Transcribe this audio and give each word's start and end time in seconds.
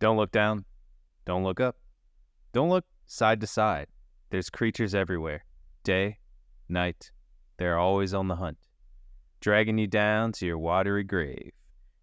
Don't 0.00 0.16
look 0.16 0.30
down. 0.30 0.64
Don't 1.24 1.44
look 1.44 1.60
up. 1.60 1.76
Don't 2.52 2.70
look 2.70 2.84
side 3.06 3.40
to 3.40 3.46
side. 3.46 3.88
There's 4.30 4.50
creatures 4.50 4.94
everywhere. 4.94 5.44
Day, 5.82 6.18
night, 6.68 7.10
they're 7.56 7.78
always 7.78 8.14
on 8.14 8.28
the 8.28 8.36
hunt, 8.36 8.58
dragging 9.40 9.78
you 9.78 9.86
down 9.86 10.32
to 10.32 10.46
your 10.46 10.58
watery 10.58 11.04
grave, 11.04 11.52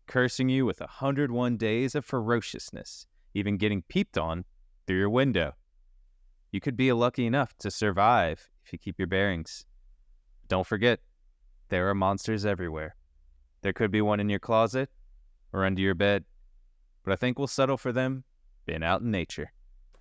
cursing 0.08 0.50
you 0.50 0.66
with 0.66 0.81
a 0.81 0.86
101 0.86 1.58
days 1.58 1.96
of 1.96 2.05
ferociousness, 2.05 3.05
even 3.33 3.58
getting 3.58 3.83
peeped 3.83 4.17
on 4.17 4.43
through 4.85 4.97
your 4.97 5.09
window. 5.09 5.53
You 6.51 6.59
could 6.59 6.75
be 6.75 6.91
lucky 6.91 7.25
enough 7.25 7.55
to 7.59 7.71
survive 7.71 8.49
if 8.65 8.73
you 8.73 8.79
keep 8.79 8.97
your 8.97 9.07
bearings. 9.07 9.65
Don't 10.47 10.67
forget, 10.67 10.99
there 11.69 11.89
are 11.89 11.96
monsters 11.96 12.46
everywhere. 12.46 12.96
There 13.62 13.73
could 13.73 13.91
be 13.91 14.01
one 14.01 14.19
in 14.19 14.29
your 14.29 14.39
closet 14.39 14.89
or 15.53 15.65
under 15.65 15.81
your 15.81 15.96
bed, 15.96 16.25
but 17.05 17.13
I 17.13 17.16
think 17.16 17.38
we'll 17.38 17.48
settle 17.48 17.77
for 17.77 17.94
them 17.94 18.26
being 18.66 18.84
out 18.84 19.02
in 19.02 19.12
nature. 19.12 19.52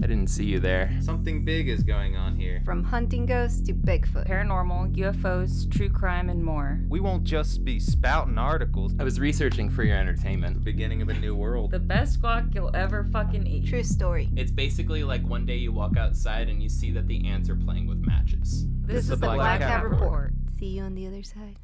I 0.03 0.07
didn't 0.07 0.29
see 0.29 0.45
you 0.45 0.59
there. 0.59 0.99
Something 1.01 1.45
big 1.45 1.69
is 1.69 1.83
going 1.85 2.17
on 2.17 2.35
here. 2.35 2.63
From 2.65 2.83
hunting 2.83 3.27
ghosts 3.27 3.61
to 3.63 3.73
Bigfoot. 3.73 4.27
paranormal, 4.27 4.97
UFOs, 4.97 5.71
true 5.71 5.89
crime, 5.89 6.29
and 6.29 6.43
more. 6.43 6.81
We 6.89 6.99
won't 6.99 7.23
just 7.23 7.65
be 7.65 7.79
spouting 7.79 8.37
articles. 8.37 8.93
I 8.99 9.05
was 9.05 9.21
researching 9.21 9.71
for 9.71 9.85
your 9.85 9.97
entertainment. 9.97 10.57
The 10.57 10.65
Beginning 10.65 11.01
of 11.01 11.11
a 11.11 11.15
new 11.15 11.37
world. 11.37 11.71
The 11.71 11.79
best 11.79 12.21
guac 12.21 12.55
you'll 12.55 12.75
ever 12.75 13.05
fucking 13.05 13.47
eat. 13.47 13.67
True 13.67 13.85
story. 13.85 14.31
It's 14.37 14.51
basically 14.51 15.05
like 15.05 15.25
one 15.27 15.47
day 15.47 15.57
you 15.57 15.73
walk 15.73 15.97
outside 15.97 16.49
and 16.49 16.61
you 16.63 16.69
see 16.69 16.91
that 16.91 17.07
the 17.07 17.27
ants 17.29 17.49
are 17.49 17.57
playing 17.57 17.87
with 17.87 18.05
matches. 18.05 18.67
This, 18.83 18.97
is 18.97 19.05
is 19.05 19.09
the 19.11 19.17
the 19.17 19.27
Black 19.27 19.37
Black 19.37 19.61
Cat 19.61 19.69
Cat 19.69 19.85
Report. 19.85 20.03
Report. 20.03 20.33
See 20.59 20.67
you 20.67 20.83
on 20.83 20.95
the 20.97 21.07
other 21.07 21.23
side. 21.23 21.59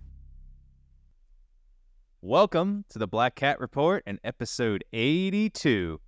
Welcome 2.22 2.84
to 2.90 2.98
the 2.98 3.06
Black 3.06 3.34
Cat 3.34 3.58
Report 3.60 4.02
and 4.06 4.18
episode 4.24 4.84
82. 4.92 5.98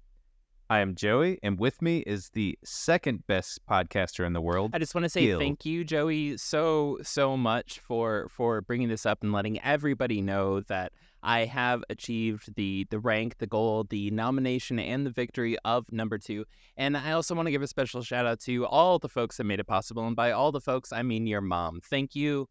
I 0.69 0.81
am 0.81 0.95
Joey, 0.95 1.39
and 1.43 1.59
with 1.59 1.81
me 1.81 2.01
is 2.01 2.29
the 2.35 2.59
second 2.63 3.27
best 3.27 3.61
podcaster 3.67 4.27
in 4.27 4.35
the 4.35 4.41
world. 4.43 4.73
I 4.75 4.79
just 4.79 4.95
want 4.95 5.07
to 5.07 5.09
say 5.09 5.23
Gil. 5.23 5.39
thank 5.39 5.65
you, 5.65 5.85
Joey, 5.85 6.37
so 6.37 6.99
so 7.03 7.39
much 7.39 7.81
for 7.81 8.29
for 8.29 8.61
bringing 8.61 8.91
this 8.91 9.07
up 9.07 9.23
and 9.23 9.33
letting 9.33 9.59
everybody 9.63 10.21
know 10.21 10.61
that 10.61 10.93
I 11.23 11.47
have 11.47 11.83
achieved 11.89 12.57
the 12.57 12.87
the 12.91 12.99
rank, 12.99 13.39
the 13.39 13.47
goal, 13.47 13.85
the 13.85 14.11
nomination, 14.11 14.79
and 14.79 15.07
the 15.07 15.11
victory 15.11 15.57
of 15.65 15.91
number 15.91 16.19
two. 16.19 16.45
And 16.77 16.95
I 16.95 17.13
also 17.13 17.35
want 17.35 17.47
to 17.47 17.53
give 17.53 17.63
a 17.63 17.67
special 17.67 18.03
shout 18.03 18.27
out 18.27 18.39
to 18.41 18.67
all 18.67 18.99
the 18.99 19.09
folks 19.09 19.39
that 19.39 19.45
made 19.45 19.61
it 19.61 19.67
possible. 19.67 20.07
And 20.07 20.15
by 20.15 20.33
all 20.33 20.53
the 20.53 20.61
folks, 20.61 20.93
I 20.93 21.05
mean 21.05 21.27
your 21.27 21.41
mom. 21.41 21.81
Thank 21.83 22.15
you 22.15 22.51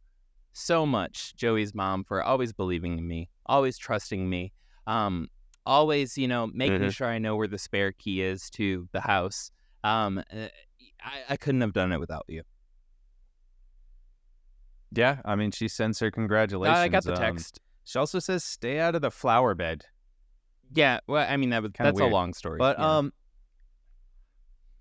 so 0.54 0.86
much, 0.86 1.36
Joey's 1.36 1.74
mom, 1.74 2.04
for 2.04 2.24
always 2.24 2.54
believing 2.54 2.98
in 2.98 3.08
me, 3.08 3.30
always 3.52 3.78
trusting 3.78 4.30
me. 4.30 4.54
Um, 4.88 5.28
always, 5.66 6.18
you 6.18 6.28
know, 6.28 6.48
making 6.48 6.80
Mhm. 6.80 6.94
sure 6.96 7.08
I 7.08 7.20
know 7.20 7.36
where 7.36 7.48
the 7.48 7.58
spare 7.60 7.92
key 7.92 8.22
is 8.22 8.50
to 8.52 8.88
the 8.94 9.02
house. 9.02 9.52
Um, 9.84 10.18
uh, 10.20 10.48
I, 11.04 11.24
I 11.30 11.38
couldn't 11.38 11.62
have 11.62 11.74
done 11.74 11.92
it 11.92 12.00
without 12.00 12.26
you. 12.28 12.44
Yeah, 14.94 15.22
I 15.24 15.36
mean, 15.36 15.52
she 15.52 15.68
sends 15.68 16.00
her 16.00 16.12
congratulations. 16.12 16.78
I 16.78 16.88
got 16.88 17.04
the 17.04 17.14
um, 17.14 17.18
text. 17.20 17.60
she 17.86 17.98
also 18.00 18.20
says, 18.20 18.44
stay 18.44 18.80
out 18.80 18.96
of 18.96 19.02
the 19.02 19.12
flower 19.12 19.54
bed. 19.56 19.86
yeah, 20.74 21.00
well, 21.08 21.26
I 21.30 21.38
mean 21.38 21.50
that 21.52 21.62
was 21.62 21.72
Kinda 21.74 21.90
that's 21.92 22.00
weird. 22.00 22.12
a 22.12 22.16
long 22.16 22.34
story. 22.34 22.58
But, 22.58 22.78
yeah. 22.80 22.98
um, 22.98 23.14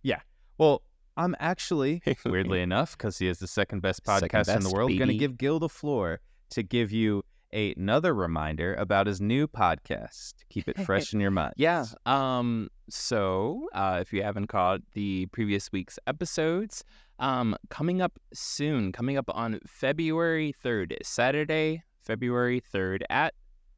yeah. 0.02 0.20
Well, 0.58 0.82
I'm 1.16 1.34
actually, 1.38 2.02
weirdly 2.24 2.60
enough, 2.68 2.96
because 2.96 3.18
he 3.18 3.26
is 3.28 3.38
the 3.38 3.46
second 3.46 3.80
best 3.82 4.04
Second 4.06 4.28
podcast 4.28 4.48
in 4.56 4.62
the 4.62 4.68
best, 4.68 4.74
world, 4.74 4.90
going 4.96 5.08
to 5.08 5.14
give 5.16 5.36
Gil 5.38 5.58
the 5.58 5.68
floor 5.68 6.20
to 6.50 6.62
give 6.62 6.90
you 6.92 7.22
another 7.52 8.14
reminder 8.14 8.74
about 8.74 9.06
his 9.06 9.20
new 9.20 9.46
podcast. 9.46 10.34
Keep 10.48 10.68
it 10.68 10.78
fresh 10.84 11.12
in 11.12 11.20
your 11.20 11.30
mind. 11.30 11.54
Yeah. 11.56 11.86
Um. 12.06 12.68
So, 12.88 13.68
uh, 13.72 13.98
if 14.00 14.12
you 14.12 14.22
haven't 14.22 14.48
caught 14.48 14.80
the 14.94 15.26
previous 15.26 15.70
week's 15.70 15.98
episodes, 16.06 16.84
um, 17.20 17.56
coming 17.68 18.02
up 18.02 18.18
soon, 18.32 18.92
coming 18.92 19.16
up 19.16 19.26
on 19.28 19.60
February 19.66 20.54
third, 20.62 20.96
Saturday, 21.02 21.82
February 22.02 22.60
third 22.60 23.04
at 23.10 23.34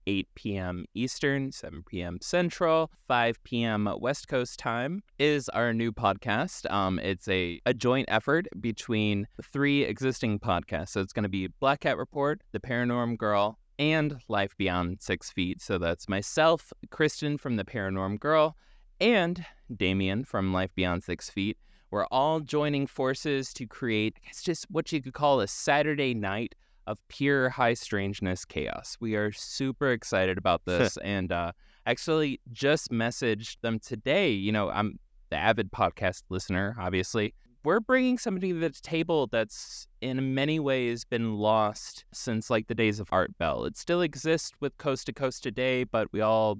8 0.07 0.29
p.m. 0.35 0.85
Eastern, 0.95 1.53
7 1.53 1.83
p.m. 1.87 2.19
Central, 2.21 2.91
5 3.09 3.43
p.m. 3.45 3.89
West 4.01 4.29
Coast 4.29 4.59
time 4.59 5.03
is 5.19 5.49
our 5.51 5.73
new 5.73 5.93
podcast. 5.93 6.71
Um, 6.71 6.99
it's 6.99 7.29
a, 7.29 7.61
a 7.67 7.75
joint 7.75 8.07
effort 8.09 8.47
between 8.61 9.27
three 9.43 9.83
existing 9.85 10.39
podcasts. 10.39 10.91
So 10.91 11.01
it's 11.01 11.13
going 11.13 11.25
to 11.25 11.29
be 11.29 11.49
Black 11.61 11.81
Cat 11.81 11.99
Report, 11.99 12.41
The 12.53 12.61
Paranorm 12.61 13.17
Girl, 13.17 13.59
and 13.79 14.19
Life 14.29 14.57
Beyond 14.57 15.01
Six 15.01 15.31
Feet. 15.31 15.61
So 15.61 15.79
that's 15.79 16.09
myself, 16.09 16.73
Kristen 16.91 17.39
from 17.39 17.57
The 17.57 17.65
Paranorm 17.65 18.19
Girl, 18.21 18.57
and 19.01 19.45
Damien 19.75 20.25
from 20.25 20.53
Life 20.53 20.75
Beyond 20.75 21.05
Six 21.05 21.31
Feet. 21.31 21.59
We're 21.91 22.07
all 22.07 22.41
joining 22.41 22.87
forces 22.87 23.53
to 23.55 23.67
create, 23.67 24.15
I 24.17 24.27
guess, 24.27 24.43
just 24.43 24.67
what 24.71 24.91
you 24.93 25.03
could 25.03 25.13
call 25.13 25.41
a 25.41 25.49
Saturday 25.49 26.15
night 26.15 26.55
of 26.87 26.99
pure 27.09 27.49
high 27.51 27.75
strangeness 27.75 28.45
chaos. 28.45 28.97
We 29.01 29.15
are 29.15 29.33
super 29.33 29.93
excited 29.93 30.39
about 30.39 30.63
this 30.67 30.97
and 30.99 31.31
uh, 31.31 31.53
actually 31.87 32.41
just 32.53 32.91
messaged 32.91 33.57
them 33.61 33.79
today. 33.79 34.31
You 34.31 34.53
know, 34.53 34.71
I'm 34.71 34.99
the 35.31 35.37
avid 35.37 35.71
podcast 35.73 36.23
listener, 36.29 36.77
obviously. 36.79 37.35
We're 37.65 37.79
bringing 37.79 38.19
somebody 38.19 38.53
to 38.53 38.59
the 38.59 38.71
table 38.71 39.29
that's 39.29 39.87
in 40.01 40.35
many 40.35 40.59
ways 40.59 41.05
been 41.05 41.37
lost 41.37 42.05
since 42.13 42.51
like 42.51 42.67
the 42.67 42.75
days 42.75 42.99
of 42.99 43.09
Art 43.13 43.39
Bell. 43.39 43.67
It 43.67 43.77
still 43.77 44.01
exists 44.01 44.51
with 44.59 44.77
Coast 44.79 45.07
to 45.07 45.13
Coast 45.13 45.45
today, 45.45 45.85
but 45.85 46.13
we 46.13 46.21
all 46.21 46.59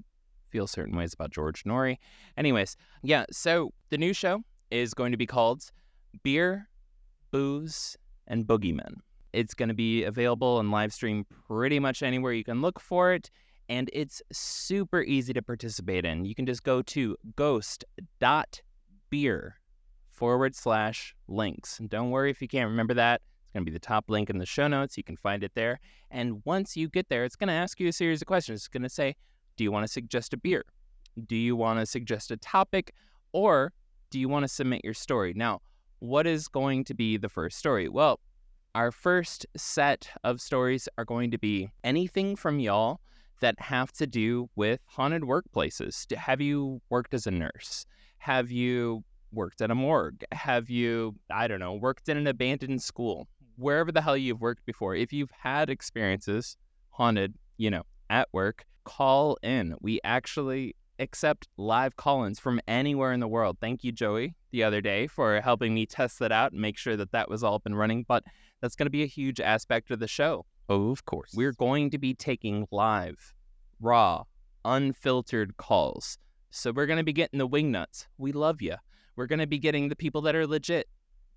feel 0.49 0.65
certain 0.65 0.95
ways 0.95 1.13
about 1.13 1.31
George 1.31 1.65
Noory. 1.65 1.97
Anyways, 2.37 2.77
yeah, 3.01 3.25
so 3.31 3.73
the 3.89 3.97
new 3.97 4.13
show 4.13 4.43
is 4.71 4.93
going 4.93 5.11
to 5.11 5.17
be 5.17 5.25
called 5.25 5.69
Beer, 6.23 6.69
Booze, 7.31 7.97
and 8.27 8.47
Boogeymen. 8.47 8.93
It's 9.33 9.53
going 9.53 9.67
to 9.69 9.75
be 9.75 10.05
available 10.05 10.61
and 10.61 10.71
live 10.71 10.93
stream 10.93 11.25
pretty 11.47 11.81
much 11.81 12.01
anywhere 12.01 12.31
you 12.31 12.45
can 12.45 12.61
look 12.61 12.79
for 12.79 13.11
it. 13.11 13.29
And 13.67 13.89
it's 13.91 14.21
super 14.31 15.01
easy 15.01 15.33
to 15.33 15.41
participate 15.41 16.05
in. 16.05 16.23
You 16.23 16.33
can 16.33 16.45
just 16.45 16.63
go 16.63 16.81
to 16.81 17.17
ghost.beer 17.35 18.61
forward 20.13 20.55
slash 20.55 21.15
links. 21.27 21.79
And 21.79 21.89
don't 21.89 22.11
worry 22.11 22.29
if 22.29 22.41
you 22.41 22.47
can't 22.47 22.69
remember 22.69 22.93
that. 22.93 23.21
It's 23.43 23.51
going 23.53 23.65
to 23.65 23.71
be 23.71 23.73
the 23.73 23.79
top 23.79 24.09
link 24.09 24.29
in 24.29 24.37
the 24.37 24.45
show 24.45 24.67
notes. 24.67 24.97
You 24.97 25.03
can 25.03 25.17
find 25.17 25.43
it 25.43 25.51
there. 25.55 25.79
And 26.11 26.41
once 26.45 26.77
you 26.77 26.87
get 26.87 27.09
there, 27.09 27.25
it's 27.25 27.35
going 27.35 27.47
to 27.47 27.53
ask 27.53 27.79
you 27.79 27.87
a 27.87 27.93
series 27.93 28.21
of 28.21 28.27
questions. 28.27 28.61
It's 28.61 28.67
going 28.67 28.83
to 28.83 28.89
say, 28.89 29.15
Do 29.57 29.63
you 29.63 29.71
want 29.71 29.85
to 29.85 29.91
suggest 29.91 30.33
a 30.33 30.37
beer? 30.37 30.63
Do 31.27 31.35
you 31.35 31.55
want 31.55 31.79
to 31.79 31.85
suggest 31.85 32.31
a 32.31 32.37
topic? 32.37 32.93
Or 33.33 33.73
do 34.11 34.19
you 34.19 34.29
want 34.29 34.43
to 34.43 34.47
submit 34.47 34.81
your 34.83 34.93
story? 34.93 35.33
Now, 35.35 35.61
what 35.99 36.27
is 36.27 36.47
going 36.47 36.83
to 36.85 36.93
be 36.93 37.17
the 37.17 37.29
first 37.29 37.57
story? 37.57 37.89
Well, 37.89 38.19
our 38.75 38.91
first 38.91 39.45
set 39.55 40.09
of 40.23 40.41
stories 40.41 40.89
are 40.97 41.05
going 41.05 41.31
to 41.31 41.37
be 41.37 41.71
anything 41.83 42.35
from 42.35 42.59
y'all 42.59 42.99
that 43.41 43.59
have 43.59 43.91
to 43.91 44.07
do 44.07 44.49
with 44.55 44.79
haunted 44.85 45.23
workplaces. 45.23 46.11
Have 46.15 46.41
you 46.41 46.81
worked 46.89 47.13
as 47.13 47.27
a 47.27 47.31
nurse? 47.31 47.85
Have 48.17 48.51
you 48.51 49.03
worked 49.33 49.61
at 49.61 49.71
a 49.71 49.75
morgue? 49.75 50.23
Have 50.31 50.69
you, 50.69 51.15
I 51.31 51.47
don't 51.47 51.59
know, 51.59 51.73
worked 51.73 52.09
in 52.09 52.17
an 52.17 52.27
abandoned 52.27 52.81
school? 52.81 53.27
Wherever 53.57 53.91
the 53.91 54.01
hell 54.01 54.17
you've 54.17 54.41
worked 54.41 54.65
before, 54.65 54.95
if 54.95 55.13
you've 55.13 55.31
had 55.31 55.69
experiences 55.69 56.57
haunted, 56.89 57.35
you 57.57 57.69
know, 57.69 57.83
at 58.09 58.27
work, 58.31 58.65
call 58.83 59.37
in. 59.43 59.75
We 59.81 59.99
actually 60.03 60.75
accept 60.99 61.47
live 61.57 61.95
call 61.95 62.23
ins 62.23 62.39
from 62.39 62.61
anywhere 62.67 63.13
in 63.13 63.19
the 63.19 63.27
world. 63.27 63.57
Thank 63.59 63.83
you, 63.83 63.91
Joey, 63.91 64.35
the 64.51 64.63
other 64.63 64.81
day 64.81 65.07
for 65.07 65.41
helping 65.41 65.73
me 65.73 65.85
test 65.85 66.19
that 66.19 66.31
out 66.31 66.51
and 66.51 66.61
make 66.61 66.77
sure 66.77 66.95
that 66.95 67.11
that 67.11 67.29
was 67.29 67.43
all 67.43 67.55
up 67.55 67.65
and 67.65 67.77
running. 67.77 68.05
But 68.07 68.23
that's 68.61 68.75
going 68.75 68.85
to 68.85 68.91
be 68.91 69.03
a 69.03 69.07
huge 69.07 69.39
aspect 69.39 69.91
of 69.91 69.99
the 69.99 70.07
show. 70.07 70.45
Oh, 70.69 70.91
of 70.91 71.05
course. 71.05 71.31
We're 71.35 71.53
going 71.53 71.89
to 71.91 71.97
be 71.97 72.13
taking 72.13 72.67
live, 72.71 73.33
raw, 73.81 74.23
unfiltered 74.63 75.57
calls. 75.57 76.17
So 76.51 76.71
we're 76.71 76.85
going 76.85 76.97
to 76.97 77.03
be 77.03 77.13
getting 77.13 77.39
the 77.39 77.47
wingnuts. 77.47 78.07
We 78.17 78.31
love 78.31 78.61
you. 78.61 78.75
We're 79.15 79.27
going 79.27 79.39
to 79.39 79.47
be 79.47 79.59
getting 79.59 79.89
the 79.89 79.95
people 79.95 80.21
that 80.21 80.35
are 80.35 80.47
legit. 80.47 80.87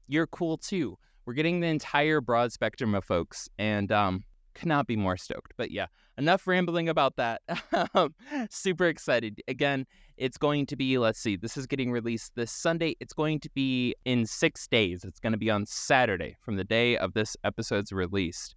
You're 0.08 0.26
cool 0.26 0.56
too. 0.56 0.98
We're 1.24 1.34
getting 1.34 1.60
the 1.60 1.66
entire 1.66 2.20
broad 2.20 2.52
spectrum 2.52 2.94
of 2.94 3.04
folks, 3.04 3.48
and 3.58 3.90
um, 3.90 4.22
cannot 4.54 4.86
be 4.86 4.96
more 4.96 5.16
stoked. 5.16 5.52
But 5.56 5.70
yeah, 5.70 5.86
enough 6.18 6.46
rambling 6.46 6.88
about 6.88 7.16
that. 7.16 7.42
Super 8.50 8.86
excited. 8.86 9.40
Again, 9.48 9.86
it's 10.16 10.38
going 10.38 10.66
to 10.66 10.76
be, 10.76 10.98
let's 10.98 11.20
see, 11.20 11.36
this 11.36 11.56
is 11.56 11.66
getting 11.66 11.92
released 11.92 12.32
this 12.34 12.50
Sunday. 12.50 12.96
It's 13.00 13.12
going 13.12 13.40
to 13.40 13.50
be 13.50 13.94
in 14.04 14.26
six 14.26 14.66
days. 14.66 15.04
It's 15.04 15.20
going 15.20 15.32
to 15.32 15.38
be 15.38 15.50
on 15.50 15.66
Saturday 15.66 16.36
from 16.40 16.56
the 16.56 16.64
day 16.64 16.96
of 16.96 17.12
this 17.12 17.36
episode's 17.44 17.92
released, 17.92 18.56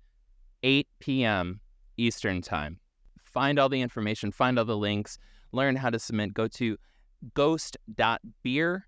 8 0.64 0.88
p.m. 1.00 1.60
Eastern 1.98 2.42
Time. 2.42 2.80
Find 3.20 3.60
all 3.60 3.70
the 3.70 3.82
information, 3.82 4.32
find 4.32 4.58
all 4.58 4.66
the 4.66 4.78
links, 4.78 5.20
learn 5.52 5.76
how 5.76 5.90
to 5.90 6.00
submit. 6.00 6.34
Go 6.34 6.48
to 6.48 6.78
ghost.beer 7.34 8.88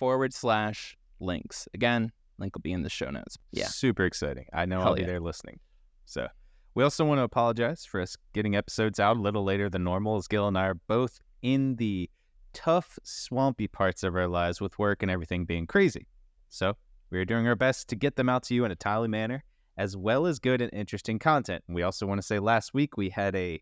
forward 0.00 0.32
slash 0.32 0.96
links. 1.20 1.68
Again, 1.74 2.10
link 2.38 2.56
will 2.56 2.62
be 2.62 2.72
in 2.72 2.82
the 2.82 2.88
show 2.88 3.10
notes. 3.10 3.36
Yeah. 3.52 3.66
Super 3.66 4.06
exciting. 4.06 4.46
I 4.52 4.64
know 4.64 4.78
Hell 4.78 4.88
I'll 4.88 4.94
be 4.94 5.02
yeah. 5.02 5.08
there 5.08 5.20
listening. 5.20 5.60
So 6.06 6.26
we 6.74 6.82
also 6.82 7.04
want 7.04 7.18
to 7.18 7.22
apologize 7.22 7.84
for 7.84 8.00
us 8.00 8.16
getting 8.32 8.56
episodes 8.56 8.98
out 8.98 9.18
a 9.18 9.20
little 9.20 9.44
later 9.44 9.68
than 9.68 9.84
normal, 9.84 10.16
as 10.16 10.26
Gil 10.26 10.48
and 10.48 10.56
I 10.58 10.68
are 10.68 10.74
both 10.74 11.20
in 11.42 11.76
the 11.76 12.08
tough, 12.54 12.98
swampy 13.04 13.68
parts 13.68 14.02
of 14.02 14.16
our 14.16 14.26
lives 14.26 14.60
with 14.60 14.78
work 14.78 15.02
and 15.02 15.10
everything 15.10 15.44
being 15.44 15.66
crazy. 15.66 16.08
So, 16.48 16.76
we 17.10 17.18
are 17.18 17.24
doing 17.24 17.46
our 17.46 17.54
best 17.54 17.88
to 17.88 17.96
get 17.96 18.16
them 18.16 18.28
out 18.28 18.44
to 18.44 18.54
you 18.54 18.64
in 18.64 18.70
a 18.70 18.76
timely 18.76 19.08
manner, 19.08 19.44
as 19.76 19.96
well 19.96 20.26
as 20.26 20.38
good 20.38 20.62
and 20.62 20.72
interesting 20.72 21.18
content. 21.18 21.62
And 21.66 21.74
we 21.74 21.82
also 21.82 22.06
want 22.06 22.20
to 22.20 22.26
say 22.26 22.38
last 22.38 22.72
week 22.72 22.96
we 22.96 23.10
had 23.10 23.36
a 23.36 23.60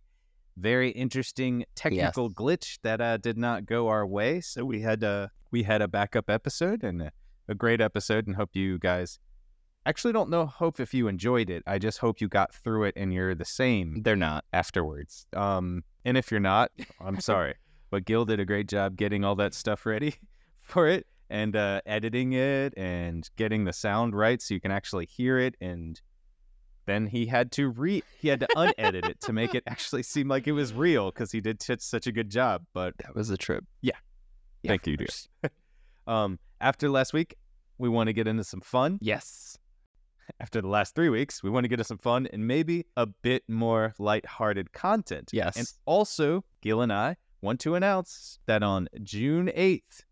very 0.58 0.90
interesting 0.90 1.64
technical 1.74 2.24
Yes. 2.26 2.34
glitch 2.34 2.78
that 2.82 3.00
uh, 3.00 3.16
did 3.16 3.38
not 3.38 3.66
go 3.66 3.88
our 3.88 4.06
way, 4.06 4.40
so 4.40 4.64
we 4.64 4.80
had 4.80 5.02
uh, 5.04 5.28
we 5.50 5.62
had 5.62 5.80
a 5.82 5.88
backup 5.88 6.28
episode 6.28 6.82
and 6.84 7.02
a, 7.02 7.12
a 7.48 7.54
great 7.54 7.80
episode, 7.80 8.26
and 8.26 8.36
hope 8.36 8.50
you 8.54 8.78
guys 8.78 9.18
actually 9.86 10.12
don't 10.12 10.28
know 10.28 10.44
hope 10.44 10.80
if 10.80 10.92
you 10.92 11.08
enjoyed 11.08 11.48
it. 11.48 11.62
I 11.66 11.78
just 11.78 11.98
hope 11.98 12.20
you 12.20 12.28
got 12.28 12.52
through 12.54 12.84
it 12.84 12.94
and 12.96 13.12
you're 13.12 13.34
the 13.34 13.44
same 13.46 14.02
They're 14.02 14.16
not. 14.16 14.44
afterwards. 14.52 15.26
Um, 15.34 15.82
and 16.04 16.18
if 16.18 16.30
you're 16.30 16.40
not, 16.40 16.70
I'm 17.00 17.20
sorry, 17.32 17.54
but 17.90 18.04
Gil 18.04 18.24
did 18.26 18.38
a 18.40 18.44
great 18.44 18.68
job 18.68 18.96
getting 18.96 19.24
all 19.24 19.36
that 19.36 19.54
stuff 19.54 19.86
ready 19.86 20.14
for 20.60 20.86
it 20.88 21.06
and 21.30 21.56
uh, 21.56 21.80
editing 21.86 22.32
it 22.34 22.74
and 22.76 23.28
getting 23.36 23.64
the 23.64 23.72
sound 23.72 24.14
right 24.14 24.42
so 24.42 24.52
you 24.54 24.60
can 24.60 24.70
actually 24.72 25.06
hear 25.06 25.38
it. 25.38 25.54
And 25.60 25.98
then 26.88 27.06
he 27.06 27.26
had 27.26 27.52
to 27.52 27.68
re 27.68 28.02
he 28.18 28.28
had 28.28 28.40
to 28.40 28.48
unedit 28.56 29.04
it 29.06 29.20
to 29.22 29.32
make 29.32 29.54
it 29.54 29.62
actually 29.66 30.02
seem 30.02 30.28
like 30.28 30.46
it 30.46 30.52
was 30.52 30.72
real 30.72 31.10
because 31.10 31.30
he 31.30 31.40
did 31.40 31.62
such 31.62 31.80
such 31.80 32.06
a 32.06 32.12
good 32.12 32.30
job. 32.30 32.64
But 32.72 32.94
That 32.98 33.14
was 33.14 33.30
a 33.30 33.36
trip. 33.36 33.64
Yeah. 33.82 33.96
Thank 34.66 34.86
you, 34.86 34.96
dear. 34.96 35.08
um, 36.06 36.38
after 36.60 36.88
last 36.88 37.12
week, 37.12 37.36
we 37.78 37.88
want 37.88 38.08
to 38.08 38.12
get 38.12 38.26
into 38.26 38.44
some 38.44 38.60
fun. 38.60 38.98
Yes. 39.00 39.56
After 40.40 40.60
the 40.60 40.68
last 40.68 40.94
three 40.94 41.08
weeks, 41.08 41.42
we 41.42 41.50
want 41.50 41.64
to 41.64 41.68
get 41.68 41.74
into 41.74 41.84
some 41.84 41.98
fun 41.98 42.28
and 42.32 42.46
maybe 42.46 42.84
a 42.96 43.06
bit 43.06 43.44
more 43.48 43.94
lighthearted 43.98 44.72
content. 44.72 45.30
Yes. 45.32 45.56
And 45.56 45.66
also, 45.86 46.44
Gil 46.60 46.82
and 46.82 46.92
I 46.92 47.16
want 47.40 47.60
to 47.60 47.76
announce 47.76 48.38
that 48.46 48.62
on 48.62 48.88
June 49.02 49.50
8th, 49.56 50.02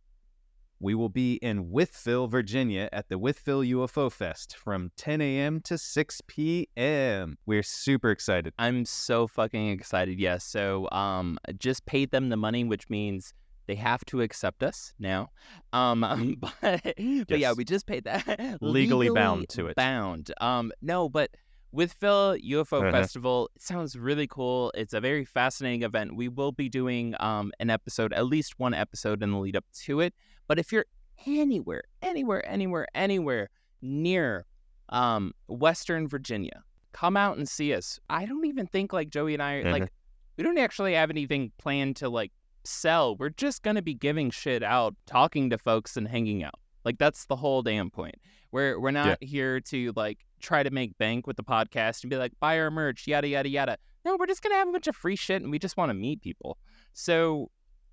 we 0.81 0.95
will 0.95 1.09
be 1.09 1.35
in 1.35 1.67
Wytheville, 1.67 2.31
Virginia 2.31 2.89
at 2.93 3.09
the 3.09 3.19
Wytheville 3.19 3.69
UFO 3.73 4.11
Fest 4.11 4.57
from 4.57 4.91
10 4.97 5.21
a.m. 5.21 5.61
to 5.63 5.79
6 5.79 6.21
p.m. 6.27 7.39
We're 7.47 7.63
super 7.63 8.11
excited. 8.11 8.53
I'm 8.59 8.85
so 8.85 9.27
fucking 9.27 9.69
excited. 9.71 10.19
Yes. 10.19 10.45
So 10.45 10.89
um 10.91 11.39
just 11.59 11.87
paid 11.87 12.11
them 12.11 12.29
the 12.29 12.37
money, 12.37 12.65
which 12.65 12.89
means 12.91 13.33
they 13.67 13.75
have 13.75 14.05
to 14.07 14.21
accept 14.21 14.63
us 14.63 14.93
now. 14.99 15.31
Um 15.73 16.37
but, 16.41 16.55
but 16.61 17.39
yeah, 17.39 17.53
we 17.53 17.65
just 17.65 17.87
paid 17.87 18.05
that. 18.05 18.59
Legally 18.61 19.11
bound 19.11 19.49
to 19.51 19.69
it. 19.69 19.77
Bound. 19.77 20.31
Um 20.41 20.73
no, 20.83 21.09
but 21.09 21.31
Wytheville 21.77 22.43
UFO 22.51 22.81
Uh-huh. 22.81 22.91
Festival, 22.91 23.51
it 23.55 23.63
sounds 23.63 23.97
really 23.97 24.27
cool. 24.27 24.73
It's 24.75 24.95
a 24.95 25.01
very 25.01 25.25
fascinating 25.25 25.83
event. 25.83 26.17
We 26.17 26.29
will 26.29 26.53
be 26.53 26.69
doing 26.69 27.15
um 27.21 27.53
an 27.61 27.71
episode, 27.71 28.13
at 28.13 28.27
least 28.27 28.59
one 28.59 28.75
episode 28.75 29.23
in 29.23 29.31
the 29.33 29.39
lead 29.39 29.57
up 29.57 29.65
to 29.85 30.01
it. 30.01 30.15
But 30.49 30.59
if 30.59 30.73
you're 30.73 30.87
anywhere, 31.27 31.85
anywhere, 32.03 32.47
anywhere, 32.49 32.87
anywhere 32.95 33.51
near 33.83 34.47
um 34.89 35.33
Western 35.49 36.09
Virginia, 36.09 36.63
come 36.93 37.17
out 37.17 37.37
and 37.37 37.49
see 37.49 37.75
us. 37.75 38.01
I 38.09 38.25
don't 38.27 38.47
even 38.47 38.67
think 38.67 38.93
like 38.93 39.11
Joey 39.11 39.35
and 39.35 39.43
I 39.43 39.63
Mhm. 39.63 39.73
like 39.73 39.93
we 40.37 40.45
don't 40.45 40.59
actually 40.59 40.95
have 40.95 41.11
anything 41.11 41.53
planned 41.59 41.97
to 41.97 42.09
like 42.09 42.33
sell. 42.65 43.17
We're 43.17 43.31
just 43.31 43.63
gonna 43.63 43.83
be 43.83 43.95
giving 43.95 44.31
shit 44.31 44.63
out, 44.63 44.95
talking 45.07 45.51
to 45.51 45.59
folks 45.59 45.97
and 45.97 46.07
hanging 46.09 46.43
out. 46.45 46.59
Like 46.85 46.99
that's 46.99 47.27
the 47.27 47.37
whole 47.37 47.63
damn 47.63 47.91
point. 47.91 48.17
We're 48.53 48.79
we're 48.81 48.91
not 48.93 49.23
here 49.23 49.61
to 49.61 49.93
like 49.97 50.26
try 50.41 50.63
to 50.63 50.71
make 50.71 50.97
bank 50.99 51.27
with 51.27 51.37
the 51.37 51.45
podcast 51.45 52.03
and 52.03 52.11
be 52.11 52.17
like 52.17 52.33
buy 52.41 52.59
our 52.59 52.71
merch, 52.71 53.07
yada 53.07 53.29
yada 53.29 53.49
yada. 53.49 53.79
No, 54.05 54.17
we're 54.19 54.27
just 54.27 54.43
gonna 54.43 54.55
have 54.57 54.69
a 54.69 54.73
bunch 54.73 54.87
of 54.87 54.97
free 54.97 55.17
shit 55.17 55.43
and 55.43 55.51
we 55.51 55.59
just 55.59 55.77
want 55.77 55.91
to 55.91 55.95
meet 55.95 56.23
people. 56.23 56.59
So 56.93 57.51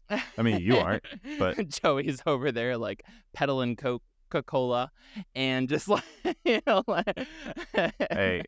I 0.10 0.42
mean, 0.42 0.60
you 0.60 0.78
aren't, 0.78 1.04
but- 1.40 1.68
Joey's 1.84 2.22
over 2.26 2.52
there 2.52 2.78
like 2.78 3.04
peddling 3.34 3.76
Coca 3.76 4.44
Cola 4.46 4.92
and 5.36 5.68
just 5.70 5.88
like 5.88 6.04
you 6.44 6.62
know 6.68 6.84
like 6.88 7.28
Hey, 7.74 8.44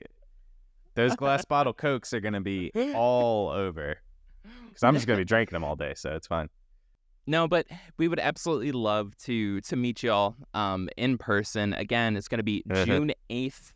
those 0.96 1.16
glass 1.16 1.46
bottle 1.50 1.74
Cokes 1.74 2.14
are 2.14 2.20
going 2.20 2.34
to 2.34 2.42
be 2.42 2.72
all 2.94 3.50
over 3.50 3.98
because 4.68 4.84
I'm 4.84 4.94
just 4.94 5.08
going 5.08 5.18
to 5.18 5.22
be 5.22 5.28
drinking 5.28 5.56
them 5.56 5.64
all 5.64 5.76
day, 5.76 5.94
so 5.96 6.12
it's 6.12 6.28
fine. 6.28 6.50
No, 7.28 7.48
but 7.48 7.66
we 7.98 8.08
would 8.08 8.20
absolutely 8.20 8.72
love 8.72 9.18
to 9.24 9.60
to 9.62 9.76
meet 9.76 10.04
y'all 10.04 10.36
um, 10.54 10.90
in 10.98 11.18
person. 11.18 11.74
Again, 11.74 12.16
it's 12.18 12.28
going 12.28 12.38
to 12.40 12.44
be. 12.44 12.64
June 12.86 13.12
eighth 13.30 13.74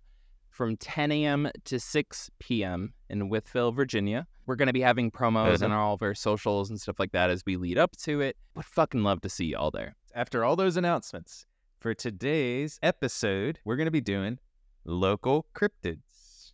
from 0.59 0.75
10 0.75 1.09
a.m. 1.13 1.49
to 1.63 1.79
6 1.79 2.29
p.m. 2.39 2.91
in 3.09 3.29
Wytheville, 3.29 3.73
Virginia. 3.73 4.27
We're 4.45 4.57
going 4.57 4.67
to 4.67 4.73
be 4.73 4.81
having 4.81 5.09
promos 5.09 5.53
Uh-huh. 5.55 5.65
on 5.67 5.71
all 5.71 5.93
of 5.93 6.01
our 6.01 6.13
socials 6.13 6.69
and 6.69 6.77
stuff 6.81 6.99
like 6.99 7.13
that 7.13 7.29
as 7.29 7.45
we 7.45 7.55
lead 7.55 7.77
up 7.77 7.95
to 7.99 8.19
it. 8.19 8.35
Would 8.55 8.65
fucking 8.65 9.01
love 9.01 9.21
to 9.21 9.29
see 9.29 9.45
y'all 9.45 9.71
there. 9.71 9.95
After 10.13 10.43
all 10.43 10.57
those 10.57 10.75
announcements, 10.75 11.45
for 11.79 11.93
today's 11.93 12.77
episode, 12.83 13.59
we're 13.63 13.77
going 13.77 13.85
to 13.87 13.89
be 13.91 14.01
doing 14.01 14.37
local 14.83 15.45
cryptids. 15.55 16.51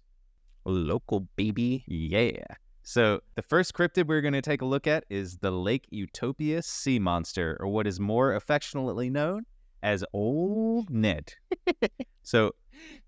Local 0.66 1.22
baby. 1.36 1.84
Yeah. 1.88 2.46
So 2.84 3.22
the 3.34 3.42
first 3.42 3.74
cryptid 3.74 4.06
we're 4.06 4.22
going 4.22 4.36
to 4.36 4.42
take 4.44 4.62
a 4.62 4.66
look 4.66 4.86
at 4.86 5.06
is 5.10 5.40
the 5.40 5.50
Lake 5.50 5.88
Utopia 5.90 6.62
sea 6.62 7.00
monster, 7.00 7.58
or 7.60 7.70
what 7.70 7.88
is 7.88 8.00
more 8.00 8.36
affectionately 8.36 9.10
known 9.10 9.48
as 9.82 10.06
Old 10.14 10.92
Ned. 10.92 11.34
so 12.26 12.54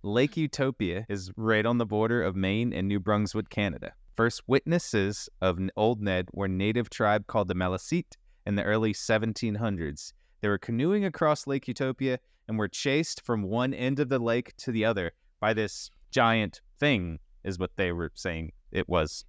Lake 0.04 0.38
Utopia 0.38 1.06
is 1.10 1.32
right 1.36 1.66
on 1.66 1.80
the 1.80 1.86
border 1.86 2.22
of 2.22 2.36
Maine 2.36 2.72
and 2.72 2.88
New 2.88 3.00
Brunswick, 3.00 3.50
Canada. 3.50 3.94
First 4.16 4.44
witnesses 4.48 5.28
of 5.42 5.60
Old 5.76 6.02
Ned 6.02 6.30
were 6.34 6.48
native 6.48 6.90
tribe 6.90 7.28
called 7.28 7.48
the 7.48 7.56
Maliseet 7.56 8.16
in 8.46 8.56
the 8.56 8.64
early 8.64 8.94
1700s. 8.94 10.14
They 10.42 10.48
were 10.48 10.58
canoeing 10.60 11.04
across 11.04 11.48
Lake 11.48 11.68
Utopia 11.68 12.20
and 12.48 12.58
were 12.60 12.68
chased 12.68 13.22
from 13.26 13.42
one 13.42 13.74
end 13.74 14.00
of 14.00 14.10
the 14.10 14.20
lake 14.20 14.56
to 14.58 14.72
the 14.72 14.86
other 14.86 15.12
by 15.40 15.54
this 15.54 15.90
giant 16.12 16.62
thing, 16.80 17.20
is 17.44 17.60
what 17.60 17.76
they 17.76 17.92
were 17.92 18.12
saying 18.14 18.54
it 18.72 18.88
was. 18.88 19.26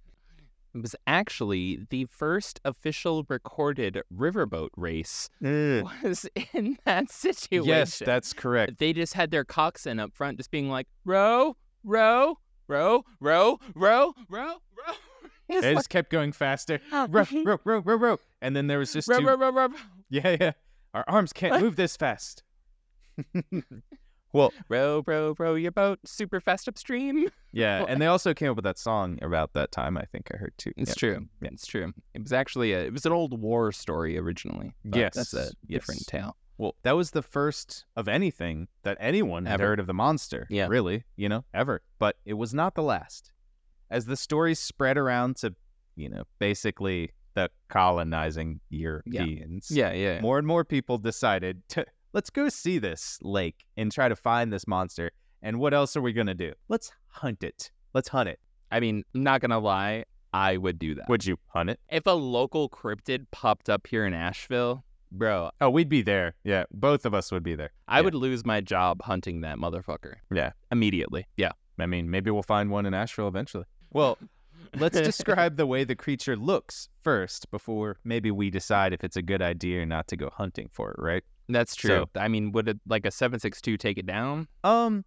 It 0.75 0.81
was 0.81 0.95
actually 1.07 1.87
the 1.89 2.05
first 2.05 2.59
official 2.63 3.25
recorded 3.27 4.01
riverboat 4.15 4.69
race 4.77 5.29
mm. 5.43 5.83
was 6.03 6.27
in 6.53 6.77
that 6.85 7.11
situation. 7.11 7.67
Yes, 7.67 7.99
that's 8.05 8.33
correct. 8.33 8.77
they 8.77 8.93
just 8.93 9.13
had 9.15 9.31
their 9.31 9.43
coxswain 9.43 9.99
up 9.99 10.13
front 10.13 10.37
just 10.37 10.51
being 10.51 10.69
like, 10.69 10.87
row, 11.05 11.55
row, 11.83 12.37
row, 12.67 13.03
row, 13.19 13.59
row, 13.75 14.13
row, 14.29 14.55
row. 14.77 14.93
It's 15.51 15.61
They 15.61 15.69
like, 15.69 15.77
just 15.79 15.89
kept 15.89 16.11
going 16.11 16.31
faster. 16.31 16.79
Oh. 16.91 17.07
Row, 17.09 17.25
row, 17.43 17.59
row, 17.63 17.79
row, 17.79 17.95
row. 17.95 18.19
And 18.43 18.55
then 18.55 18.67
there 18.67 18.77
was 18.77 18.93
just 18.93 19.07
row, 19.07 19.17
two. 19.17 19.25
row, 19.25 19.35
row, 19.35 19.49
row, 19.51 19.69
Yeah, 20.11 20.37
yeah. 20.39 20.51
Our 20.93 21.03
arms 21.07 21.33
can't 21.33 21.59
move 21.59 21.75
this 21.75 21.97
fast. 21.97 22.43
Well, 24.33 24.53
row, 24.67 25.03
row, 25.05 25.35
row 25.37 25.55
your 25.55 25.71
boat 25.71 25.99
super 26.05 26.39
fast 26.39 26.67
upstream. 26.67 27.29
yeah, 27.51 27.85
and 27.89 28.01
they 28.01 28.05
also 28.07 28.33
came 28.33 28.49
up 28.49 28.55
with 28.55 28.65
that 28.65 28.77
song 28.77 29.19
about 29.21 29.53
that 29.53 29.71
time. 29.71 29.97
I 29.97 30.03
think 30.05 30.29
I 30.33 30.37
heard 30.37 30.53
too. 30.57 30.71
It's 30.77 30.91
Yeah. 30.91 30.95
true. 30.95 31.27
Yeah. 31.41 31.49
It's 31.51 31.65
true. 31.65 31.93
It 32.13 32.21
was 32.21 32.33
actually 32.33 32.73
a, 32.73 32.81
it 32.81 32.93
was 32.93 33.05
an 33.05 33.11
old 33.11 33.39
war 33.39 33.71
story 33.71 34.17
originally. 34.17 34.73
Yes, 34.83 35.15
that's 35.15 35.33
a 35.33 35.51
different 35.67 36.01
yes. 36.01 36.05
tale. 36.07 36.37
Well, 36.57 36.75
that 36.83 36.91
was 36.91 37.11
the 37.11 37.21
first 37.21 37.85
of 37.95 38.09
anything 38.09 38.67
that 38.83 38.97
anyone 38.99 39.45
had 39.45 39.61
Ever. 39.61 39.69
heard 39.69 39.79
of 39.79 39.87
the 39.87 39.93
monster. 39.93 40.45
Yeah. 40.49 40.67
Really, 40.67 41.05
you 41.15 41.29
know, 41.29 41.45
ever. 41.53 41.81
But 41.99 42.17
it 42.25 42.33
was 42.33 42.53
not 42.53 42.75
the 42.75 42.83
last. 42.83 43.31
As 43.89 44.05
the 44.05 44.17
stories 44.17 44.59
spread 44.59 44.97
around 44.97 45.37
to, 45.37 45.55
you 45.95 46.09
know, 46.09 46.23
basically 46.37 47.11
the 47.33 47.49
colonizing 47.69 48.59
Europeans. 48.69 49.71
Yeah, 49.71 49.93
yeah. 49.93 50.19
more 50.19 50.37
and 50.37 50.45
more 50.45 50.65
people 50.65 50.97
decided 50.97 51.61
to 51.69 51.85
let's 52.13 52.29
go 52.29 52.49
see 52.49 52.77
this 52.79 53.17
lake 53.21 53.65
and 53.77 53.91
try 53.91 54.09
to 54.09 54.15
find 54.15 54.51
this 54.51 54.67
monster. 54.67 55.11
And 55.41 55.59
what 55.59 55.73
else 55.73 55.95
are 55.95 56.01
we 56.01 56.13
gonna 56.13 56.33
do? 56.35 56.53
Let's 56.67 56.91
hunt 57.07 57.43
it. 57.43 57.71
Let's 57.93 58.09
hunt 58.09 58.29
it. 58.29 58.39
I 58.71 58.79
mean, 58.79 59.03
I'm 59.15 59.23
not 59.23 59.41
gonna 59.41 59.59
lie, 59.59 60.05
I 60.33 60.57
would 60.57 60.77
do 60.79 60.95
that. 60.95 61.09
Would 61.09 61.25
you 61.25 61.37
hunt 61.47 61.69
it? 61.69 61.79
If 61.89 62.05
a 62.05 62.11
local 62.11 62.69
cryptid 62.69 63.25
popped 63.31 63.69
up 63.69 63.87
here 63.87 64.05
in 64.05 64.13
Asheville, 64.13 64.83
bro, 65.11 65.49
Oh, 65.61 65.69
we'd 65.69 65.89
be 65.89 66.01
there. 66.01 66.35
Yeah, 66.43 66.65
both 66.71 67.05
of 67.05 67.13
us 67.13 67.31
would 67.31 67.43
be 67.43 67.55
there. 67.55 67.71
I 67.87 67.97
Yeah. 67.99 68.05
would 68.05 68.15
lose 68.15 68.45
my 68.45 68.61
job 68.61 69.01
hunting 69.01 69.41
that 69.41 69.57
motherfucker. 69.57 70.15
Yeah. 70.31 70.51
Immediately. 70.71 71.25
Yeah. 71.37 71.51
I 71.79 71.85
mean, 71.85 72.09
maybe 72.11 72.29
we'll 72.29 72.43
find 72.43 72.69
one 72.69 72.85
in 72.85 72.93
Asheville 72.93 73.27
eventually. 73.29 73.63
Well, 73.91 74.17
let's 74.77 74.99
describe 75.01 75.55
the 75.55 75.65
way 75.65 75.83
the 75.83 75.95
creature 75.95 76.35
looks 76.35 76.89
first 77.01 77.49
before 77.49 77.97
maybe 78.03 78.29
we 78.29 78.49
decide 78.51 78.93
if 78.93 79.03
it's 79.03 79.15
a 79.15 79.21
good 79.21 79.41
idea 79.41 79.81
or 79.81 79.85
not 79.85 80.07
to 80.09 80.17
go 80.17 80.29
hunting 80.29 80.69
for 80.73 80.91
it, 80.91 80.97
right? 80.99 81.23
That's 81.49 81.75
true. 81.75 82.05
So- 82.15 82.19
I 82.21 82.27
mean, 82.27 82.51
would 82.53 82.67
it 82.69 82.79
like 82.87 83.05
a 83.05 83.11
762 83.11 83.75
take 83.77 83.97
it 83.97 84.05
down? 84.05 84.47
Um, 84.63 85.03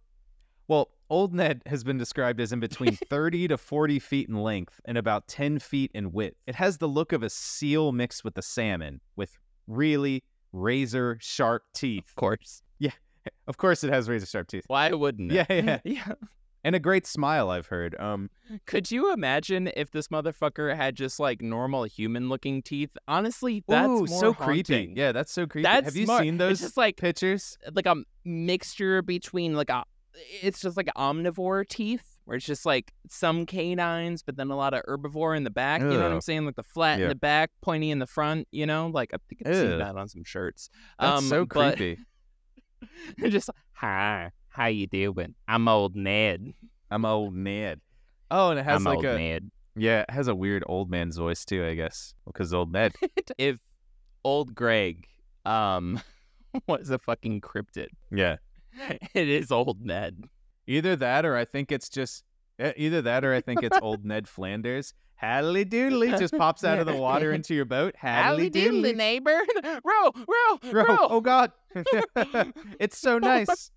well, 0.67 0.89
Old 1.09 1.33
Ned 1.33 1.61
has 1.65 1.83
been 1.83 1.97
described 1.97 2.39
as 2.39 2.51
in 2.53 2.59
between 2.59 2.95
30 3.09 3.47
to 3.49 3.57
40 3.57 3.99
feet 3.99 4.29
in 4.29 4.35
length 4.35 4.79
and 4.85 4.97
about 4.97 5.27
10 5.27 5.59
feet 5.59 5.91
in 5.93 6.11
width. 6.11 6.35
It 6.47 6.55
has 6.55 6.77
the 6.77 6.87
look 6.87 7.11
of 7.13 7.23
a 7.23 7.29
seal 7.29 7.91
mixed 7.91 8.23
with 8.23 8.37
a 8.37 8.41
salmon, 8.41 8.99
with 9.15 9.37
really 9.67 10.23
razor 10.51 11.17
sharp 11.21 11.63
teeth. 11.73 12.05
Of 12.09 12.15
course. 12.15 12.61
Yeah, 12.79 12.91
of 13.47 13.57
course, 13.57 13.83
it 13.83 13.91
has 13.91 14.09
razor 14.09 14.25
sharp 14.25 14.47
teeth. 14.47 14.63
Why 14.67 14.91
wouldn't 14.91 15.31
it? 15.31 15.45
Yeah, 15.49 15.61
yeah. 15.63 15.79
yeah. 15.85 16.13
And 16.63 16.75
a 16.75 16.79
great 16.79 17.05
smile. 17.05 17.49
I've 17.49 17.67
heard. 17.67 17.95
Um, 17.99 18.29
Could 18.65 18.91
you 18.91 19.11
imagine 19.13 19.69
if 19.75 19.91
this 19.91 20.07
motherfucker 20.07 20.75
had 20.75 20.95
just 20.95 21.19
like 21.19 21.41
normal 21.41 21.83
human 21.83 22.29
looking 22.29 22.61
teeth? 22.61 22.91
Honestly, 23.07 23.63
that's 23.67 23.87
ooh, 23.87 24.05
more 24.05 24.07
so 24.07 24.33
haunting. 24.33 24.63
creepy. 24.65 24.93
Yeah, 24.95 25.11
that's 25.11 25.31
so 25.33 25.45
creepy. 25.45 25.63
That's 25.63 25.85
Have 25.85 25.95
you 25.95 26.05
smart. 26.05 26.23
seen 26.23 26.33
It's 26.35 26.39
those 26.39 26.59
just 26.61 26.77
like 26.77 26.97
pictures? 26.97 27.57
like 27.73 27.85
a 27.85 27.95
mixture 28.25 29.01
between 29.01 29.55
like 29.55 29.69
a 29.69 29.83
it's 30.43 30.61
just 30.61 30.77
like 30.77 30.87
omnivore 30.95 31.67
teeth 31.67 32.17
where 32.25 32.37
it's 32.37 32.45
just 32.45 32.67
like 32.67 32.93
some 33.09 33.47
canines 33.47 34.21
but 34.21 34.37
then 34.37 34.51
a 34.51 34.55
lot 34.55 34.71
of 34.73 34.83
herbivore 34.83 35.35
in 35.35 35.43
the 35.43 35.49
back 35.49 35.81
you 35.81 35.87
know 35.87 36.03
what 36.03 36.11
i'm 36.11 36.21
saying 36.21 36.45
like 36.45 36.55
the 36.55 36.61
flat 36.61 36.99
Yeah. 36.99 37.05
in 37.05 37.09
the 37.09 37.15
back 37.15 37.49
pointy 37.63 37.89
in 37.89 37.97
the 37.97 38.05
front 38.05 38.47
you 38.51 38.67
know 38.67 38.91
like 38.93 39.11
i 39.11 39.17
think 39.27 39.41
i've 39.45 39.55
seen 39.55 39.79
that 39.79 39.95
on 39.97 40.07
some 40.07 40.23
shirts 40.23 40.69
That's 40.99 41.17
um, 41.23 41.27
so 41.27 41.45
but- 41.47 41.75
creepy. 41.77 41.99
just 43.29 43.49
hi 43.73 44.29
how 44.53 44.67
you 44.67 44.87
doing 44.87 45.35
i'm 45.47 45.67
old 45.67 45.95
ned 45.95 46.53
I'm 46.93 47.05
old 47.05 47.35
Ned. 47.35 47.81
Oh, 48.29 48.51
and 48.51 48.59
it 48.59 48.63
has 48.63 48.75
i'm 48.75 48.83
like 48.83 48.97
old 48.97 49.05
a 49.05 49.17
ned 49.17 49.51
yeah, 49.75 50.01
it 50.01 50.11
has 50.11 50.27
a 50.27 50.35
weird 50.35 50.63
old 50.67 50.91
man's 50.91 51.17
voice 51.17 51.45
too. 51.45 51.65
I 51.65 51.73
guess 51.73 52.13
because 52.27 52.53
old 52.53 52.71
Ned. 52.71 52.93
if 53.39 53.57
old 54.23 54.53
greg 54.53 55.07
um 55.45 55.99
was 56.67 56.91
a 56.91 56.99
fucking 56.99 57.41
cryptid 57.41 57.87
yeah, 58.11 58.37
it 59.13 59.27
is 59.27 59.51
old 59.51 59.83
ned 59.83 60.25
either 60.67 60.95
that 60.95 61.25
or 61.25 61.35
I 61.35 61.45
think 61.45 61.71
it's 61.71 61.89
just 61.89 62.23
eh, 62.59 62.73
either 62.77 63.01
that 63.01 63.25
or 63.25 63.33
I 63.33 63.41
think 63.41 63.63
it's 63.63 63.77
old 63.81 64.05
Ned 64.05 64.27
Flanders. 64.27 64.93
Haddly 65.21 65.65
doodly 65.65 66.17
just 66.19 66.37
pops 66.37 66.63
out 66.63 66.79
of 66.79 66.85
the 66.85 66.95
water 66.95 67.31
into 67.31 67.55
your 67.55 67.65
boat. 67.65 67.95
Haddly 67.99 68.51
doodly. 68.51 68.95
neighbor 68.95 69.41
row 69.83 70.11
row 70.15 70.71
row 70.71 70.97
oh 70.99 71.21
god. 71.21 71.51
it's 72.79 72.99
so 72.99 73.17
nice. 73.17 73.71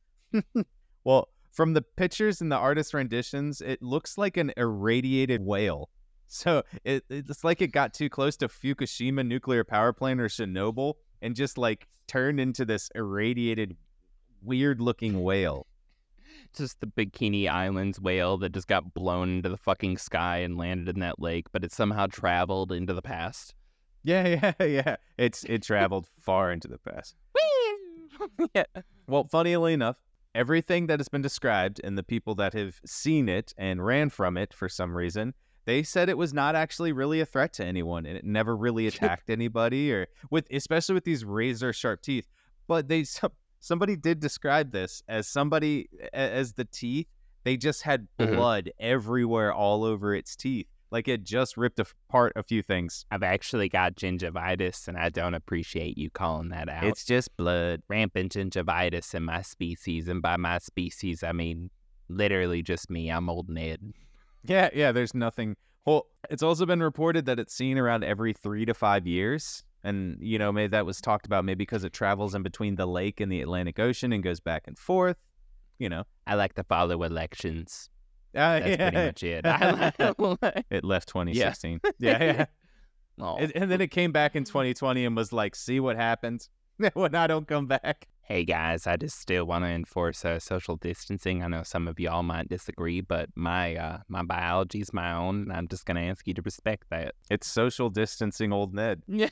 well, 1.05 1.29
from 1.53 1.75
the 1.75 1.83
pictures 1.83 2.41
and 2.41 2.51
the 2.51 2.57
artist 2.57 2.95
renditions, 2.95 3.61
it 3.61 3.83
looks 3.83 4.19
like 4.19 4.37
an 4.37 4.53
irradiated 4.57 5.45
whale. 5.45 5.91
So 6.29 6.65
it, 6.85 7.05
it's 7.09 7.45
like 7.45 7.63
it 7.63 7.69
got 7.69 7.95
too 7.95 8.09
close 8.09 8.37
to 8.39 8.49
Fukushima 8.49 9.27
nuclear 9.27 9.65
power 9.65 9.93
plant 9.93 10.21
or 10.21 10.29
Chernobyl 10.29 10.95
and 11.23 11.37
just 11.37 11.57
like 11.57 11.87
turned 12.09 12.41
into 12.41 12.65
this 12.65 12.91
irradiated, 12.95 13.77
weird 14.43 14.81
looking 14.81 15.23
whale. 15.23 15.67
just 16.57 16.81
the 16.81 16.87
Bikini 16.87 17.49
Islands 17.49 18.01
whale 18.01 18.37
that 18.39 18.53
just 18.53 18.69
got 18.69 18.95
blown 18.95 19.37
into 19.37 19.49
the 19.49 19.57
fucking 19.57 19.99
sky 19.99 20.39
and 20.39 20.57
landed 20.57 20.95
in 20.95 21.01
that 21.01 21.21
lake, 21.21 21.47
but 21.53 21.65
it 21.65 21.73
somehow 21.73 22.07
traveled 22.07 22.73
into 22.73 22.95
the 22.95 23.03
past. 23.03 23.55
Yeah, 24.03 24.53
yeah, 24.61 24.67
yeah. 24.67 24.97
It's 25.19 25.45
it 25.45 25.63
traveled 25.63 26.07
far 26.21 26.53
into 26.53 26.69
the 26.69 26.79
past. 26.79 27.17
yeah. 28.55 28.65
Well, 29.07 29.25
funnily 29.25 29.73
enough, 29.73 29.99
everything 30.37 30.87
that 30.87 31.01
has 31.01 31.09
been 31.09 31.23
described 31.23 31.81
and 31.83 31.97
the 31.97 32.03
people 32.03 32.35
that 32.37 32.53
have 32.53 32.79
seen 32.85 33.29
it 33.29 33.55
and 33.57 33.85
ran 33.85 34.11
from 34.11 34.37
it 34.37 34.53
for 34.53 34.69
some 34.69 34.95
reason, 34.97 35.35
they 35.65 35.83
said 35.83 36.09
it 36.09 36.19
was 36.19 36.33
not 36.35 36.55
actually 36.55 36.93
really 36.93 37.21
a 37.21 37.27
threat 37.27 37.53
to 37.55 37.65
anyone 37.65 38.05
and 38.07 38.17
it 38.17 38.25
never 38.25 38.57
really 38.57 38.87
attacked 38.93 39.31
anybody 39.31 39.91
or 39.93 40.07
with 40.31 40.47
especially 40.53 40.95
with 40.95 41.05
these 41.05 41.25
razor 41.25 41.73
sharp 41.73 42.03
teeth. 42.03 42.29
But 42.69 42.87
they 42.89 43.05
somebody 43.61 43.97
did 43.97 44.21
describe 44.21 44.71
this 44.71 45.03
as 45.09 45.27
somebody 45.27 45.89
as 46.13 46.53
the 46.53 46.67
teeth, 46.67 47.09
they 47.45 47.57
just 47.57 47.83
had 47.83 48.07
Mhm. 48.21 48.37
blood 48.37 48.71
everywhere 48.79 49.53
all 49.53 49.85
over 49.85 50.15
its 50.15 50.37
teeth. 50.37 50.69
Like 50.97 51.09
it 51.09 51.25
just 51.25 51.59
ripped 51.59 51.79
apart 51.79 52.33
a 52.37 52.43
few 52.43 52.63
things. 52.63 53.05
I've 53.11 53.23
actually 53.23 53.69
got 53.69 53.97
gingivitis, 53.97 54.89
and 54.89 54.97
I 54.97 55.11
don't 55.11 55.35
appreciate 55.35 55.99
you 55.99 56.09
calling 56.09 56.49
that 56.49 56.71
out. 56.71 56.85
It's 56.85 57.05
just 57.05 57.37
blood. 57.37 57.83
rampant 57.87 58.33
gingivitis 58.33 59.15
in 59.15 59.23
my 59.23 59.43
species, 59.43 60.09
and 60.09 60.23
by 60.23 60.39
my 60.39 60.57
species, 60.57 61.23
I 61.23 61.33
mean 61.33 61.69
literally 62.09 62.63
just 62.63 62.89
me. 62.89 63.11
I'm 63.11 63.29
old 63.29 63.51
Ned. 63.51 63.93
Yeah, 64.43 64.71
yeah, 64.73 64.91
there's 64.91 65.13
nothing. 65.13 65.57
Well, 65.85 66.07
it's 66.31 66.43
also 66.43 66.65
been 66.65 66.83
reported 66.83 67.27
that 67.27 67.39
it's 67.39 67.53
seen 67.53 67.77
around 67.77 68.03
every 68.03 68.33
three 68.33 68.65
to 68.65 68.73
five 68.73 69.07
years. 69.07 69.65
And, 69.85 70.17
you 70.19 70.39
know, 70.39 70.51
maybe 70.51 70.69
that 70.69 70.87
was 70.87 71.03
talked 71.03 71.27
about 71.27 71.45
maybe 71.45 71.59
because 71.59 71.85
it 71.85 71.93
travels 71.93 72.35
in 72.35 72.43
between 72.43 72.77
the 72.77 72.87
lake 72.87 73.21
and 73.21 73.31
the 73.31 73.43
Atlantic 73.43 73.79
Ocean 73.79 74.15
and 74.15 74.23
goes 74.23 74.41
back 74.41 74.67
and 74.67 74.79
forth. 74.79 75.19
You 75.79 75.91
know, 75.91 76.05
I 76.27 76.37
like 76.37 76.55
to 76.55 76.65
follow 76.65 77.03
elections. 77.03 77.91
Uh, 78.37 78.61
That's 78.61 78.77
pretty 78.77 78.97
much 78.97 79.23
it. 79.23 79.47
I 79.47 79.93
it 80.71 80.85
left 80.85 81.09
2016. 81.09 81.81
Yeah, 81.99 82.23
yeah. 82.23 82.47
Aw. 83.21 83.37
And, 83.37 83.53
and 83.55 83.71
then 83.71 83.81
it 83.81 83.91
came 83.91 84.13
back 84.13 84.37
in 84.37 84.45
2020 84.45 85.05
and 85.05 85.17
was 85.17 85.33
like, 85.33 85.55
see 85.55 85.81
what 85.81 85.97
happens 85.97 86.51
when 86.95 87.15
I 87.15 87.27
don't 87.27 87.49
come 87.49 87.67
back. 87.67 88.09
Hey 88.29 88.45
guys, 88.45 88.89
I 88.89 88.97
just 88.97 89.21
still 89.21 89.45
want 89.45 89.65
to 89.65 89.69
enforce 89.71 90.25
uh, 90.25 90.41
social 90.41 90.75
distancing. 90.77 91.45
I 91.45 91.47
know 91.47 91.63
some 91.63 91.87
of 91.87 92.01
y'all 92.01 92.25
might 92.25 92.49
disagree, 92.49 93.01
but 93.01 93.29
my 93.37 93.77
uh, 93.77 93.99
my 94.09 94.25
biology's 94.25 94.93
my 94.93 95.13
own, 95.15 95.43
and 95.43 95.53
I'm 95.53 95.69
just 95.69 95.87
gonna 95.87 96.01
ask 96.01 96.27
you 96.27 96.35
to 96.35 96.43
respect 96.43 96.91
that. 96.91 97.15
It's 97.31 97.47
social 97.47 97.89
distancing 97.89 98.53
old 98.53 98.75
Ned. 98.75 99.03
Yeah, 99.07 99.29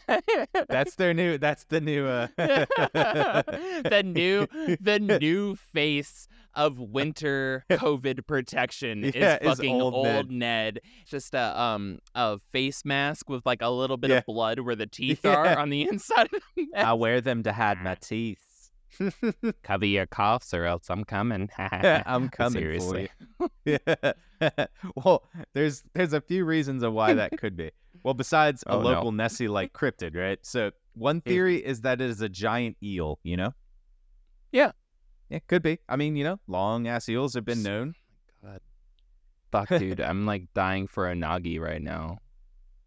That's 0.68 0.94
their 0.94 1.12
new, 1.12 1.38
that's 1.38 1.64
the 1.64 1.80
new, 1.80 2.06
uh, 2.06 2.28
the 2.36 4.02
new 4.04 4.46
the 4.80 5.00
new 5.00 5.56
face 5.56 6.28
of 6.56 6.78
winter 6.78 7.64
COVID 7.70 8.26
protection 8.26 9.10
Yeah, 9.14 9.38
is 9.40 9.56
fucking 9.56 9.80
old 9.80 9.94
old, 9.94 10.30
Ned. 10.30 10.30
Ned. 10.30 10.80
Just 11.06 11.34
a 11.34 11.60
um 11.60 11.98
a 12.14 12.38
face 12.52 12.84
mask 12.84 13.28
with 13.28 13.44
like 13.46 13.62
a 13.62 13.70
little 13.70 13.96
bit 13.96 14.10
Yeah. 14.10 14.18
of 14.18 14.26
blood 14.26 14.60
where 14.60 14.76
the 14.76 14.86
teeth 14.86 15.20
Yeah. 15.24 15.34
are 15.34 15.58
on 15.58 15.70
the 15.70 15.82
inside 15.88 16.28
of 16.32 16.40
the. 16.56 16.66
I 16.76 16.92
wear 16.92 17.20
them 17.20 17.42
to 17.44 17.52
hide 17.52 17.82
my 17.82 17.94
teeth. 17.96 18.38
Cover 19.64 19.86
your 19.86 20.06
coughs 20.06 20.54
or 20.54 20.66
else 20.66 20.88
I'm 20.88 21.02
coming. 21.04 21.50
I'm 21.58 22.28
coming 22.28 22.52
Seriously. 22.62 23.10
for 23.38 23.48
you. 23.64 23.78
Yeah. 24.40 24.66
well, 24.96 25.24
there's 25.52 25.82
there's 25.94 26.12
a 26.12 26.20
few 26.20 26.44
reasons 26.44 26.82
of 26.82 26.92
why 26.92 27.14
that 27.14 27.36
could 27.38 27.56
be. 27.56 27.70
Well, 28.04 28.14
besides 28.14 28.62
a 28.66 28.72
Oh, 28.72 28.82
no. 28.82 28.88
local 28.90 29.12
Nessie 29.12 29.48
like 29.48 29.72
cryptid, 29.72 30.14
right? 30.16 30.38
So 30.42 30.70
one 30.94 31.20
theory 31.22 31.56
is 31.56 31.80
that 31.80 32.00
it 32.00 32.08
is 32.10 32.20
a 32.20 32.28
giant 32.28 32.76
eel. 32.82 33.18
You 33.24 33.36
know? 33.36 33.54
Yeah. 34.52 34.72
It 35.30 35.46
could 35.46 35.62
be. 35.62 35.78
I 35.88 35.96
mean, 35.96 36.16
you 36.16 36.24
know, 36.24 36.38
long 36.46 36.86
ass 36.86 37.08
eels 37.08 37.34
have 37.34 37.44
been 37.44 37.62
known. 37.62 37.94
God. 38.42 38.60
Fuck, 39.50 39.68
dude. 39.68 40.00
I'm 40.00 40.26
like 40.26 40.52
dying 40.54 40.86
for 40.86 41.04
unagi 41.06 41.60
right 41.60 41.80
now. 41.82 42.18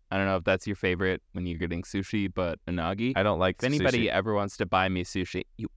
I 0.10 0.18
don't 0.18 0.26
know 0.26 0.38
if 0.38 0.44
that's 0.44 0.66
your 0.66 0.76
favorite 0.76 1.22
when 1.34 1.46
you're 1.46 1.58
getting 1.58 1.82
sushi, 1.84 2.32
but 2.34 2.60
unagi. 2.68 3.14
I 3.16 3.24
don't 3.24 3.40
like 3.40 3.58
If 3.60 3.66
anybody 3.66 4.06
sushi. 4.06 4.10
ever 4.10 4.34
wants 4.34 4.56
to 4.58 4.66
buy 4.66 4.88
me 4.88 5.04
sushi, 5.04 5.44
you. 5.58 5.68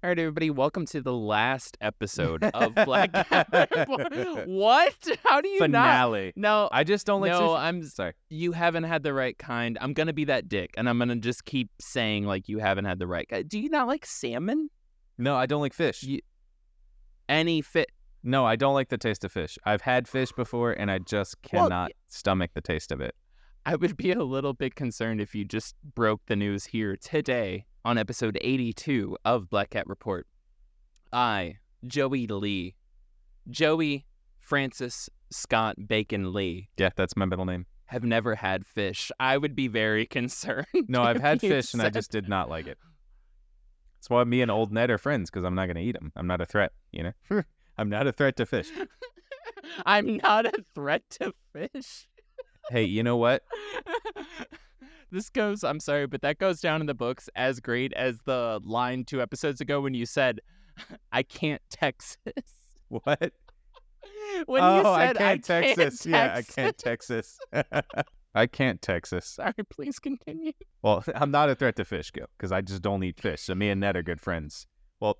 All 0.00 0.08
right, 0.10 0.18
everybody, 0.18 0.48
welcome 0.50 0.86
to 0.86 1.00
the 1.00 1.12
last 1.12 1.76
episode 1.80 2.44
of 2.44 2.72
Black 2.84 3.12
Cat 3.28 3.48
What? 4.46 4.94
How 5.24 5.40
do 5.40 5.48
you 5.48 5.58
not? 5.58 5.64
finale. 5.64 6.32
No, 6.36 6.68
I 6.70 6.84
just 6.84 7.04
don't 7.04 7.20
like 7.20 7.32
no, 7.32 7.40
sushi. 7.48 7.58
I'm. 7.58 7.82
Sorry. 7.82 8.12
You 8.30 8.52
haven't 8.52 8.84
had 8.84 9.02
the 9.02 9.12
right 9.12 9.36
kind. 9.36 9.76
I'm 9.80 9.92
gonna 9.94 10.12
be 10.12 10.24
that 10.26 10.48
dick, 10.48 10.72
and 10.76 10.88
I'm 10.88 11.00
gonna 11.00 11.16
just 11.16 11.44
keep 11.44 11.70
saying 11.80 12.26
like 12.26 12.48
you 12.48 12.58
haven't 12.60 12.84
had 12.84 13.00
the 13.00 13.08
right. 13.08 13.28
kind. 13.28 13.48
Do 13.48 13.58
you 13.58 13.70
not 13.70 13.88
like 13.88 14.06
salmon? 14.06 14.70
No, 15.18 15.34
I 15.34 15.46
don't 15.46 15.60
like 15.60 15.74
fish. 15.74 16.04
You- 16.04 16.20
Any 17.28 17.60
fit? 17.60 17.90
No, 18.22 18.46
I 18.46 18.54
don't 18.54 18.74
like 18.74 18.90
the 18.90 18.98
taste 18.98 19.24
of 19.24 19.32
fish. 19.32 19.58
I've 19.64 19.80
had 19.82 20.06
fish 20.06 20.30
before, 20.30 20.72
and 20.72 20.92
I 20.92 20.98
just 20.98 21.34
Well, 21.52 21.64
cannot 21.64 21.90
stomach 22.06 22.52
the 22.54 22.60
taste 22.60 22.92
of 22.92 23.00
it. 23.00 23.16
I 23.66 23.74
would 23.74 23.96
be 23.96 24.12
a 24.12 24.22
little 24.22 24.52
bit 24.54 24.76
concerned 24.76 25.20
if 25.20 25.34
you 25.34 25.44
just 25.44 25.74
broke 25.96 26.20
the 26.26 26.36
news 26.36 26.66
here 26.66 26.96
today 26.96 27.66
on 27.84 27.98
episode 27.98 28.38
82 28.40 29.16
of 29.24 29.48
Black 29.50 29.70
Cat 29.70 29.86
Report. 29.86 30.26
I, 31.12 31.56
Joey 31.86 32.26
Lee, 32.26 32.74
Joey 33.48 34.04
Francis 34.40 35.08
Scott 35.30 35.76
Bacon 35.86 36.32
Lee, 36.32 36.68
Yeah, 36.76 36.90
that's 36.96 37.16
my 37.16 37.24
middle 37.24 37.44
name. 37.44 37.66
have 37.86 38.04
never 38.04 38.34
had 38.34 38.66
fish. 38.66 39.10
I 39.20 39.36
would 39.38 39.54
be 39.54 39.68
very 39.68 40.06
concerned. 40.18 40.66
No, 40.88 41.02
I've 41.02 41.20
had 41.20 41.40
fish 41.40 41.72
and 41.74 41.82
I 41.82 41.90
just 41.90 42.10
did 42.10 42.28
not 42.28 42.48
like 42.48 42.66
it. 42.66 42.78
That's 43.96 44.10
why 44.10 44.22
me 44.24 44.42
and 44.42 44.50
old 44.50 44.72
Ned 44.72 44.90
are 44.90 44.98
friends 44.98 45.30
because 45.30 45.44
I'm 45.44 45.54
not 45.54 45.66
going 45.66 45.76
to 45.76 45.82
eat 45.82 45.92
them. 45.94 46.12
I'm 46.16 46.26
not 46.26 46.40
a 46.40 46.46
threat, 46.46 46.72
you 46.92 47.02
know? 47.30 47.42
I'm 47.78 47.88
not 47.88 48.06
a 48.06 48.12
threat 48.12 48.36
to 48.36 48.46
fish. 48.46 48.68
I'm 49.86 50.18
not 50.18 50.46
a 50.46 50.52
threat 50.74 51.02
to 51.20 51.32
fish. 51.52 52.06
Hey, 52.70 52.84
you 52.84 53.02
know 53.02 53.16
what? 53.16 53.42
This 55.10 55.30
goes, 55.30 55.64
I'm 55.64 55.80
sorry, 55.80 56.06
but 56.06 56.20
that 56.22 56.38
goes 56.38 56.60
down 56.60 56.80
in 56.80 56.86
the 56.86 56.94
books 56.94 57.30
as 57.34 57.60
great 57.60 57.92
as 57.94 58.18
the 58.24 58.60
line 58.64 59.04
two 59.04 59.22
episodes 59.22 59.60
ago 59.60 59.80
when 59.80 59.94
you 59.94 60.04
said, 60.06 60.40
I 61.12 61.22
can't 61.22 61.62
Texas. 61.70 62.18
What? 62.88 63.32
When 64.46 64.62
oh, 64.62 64.76
you 64.78 64.82
said, 64.98 65.16
I 65.18 65.36
can't 65.36 65.44
Texas. 65.44 66.06
Yeah, 66.06 66.24
I 66.32 66.36
Texas." 66.36 66.54
can't 66.54 66.78
Texas. 66.78 67.38
I 68.34 68.46
can't 68.46 68.80
Texas. 68.80 69.26
Sorry, 69.26 69.52
please 69.68 69.98
continue. 69.98 70.52
Well, 70.80 71.04
I'm 71.14 71.30
not 71.30 71.50
a 71.50 71.54
threat 71.54 71.76
to 71.76 71.84
fish, 71.84 72.10
Gil, 72.12 72.26
because 72.38 72.50
I 72.50 72.62
just 72.62 72.80
don't 72.80 73.02
eat 73.04 73.20
fish. 73.20 73.42
So 73.42 73.54
me 73.54 73.68
and 73.68 73.80
Ned 73.80 73.96
are 73.96 74.02
good 74.02 74.22
friends. 74.22 74.66
Well, 75.00 75.18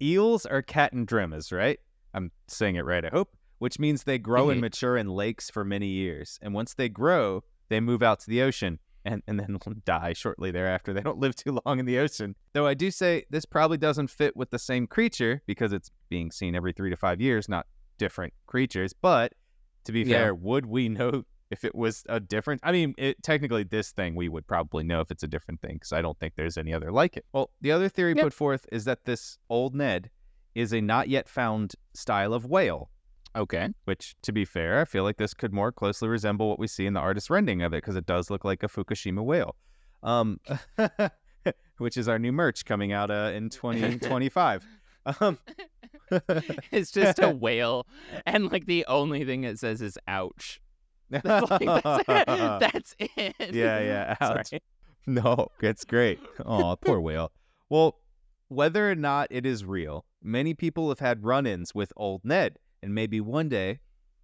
eels 0.00 0.46
are 0.46 0.62
catadromous, 0.62 1.52
right? 1.52 1.78
I'm 2.14 2.30
saying 2.48 2.76
it 2.76 2.84
right, 2.84 3.04
I 3.04 3.08
hope. 3.08 3.36
Which 3.58 3.78
means 3.78 4.04
they 4.04 4.18
grow 4.18 4.50
and 4.50 4.58
Mhm. 4.58 4.62
mature 4.62 4.96
in 4.96 5.08
lakes 5.08 5.50
for 5.50 5.64
many 5.64 5.88
years. 5.88 6.38
And 6.42 6.54
once 6.54 6.74
they 6.74 6.88
grow, 6.88 7.44
they 7.72 7.80
move 7.80 8.02
out 8.02 8.20
to 8.20 8.30
the 8.30 8.42
ocean. 8.42 8.78
and, 9.04 9.20
and 9.26 9.40
then 9.40 9.58
die 9.84 10.12
shortly 10.12 10.50
thereafter. 10.52 10.92
They 10.92 11.00
don't 11.00 11.18
live 11.18 11.34
too 11.34 11.58
long 11.66 11.80
in 11.80 11.86
the 11.86 11.98
ocean. 11.98 12.36
Though 12.52 12.66
I 12.68 12.74
do 12.74 12.90
say 12.92 13.24
this 13.30 13.44
probably 13.44 13.76
doesn't 13.78 14.08
fit 14.10 14.36
with 14.36 14.50
the 14.50 14.58
same 14.60 14.86
creature 14.86 15.42
because 15.46 15.72
it's 15.72 15.90
being 16.08 16.30
seen 16.30 16.54
every 16.54 16.72
three 16.72 16.90
to 16.90 16.96
five 16.96 17.20
years, 17.20 17.48
not 17.48 17.66
different 17.98 18.32
creatures. 18.46 18.92
But 18.92 19.32
to 19.86 19.92
be 19.92 20.00
Yeah. 20.02 20.14
fair, 20.16 20.34
would 20.36 20.66
we 20.66 20.88
know 20.88 21.24
if 21.50 21.64
it 21.64 21.74
was 21.74 22.04
a 22.08 22.20
different? 22.20 22.60
I 22.62 22.70
mean, 22.70 22.94
it, 22.96 23.20
technically, 23.24 23.64
this 23.64 23.90
thing 23.90 24.14
we 24.14 24.28
would 24.28 24.46
probably 24.46 24.84
know 24.84 25.00
if 25.00 25.10
it's 25.10 25.24
a 25.24 25.28
different 25.28 25.60
thing 25.60 25.74
because 25.74 25.92
I 25.92 26.00
don't 26.00 26.18
think 26.20 26.34
there's 26.36 26.56
any 26.56 26.72
other 26.72 26.92
like 26.92 27.16
it. 27.16 27.24
Well, 27.32 27.50
the 27.60 27.72
other 27.72 27.88
theory 27.88 28.14
Yep. 28.16 28.24
put 28.26 28.32
forth 28.34 28.66
is 28.70 28.84
that 28.84 29.04
this 29.04 29.36
old 29.50 29.74
Ned 29.74 30.10
is 30.54 30.72
a 30.72 30.80
not 30.80 31.08
yet 31.08 31.28
found 31.28 31.74
style 31.94 32.32
of 32.32 32.44
whale 32.46 32.88
Okay. 33.34 33.68
which, 33.84 34.14
to 34.22 34.32
be 34.32 34.44
fair, 34.44 34.80
I 34.80 34.84
feel 34.84 35.04
like 35.04 35.16
this 35.16 35.34
could 35.34 35.52
more 35.52 35.72
closely 35.72 36.08
resemble 36.08 36.48
what 36.48 36.58
we 36.58 36.66
see 36.66 36.86
in 36.86 36.92
the 36.94 37.00
artist 37.00 37.30
rendering 37.30 37.62
of 37.62 37.72
it 37.72 37.78
because 37.82 37.96
it 37.96 38.06
does 38.06 38.30
look 38.30 38.44
like 38.44 38.62
a 38.62 38.68
Fukushima 38.68 39.24
whale. 39.24 39.56
Um, 40.02 40.40
which 41.78 41.96
is 41.96 42.08
our 42.08 42.18
new 42.18 42.32
merch 42.32 42.64
coming 42.64 42.92
out 42.92 43.10
uh, 43.10 43.30
in 43.34 43.48
2025. 43.50 44.64
um, 45.20 45.38
It's 46.70 46.90
just 46.90 47.18
a 47.20 47.30
whale, 47.30 47.86
and 48.26 48.52
like 48.52 48.66
the 48.66 48.84
only 48.86 49.24
thing 49.24 49.44
it 49.44 49.58
says 49.58 49.80
is 49.80 49.98
"ouch." 50.06 50.60
That's, 51.10 51.50
like, 51.50 51.82
that's, 51.82 52.04
it. 52.08 52.26
that's 52.60 52.96
it. 52.98 53.54
Yeah, 53.54 53.80
yeah, 53.80 54.16
ouch. 54.20 54.48
Sorry. 54.48 54.62
no, 55.06 55.48
it's 55.60 55.84
great. 55.84 56.20
Oh, 56.44 56.76
poor 56.80 57.00
whale. 57.00 57.32
Well, 57.70 57.98
whether 58.48 58.90
or 58.90 58.94
not 58.94 59.28
it 59.30 59.46
is 59.46 59.64
real, 59.64 60.04
many 60.22 60.52
people 60.54 60.88
have 60.90 61.00
had 61.00 61.24
run 61.24 61.46
ins 61.46 61.74
with 61.74 61.92
old 61.96 62.22
Ned, 62.24 62.58
and 62.82 62.94
maybe 62.94 63.20
one 63.20 63.48
day, 63.48 63.78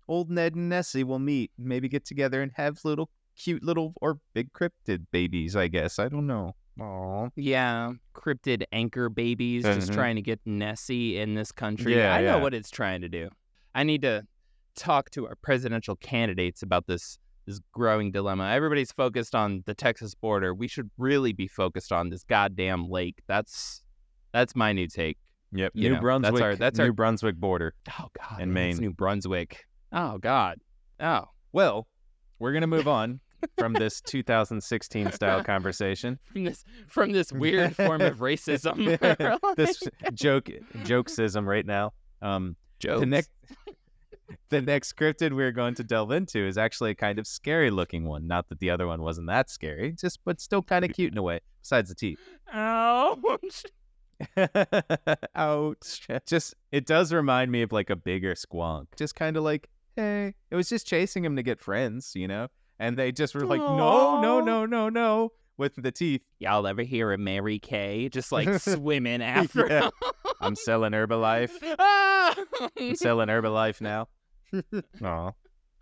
old 0.09 0.31
Ned 0.31 0.55
and 0.55 0.69
Nessie 0.69 1.05
will 1.05 1.19
meet, 1.19 1.51
maybe 1.59 1.89
get 1.89 2.05
together 2.05 2.43
and 2.43 2.53
have 2.55 2.79
little 2.85 3.11
cute 3.37 3.63
little 3.63 3.95
or 4.01 4.19
big 4.35 4.53
cryptid 4.53 5.07
babies, 5.13 5.55
I 5.55 5.69
guess. 5.69 5.99
I 5.99 6.09
don't 6.09 6.27
know. 6.27 6.55
Aww. 6.79 7.31
Yeah, 7.37 7.93
cryptid 8.15 8.65
anchor 8.73 9.09
babies 9.09 9.65
just 9.65 9.91
Mhm. 9.91 9.95
trying 9.95 10.17
to 10.17 10.23
get 10.23 10.41
Nessie 10.45 11.19
in 11.19 11.35
this 11.35 11.51
country. 11.53 11.97
Yeah, 11.97 12.15
I 12.15 12.23
know 12.23 12.39
what 12.39 12.55
it's 12.55 12.71
trying 12.71 13.01
to 13.03 13.09
do. 13.09 13.29
I 13.75 13.83
need 13.85 14.03
to 14.03 14.27
talk 14.75 15.11
to 15.11 15.27
our 15.27 15.35
presidential 15.37 15.97
candidates 15.97 16.63
about 16.63 16.87
this 16.87 17.19
this 17.47 17.61
growing 17.73 18.13
dilemma. 18.13 18.45
Everybody's 18.51 18.93
focused 18.93 19.35
on 19.35 19.63
the 19.65 19.73
Texas 19.75 20.15
border. 20.15 20.55
We 20.55 20.69
should 20.69 20.91
really 20.99 21.33
be 21.33 21.49
focused 21.49 21.93
on 21.93 22.11
this 22.11 22.23
goddamn 22.23 22.91
lake. 22.91 23.23
That's 23.27 23.83
that's 24.35 24.55
my 24.55 24.75
new 24.75 24.87
take. 24.87 25.17
Yep. 25.53 25.75
New 25.75 25.95
know, 25.95 26.01
Brunswick. 26.01 26.33
that's 26.35 26.43
our- 26.43 26.57
that's 26.57 26.79
New 26.79 26.85
our- 26.87 26.93
Brunswick 26.93 27.37
border. 27.37 27.75
Oh 27.99 28.09
God, 28.19 28.41
And 28.41 28.53
Maine. 28.53 28.77
New 28.77 28.93
Brunswick. 28.93 29.65
Oh 29.93 30.19
God. 30.19 30.59
Oh, 31.01 31.25
Well, 31.53 31.87
we're 32.39 32.53
gonna 32.53 32.67
move 32.67 32.87
on 32.89 33.21
from 33.57 33.73
this 33.73 34.01
2016 34.07 35.13
style 35.13 35.43
conversation. 35.45 36.19
from 36.33 36.45
this 36.45 36.65
from 36.89 37.13
this 37.13 37.33
weird 37.33 37.75
form 37.77 38.01
of 38.03 38.19
racism. 38.19 38.77
this 39.57 39.81
joke 40.13 40.51
jokesism 40.85 41.47
right 41.47 41.65
now. 41.67 41.93
Um, 42.21 42.57
Jokes. 42.81 43.01
the 43.01 43.07
next 43.07 43.31
the 44.51 44.61
next 44.61 44.93
cryptid 44.97 45.33
we're 45.33 45.53
going 45.53 45.75
to 45.77 45.85
delve 45.85 46.11
into 46.13 46.47
is 46.47 46.59
actually 46.59 46.91
a 46.91 46.95
kind 46.95 47.19
of 47.19 47.27
scary 47.27 47.71
looking 47.71 48.05
one. 48.05 48.27
Not 48.27 48.49
that 48.51 48.59
the 48.61 48.71
other 48.71 48.87
one 48.87 49.03
wasn't 49.03 49.29
that 49.29 49.49
scary, 49.51 49.93
just 49.93 50.19
but 50.25 50.41
still 50.41 50.63
kind 50.63 50.85
of 50.85 50.93
cute 50.93 51.13
in 51.13 51.19
a 51.19 51.23
way. 51.23 51.41
Besides 51.63 51.89
the 51.89 51.95
teeth. 51.95 52.19
Ouch. 52.53 53.65
Ouch. 55.35 56.09
Just 56.27 56.55
it 56.73 56.87
does 56.87 57.13
remind 57.13 57.51
me 57.53 57.63
of 57.63 57.73
like 57.73 57.91
a 57.91 57.97
bigger 57.97 58.35
squonk. 58.35 58.87
Just 58.97 59.15
kind 59.15 59.37
of 59.37 59.43
like, 59.45 59.69
hey, 59.97 60.35
it 60.51 60.57
was 60.57 60.69
just 60.69 60.87
chasing 60.87 61.25
him 61.25 61.37
to 61.37 61.43
get 61.43 61.61
friends, 61.61 62.13
you 62.15 62.29
know? 62.29 62.49
And 62.79 62.97
they 62.97 63.11
just 63.11 63.35
were 63.35 63.47
like, 63.47 63.61
no, 63.61 64.21
no, 64.21 64.41
no, 64.41 64.65
no, 64.65 64.89
no, 64.89 65.33
with 65.57 65.75
the 65.77 65.91
teeth. 65.91 66.23
Y'all 66.39 66.67
ever 66.67 66.83
hear 66.83 67.11
of 67.13 67.19
Mary 67.19 67.59
Kay 67.59 68.09
just 68.09 68.31
like 68.31 68.49
swimming 68.61 69.21
after 69.23 69.67
Yeah. 69.69 69.85
him? 69.87 69.91
I'm 70.41 70.55
selling 70.55 70.93
Herbalife. 70.93 71.51
Ah! 71.81 72.37
I'm 72.79 72.95
selling 72.95 73.29
Herbalife 73.29 73.81
now. 73.81 74.07
Aw. 75.03 75.33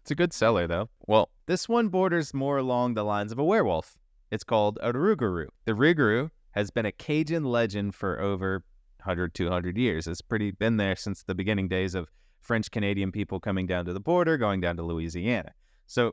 It's 0.01 0.11
a 0.11 0.15
good 0.15 0.33
seller, 0.33 0.67
though. 0.67 0.89
Well, 1.07 1.29
this 1.47 1.69
one 1.69 1.89
borders 1.89 2.33
more 2.33 2.57
along 2.57 2.95
the 2.95 3.05
lines 3.05 3.33
of 3.33 3.39
a 3.39 3.45
werewolf. 3.45 3.99
It's 4.31 4.45
called 4.45 4.79
a 4.83 4.93
Rougarou. 4.93 5.49
The 5.67 5.73
Rougarou 5.73 6.31
has 6.57 6.71
been 6.71 6.87
a 6.87 6.93
Cajun 6.93 7.45
legend 7.45 7.95
for 7.95 8.21
over 8.21 8.65
100, 9.05 9.35
200 9.35 9.77
years. 9.77 10.07
It's 10.07 10.23
pretty 10.23 10.51
been 10.51 10.79
there 10.79 10.97
since 10.97 11.23
the 11.23 11.35
beginning 11.35 11.69
days 11.69 11.95
of 11.95 12.09
French 12.41 12.71
Canadian 12.71 13.13
people 13.13 13.39
coming 13.39 13.67
down 13.67 13.85
to 13.85 13.93
the 13.93 14.01
border, 14.01 14.37
going 14.39 14.61
down 14.61 14.77
to 14.77 14.83
Louisiana. 14.83 15.53
So, 15.87 16.13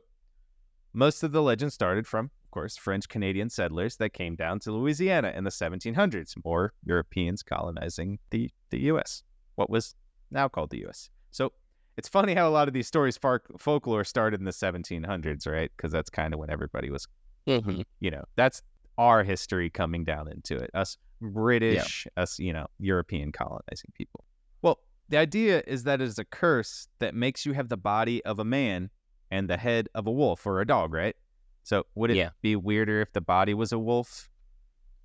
most 0.93 1.23
of 1.23 1.31
the 1.31 1.41
legend 1.41 1.73
started 1.73 2.05
from, 2.05 2.25
of 2.25 2.51
course, 2.51 2.77
French 2.77 3.07
Canadian 3.09 3.49
settlers 3.49 3.95
that 3.97 4.11
came 4.11 4.35
down 4.35 4.59
to 4.59 4.71
Louisiana 4.71 5.33
in 5.35 5.43
the 5.43 5.49
1700s, 5.49 6.35
or 6.43 6.73
Europeans 6.85 7.41
colonizing 7.41 8.19
the, 8.29 8.51
the 8.69 8.79
U.S., 8.81 9.23
what 9.55 9.69
was 9.69 9.95
now 10.29 10.47
called 10.47 10.69
the 10.69 10.79
U.S. 10.79 11.09
So, 11.31 11.53
it's 11.97 12.09
funny 12.09 12.33
how 12.33 12.49
a 12.49 12.51
lot 12.51 12.67
of 12.67 12.73
these 12.73 12.87
stories, 12.87 13.17
fark, 13.17 13.45
folklore, 13.57 14.03
started 14.03 14.39
in 14.41 14.45
the 14.45 14.51
1700s, 14.51 15.47
right? 15.47 15.71
Because 15.75 15.91
that's 15.91 16.09
kind 16.09 16.33
of 16.33 16.39
when 16.39 16.49
everybody 16.49 16.89
was 16.89 17.07
Mhm. 17.47 17.83
you 17.99 18.09
know, 18.09 18.23
that's 18.35 18.61
our 18.97 19.23
history 19.23 19.69
coming 19.69 20.03
down 20.03 20.27
into 20.27 20.55
it. 20.55 20.69
Us 20.73 20.97
British, 21.21 22.07
us, 22.17 22.37
you 22.39 22.53
know, 22.53 22.67
European 22.79 23.31
colonizing 23.31 23.91
people. 23.93 24.23
Well, 24.61 24.79
the 25.09 25.17
idea 25.17 25.63
is 25.65 25.83
that 25.83 26.01
it 26.01 26.05
is 26.05 26.19
a 26.19 26.25
curse 26.25 26.87
that 26.99 27.15
makes 27.15 27.45
you 27.45 27.53
have 27.53 27.69
the 27.69 27.77
body 27.77 28.23
of 28.25 28.39
a 28.39 28.45
man 28.45 28.89
and 29.31 29.49
the 29.49 29.57
head 29.57 29.87
of 29.95 30.05
a 30.07 30.11
wolf 30.11 30.45
or 30.45 30.61
a 30.61 30.67
dog, 30.67 30.93
right? 30.93 31.15
So 31.63 31.85
would 31.95 32.11
it 32.11 32.17
Yeah. 32.17 32.29
be 32.41 32.55
weirder 32.55 33.01
if 33.01 33.13
the 33.13 33.21
body 33.21 33.53
was 33.53 33.71
a 33.71 33.79
wolf 33.79 34.29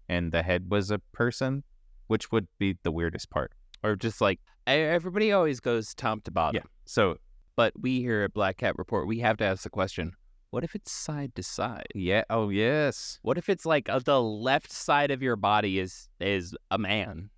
and 0.09 0.33
the 0.33 0.42
head 0.42 0.70
was 0.70 0.90
a 0.90 0.98
person? 1.12 1.62
Which 2.09 2.33
would 2.33 2.48
be 2.59 2.79
the 2.83 2.90
weirdest 2.90 3.31
part? 3.31 3.53
Or 3.83 3.94
just 3.94 4.20
like 4.20 4.40
everybody 4.66 5.31
always 5.33 5.61
goes 5.61 5.94
top 5.94 6.24
to 6.24 6.31
bottom. 6.31 6.57
Yeah. 6.64 6.68
So 6.85 7.18
But 7.55 7.72
we 7.81 8.01
here 8.01 8.22
at 8.22 8.33
Black 8.33 8.57
Cat 8.57 8.77
Report, 8.79 9.07
we 9.07 9.18
have 9.20 9.37
to 9.38 9.44
ask 9.44 9.62
the 9.64 9.70
question: 9.70 10.12
What 10.50 10.64
if 10.64 10.74
it's 10.74 10.90
side 10.90 11.34
to 11.34 11.42
side? 11.42 11.88
yeah, 11.94 12.24
oh 12.30 12.48
yes. 12.48 13.18
What 13.22 13.37
if 13.38 13.48
it's 13.48 13.66
like 13.66 13.88
uh, 13.88 13.98
the 13.98 14.20
left 14.22 14.72
side 14.72 15.11
of 15.11 15.22
your 15.22 15.37
body 15.37 15.78
is 15.78 16.08
is 16.20 16.54
a 16.70 16.78
man, 16.78 17.30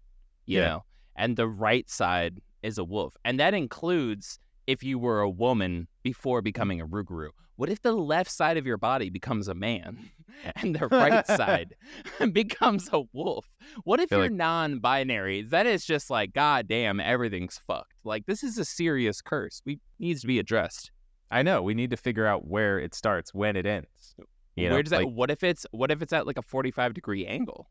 you 0.47 0.59
Yeah. 0.59 0.67
know, 0.69 0.85
and 1.17 1.37
the 1.37 1.49
right 1.49 1.89
side 1.91 2.41
is 2.63 2.79
a 2.79 2.85
wolf, 2.85 3.17
and 3.25 3.41
that 3.41 3.55
includes 3.55 4.39
if 4.67 4.83
you 4.85 4.99
were 4.99 5.21
a 5.21 5.31
woman 5.31 5.89
before 6.03 6.41
becoming 6.43 6.81
a 6.81 6.87
Rougarou. 6.87 7.31
What 7.57 7.69
if 7.69 7.83
the 7.83 7.93
left 7.93 8.31
side 8.31 8.57
of 8.57 8.65
your 8.67 8.79
body 8.79 9.11
becomes 9.11 9.49
a 9.49 9.55
man 9.55 9.99
and 10.57 10.75
the 10.77 10.87
right 10.89 11.27
side 11.43 11.75
becomes 12.33 12.89
a 12.93 13.03
wolf? 13.13 13.47
What 13.85 13.99
if 14.01 14.11
you're 14.13 14.23
like- 14.23 14.33
non-binary? 14.33 15.43
That 15.43 15.67
is 15.67 15.85
just 15.85 16.11
like, 16.11 16.33
god 16.33 16.69
damn, 16.69 17.01
everything's 17.01 17.59
fucked. 17.67 17.93
Like 18.05 18.27
this 18.27 18.43
is 18.45 18.57
a 18.57 18.65
serious 18.65 19.21
curse. 19.21 19.61
We 19.67 19.81
needs 19.99 20.21
to 20.21 20.27
be 20.29 20.39
addressed. 20.39 20.91
I 21.31 21.43
know. 21.43 21.63
We 21.63 21.75
need 21.75 21.91
to 21.91 21.97
figure 21.97 22.27
out 22.27 22.47
where 22.47 22.79
it 22.79 22.95
starts, 22.95 23.33
when 23.33 23.55
it 23.57 23.67
ends. 23.67 24.15
You 24.57 24.69
know, 24.69 24.75
Where 24.75 24.83
does 24.83 24.91
that? 24.91 25.05
like- 25.05 25.15
what 25.15 25.31
if 25.31 25.43
it's 25.45 25.65
what 25.71 25.91
if 25.91 26.03
it's 26.03 26.13
at 26.13 26.27
like 26.27 26.37
a 26.39 26.43
forty-five 26.43 26.93
degree 26.95 27.25
angle? 27.27 27.71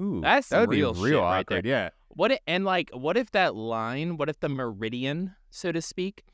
Ooh, 0.00 0.20
That's 0.22 0.48
that 0.48 0.60
would 0.60 0.70
real 0.70 0.92
be 0.94 1.00
shit 1.00 1.10
real 1.10 1.22
right 1.22 1.46
there. 1.46 1.60
Yeah. 1.64 1.90
What 2.08 2.32
if, 2.32 2.38
and 2.46 2.64
like 2.64 2.90
what 2.94 3.16
if 3.16 3.30
that 3.32 3.54
line, 3.54 4.16
what 4.16 4.28
if 4.28 4.40
the 4.40 4.48
meridian, 4.48 5.34
so 5.50 5.72
to 5.72 5.82
speak, 5.82 6.24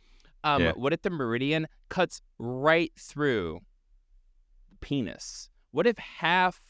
um, 0.45 0.62
Yeah. 0.62 0.73
what 0.73 0.93
if 0.93 1.03
the 1.03 1.11
meridian 1.11 1.67
cuts 1.89 2.21
right 2.39 2.93
through 2.99 3.61
the 4.71 4.77
penis? 4.81 5.49
What 5.73 5.87
if 5.87 5.99
half 5.99 6.62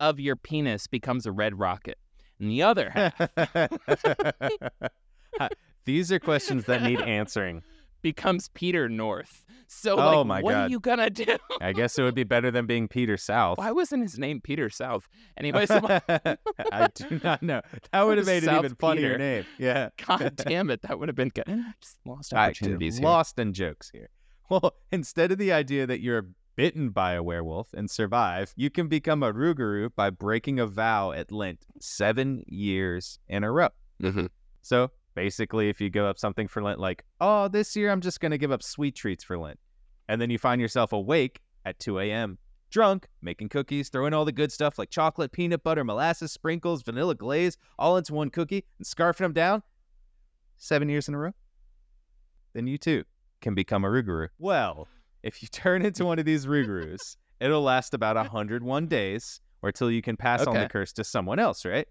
of 0.00 0.18
your 0.18 0.34
penis 0.36 0.86
becomes 0.86 1.26
a 1.26 1.32
red 1.32 1.58
rocket 1.58 1.98
and 2.40 2.50
the 2.50 2.62
other 2.62 2.90
half 2.94 3.14
These 5.84 6.12
are 6.12 6.18
questions 6.18 6.64
that 6.66 6.82
need 6.82 7.00
answering. 7.00 7.62
Becomes 8.02 8.48
Peter 8.48 8.88
North? 8.88 9.44
So 9.66 9.98
Oh 9.98 10.18
like, 10.22 10.26
my 10.26 10.40
what 10.42 10.52
God. 10.52 10.66
are 10.66 10.68
you 10.68 10.80
gonna 10.80 11.10
do? 11.10 11.36
I 11.60 11.72
guess 11.72 11.98
it 11.98 12.02
would 12.02 12.14
be 12.14 12.24
better 12.24 12.50
than 12.50 12.66
being 12.66 12.88
Peter 12.88 13.16
South. 13.16 13.58
Why 13.58 13.70
wasn't 13.70 14.02
his 14.02 14.18
name 14.18 14.40
Peter 14.40 14.68
South? 14.68 15.08
Anyway, 15.36 15.66
so 15.66 15.80
I 16.72 16.88
do 16.94 17.20
not 17.22 17.42
know. 17.42 17.60
That 17.92 18.02
would 18.02 18.18
have 18.18 18.26
made 18.26 18.42
South 18.42 18.58
an 18.60 18.64
even 18.64 18.74
funnier 18.76 19.12
Peter. 19.12 19.18
name. 19.18 19.46
Yeah. 19.58 19.90
God 20.06 20.34
damn 20.36 20.70
it, 20.70 20.82
that 20.82 20.98
would 20.98 21.08
have 21.08 21.16
been 21.16 21.28
good. 21.28 21.44
Just 21.80 21.96
lost 22.04 22.32
opportunities 22.34 22.98
here. 22.98 23.04
lost 23.06 23.38
in 23.38 23.52
jokes 23.52 23.90
here. 23.92 24.08
Well, 24.48 24.74
instead 24.92 25.30
of 25.30 25.38
the 25.38 25.52
idea 25.52 25.86
that 25.86 26.00
you're 26.00 26.26
bitten 26.56 26.90
by 26.90 27.12
a 27.12 27.22
werewolf 27.22 27.72
and 27.72 27.88
survive, 27.88 28.52
you 28.56 28.70
can 28.70 28.88
become 28.88 29.22
a 29.22 29.32
Rougarou 29.32 29.90
by 29.94 30.10
breaking 30.10 30.58
a 30.58 30.66
vow 30.66 31.12
at 31.12 31.30
Lent 31.30 31.64
seven 31.80 32.42
years 32.48 33.20
in 33.28 33.44
a 33.44 33.52
row. 33.52 33.68
Mhm. 34.02 34.30
So 34.62 34.90
basically, 35.14 35.68
if 35.68 35.80
you 35.80 35.90
give 35.90 36.04
up 36.04 36.18
something 36.18 36.48
for 36.48 36.62
Lent, 36.62 36.80
like, 36.80 37.04
oh, 37.20 37.48
this 37.48 37.76
year 37.76 37.90
I'm 37.90 38.00
just 38.00 38.20
going 38.20 38.30
to 38.32 38.38
give 38.38 38.52
up 38.52 38.62
sweet 38.62 38.94
treats 38.94 39.24
for 39.24 39.38
Lent, 39.38 39.58
and 40.08 40.20
then 40.20 40.30
you 40.30 40.38
find 40.38 40.60
yourself 40.60 40.92
awake 40.92 41.40
at 41.64 41.78
2 41.78 41.98
a.m., 42.00 42.38
drunk, 42.70 43.08
making 43.20 43.48
cookies, 43.48 43.88
throwing 43.88 44.14
all 44.14 44.24
the 44.24 44.32
good 44.32 44.52
stuff 44.52 44.78
like 44.78 44.90
chocolate, 44.90 45.32
peanut 45.32 45.62
butter, 45.62 45.84
molasses, 45.84 46.32
sprinkles, 46.32 46.82
vanilla 46.82 47.14
glaze, 47.14 47.56
all 47.78 47.96
into 47.96 48.14
one 48.14 48.30
cookie, 48.30 48.64
and 48.78 48.86
scarfing 48.86 49.18
them 49.18 49.32
down 49.32 49.62
seven 50.56 50.88
years 50.88 51.08
in 51.08 51.14
a 51.14 51.18
row, 51.18 51.32
then 52.52 52.66
you 52.66 52.78
too 52.78 53.02
can 53.40 53.54
become 53.54 53.84
a 53.84 53.88
Rougarou. 53.88 54.28
Well, 54.38 54.86
if 55.22 55.42
you 55.42 55.48
turn 55.52 55.82
into 55.84 56.04
one 56.04 56.18
of 56.18 56.24
these 56.24 56.46
Rougarous 56.46 57.16
It'll 57.40 57.62
last 57.62 57.94
about 57.94 58.16
101 58.16 58.86
days 58.86 59.40
or 59.62 59.72
till 59.72 59.90
you 59.90 60.02
can 60.02 60.16
pass 60.16 60.46
on 60.46 60.54
the 60.54 60.68
curse 60.68 60.92
to 60.94 61.04
someone 61.04 61.38
else, 61.38 61.64
right? 61.64 61.88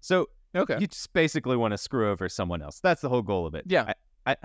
So 0.00 0.28
Okay. 0.54 0.76
you 0.80 0.86
just 0.86 1.12
basically 1.12 1.56
want 1.56 1.72
to 1.72 1.78
screw 1.78 2.10
over 2.10 2.28
someone 2.28 2.62
else. 2.62 2.80
That's 2.80 3.00
the 3.02 3.08
whole 3.08 3.22
goal 3.22 3.46
of 3.46 3.54
it. 3.54 3.64
Yeah. 3.66 3.92
I, 4.26 4.32
I, 4.32 4.36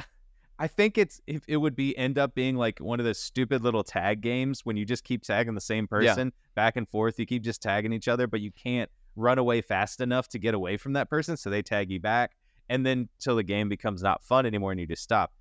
I 0.60 0.68
think 0.68 0.98
it's 0.98 1.20
if 1.28 1.44
it 1.48 1.58
would 1.58 1.76
be 1.76 1.98
end 1.98 2.18
up 2.18 2.34
being 2.36 2.56
like 2.56 2.80
one 2.80 3.00
of 3.00 3.06
those 3.06 3.20
stupid 3.20 3.62
little 3.63 3.84
tag 3.84 4.22
games 4.22 4.62
when 4.63 4.78
you 4.78 4.86
just 4.86 5.04
keep 5.04 5.24
tagging 5.24 5.54
the 5.56 5.62
same 5.62 5.88
Yeah. 5.91 6.13
person 6.13 6.34
back 6.56 6.78
and 6.78 6.88
forth. 6.88 7.20
You 7.20 7.26
keep 7.26 7.44
just 7.44 7.62
tagging 7.62 7.91
each 7.91 8.08
other, 8.08 8.28
but 8.28 8.39
you 8.41 8.52
can't 8.52 8.89
run 9.15 9.38
away 9.38 9.62
fast 9.62 10.00
enough 10.02 10.28
to 10.30 10.39
get 10.39 10.54
away 10.54 10.78
from 10.78 10.94
that 10.94 11.10
person, 11.10 11.38
so 11.38 11.50
they 11.50 11.62
tag 11.62 11.89
you 11.89 12.00
back, 12.00 12.36
and 12.70 12.86
then 12.86 13.08
till 13.20 13.36
the 13.36 13.44
game 13.44 13.70
becomes 13.70 14.04
not 14.04 14.24
fun 14.24 14.46
anymore 14.46 14.72
and 14.72 14.80
you 14.80 14.86
just 14.88 15.04
stop. 15.04 15.32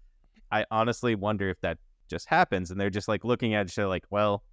I 0.51 0.65
honestly 0.71 1.15
wonder 1.15 1.49
if 1.49 1.61
that 1.61 1.79
just 2.09 2.29
happens 2.29 2.71
and 2.71 2.81
they're 2.81 2.91
just 2.91 3.09
like 3.09 3.25
looking 3.25 3.55
at 3.55 3.67
each 3.67 3.79
other 3.79 3.89
like, 3.89 4.05
well, 4.11 4.45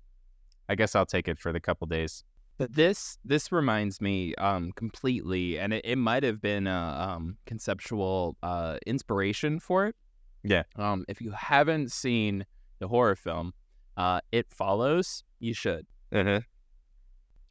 I 0.69 0.75
guess 0.75 0.95
I'll 0.95 1.05
take 1.05 1.27
it 1.27 1.39
for 1.39 1.51
the 1.51 1.59
couple 1.59 1.85
days. 1.87 2.23
But 2.61 2.75
this 2.75 3.17
this 3.25 3.51
reminds 3.51 3.99
me 4.01 4.35
um 4.35 4.71
completely, 4.73 5.57
and 5.57 5.73
it, 5.73 5.81
it 5.83 5.95
might 5.95 6.21
have 6.21 6.39
been 6.39 6.67
a 6.67 7.07
um 7.17 7.37
conceptual 7.47 8.37
uh 8.43 8.77
inspiration 8.85 9.59
for 9.59 9.87
it. 9.87 9.95
Yeah. 10.43 10.61
Um, 10.75 11.03
if 11.07 11.21
you 11.21 11.31
haven't 11.31 11.91
seen 11.91 12.45
the 12.77 12.87
horror 12.87 13.15
film, 13.15 13.53
uh, 13.97 14.21
It 14.31 14.45
Follows, 14.51 15.23
you 15.39 15.55
should. 15.55 15.87
Uh-huh. 16.11 16.41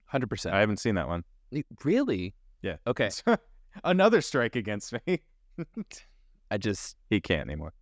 Hundred 0.04 0.28
percent. 0.28 0.54
I 0.54 0.60
haven't 0.60 0.78
seen 0.78 0.94
that 0.94 1.08
one. 1.08 1.24
Really? 1.84 2.36
Yeah. 2.62 2.76
Okay. 2.86 3.10
Another 3.84 4.20
strike 4.20 4.54
against 4.54 4.94
me. 5.08 5.22
I 6.52 6.58
just 6.58 6.96
he 7.08 7.20
can't 7.20 7.48
anymore. 7.48 7.72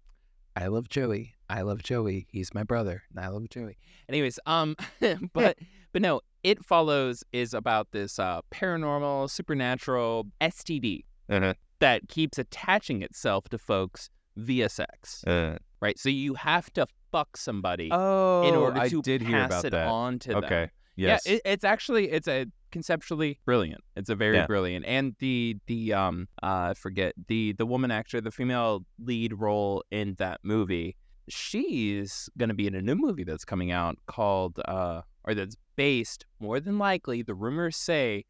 I 0.57 0.67
love 0.67 0.89
Joey. 0.89 1.35
I 1.49 1.63
love 1.63 1.83
Joey. 1.83 2.27
He's 2.33 2.53
my 2.53 2.63
brother. 2.63 3.03
and 3.11 3.25
I 3.25 3.29
love 3.29 3.49
Joey. 3.49 3.79
Anyways, 4.09 4.41
um, 4.47 4.77
but 5.33 5.57
but 5.99 6.03
no, 6.03 6.21
it 6.45 6.65
follows 6.65 7.25
is 7.33 7.53
about 7.55 7.89
this 7.91 8.21
uh 8.21 8.41
paranormal, 8.53 9.29
supernatural 9.29 10.29
STD 10.41 11.05
Uh-huh. 11.29 11.55
that 11.81 12.07
keeps 12.09 12.39
attaching 12.39 13.03
itself 13.03 13.49
to 13.49 13.59
folks 13.59 14.09
via 14.37 14.69
sex, 14.69 15.25
Uh, 15.27 15.57
right? 15.81 15.99
So 15.99 16.09
you 16.09 16.35
have 16.35 16.73
to 16.75 16.87
fuck 17.11 17.37
somebody 17.37 17.89
oh, 17.91 18.43
in 18.49 18.55
order 18.55 18.79
I 18.81 18.89
to 18.91 19.03
did 19.03 19.23
pass 19.23 19.29
hear 19.31 19.43
about 19.47 19.65
it 19.65 19.71
that. 19.71 19.89
on 19.89 20.21
to 20.21 20.29
them. 20.35 20.45
Okay. 20.45 20.71
Yes. 20.95 21.23
Yeah, 21.27 21.33
it, 21.35 21.43
it's 21.45 21.65
actually 21.65 22.11
it's 22.13 22.29
a 22.29 22.47
conceptually 22.71 23.41
brilliant. 23.45 23.83
It's 23.97 24.09
a 24.11 24.15
very 24.15 24.37
Yeah. 24.37 24.47
brilliant, 24.47 24.85
and 24.87 25.17
the 25.19 25.57
the 25.67 25.95
um 25.95 26.29
uh 26.45 26.71
I 26.71 26.75
forget 26.75 27.15
the 27.27 27.55
the 27.55 27.67
woman 27.67 27.91
actor, 27.91 28.21
the 28.21 28.31
female 28.31 28.85
lead 29.01 29.33
role 29.47 29.83
in 29.91 30.15
that 30.19 30.39
movie. 30.45 30.95
She's 31.29 32.29
gonna 32.39 32.55
be 32.55 32.67
in 32.69 32.75
a 32.77 32.83
new 32.83 32.95
movie 32.95 33.25
that's 33.25 33.45
coming 33.45 33.73
out 33.73 33.97
called 34.07 34.61
uh 34.65 35.03
or 35.29 35.35
that's 35.35 35.57
based 35.77 36.25
more 36.41 36.59
than 36.59 36.79
likely 36.79 37.23
the 37.23 37.35
rumors 37.35 37.77
say 37.77 38.25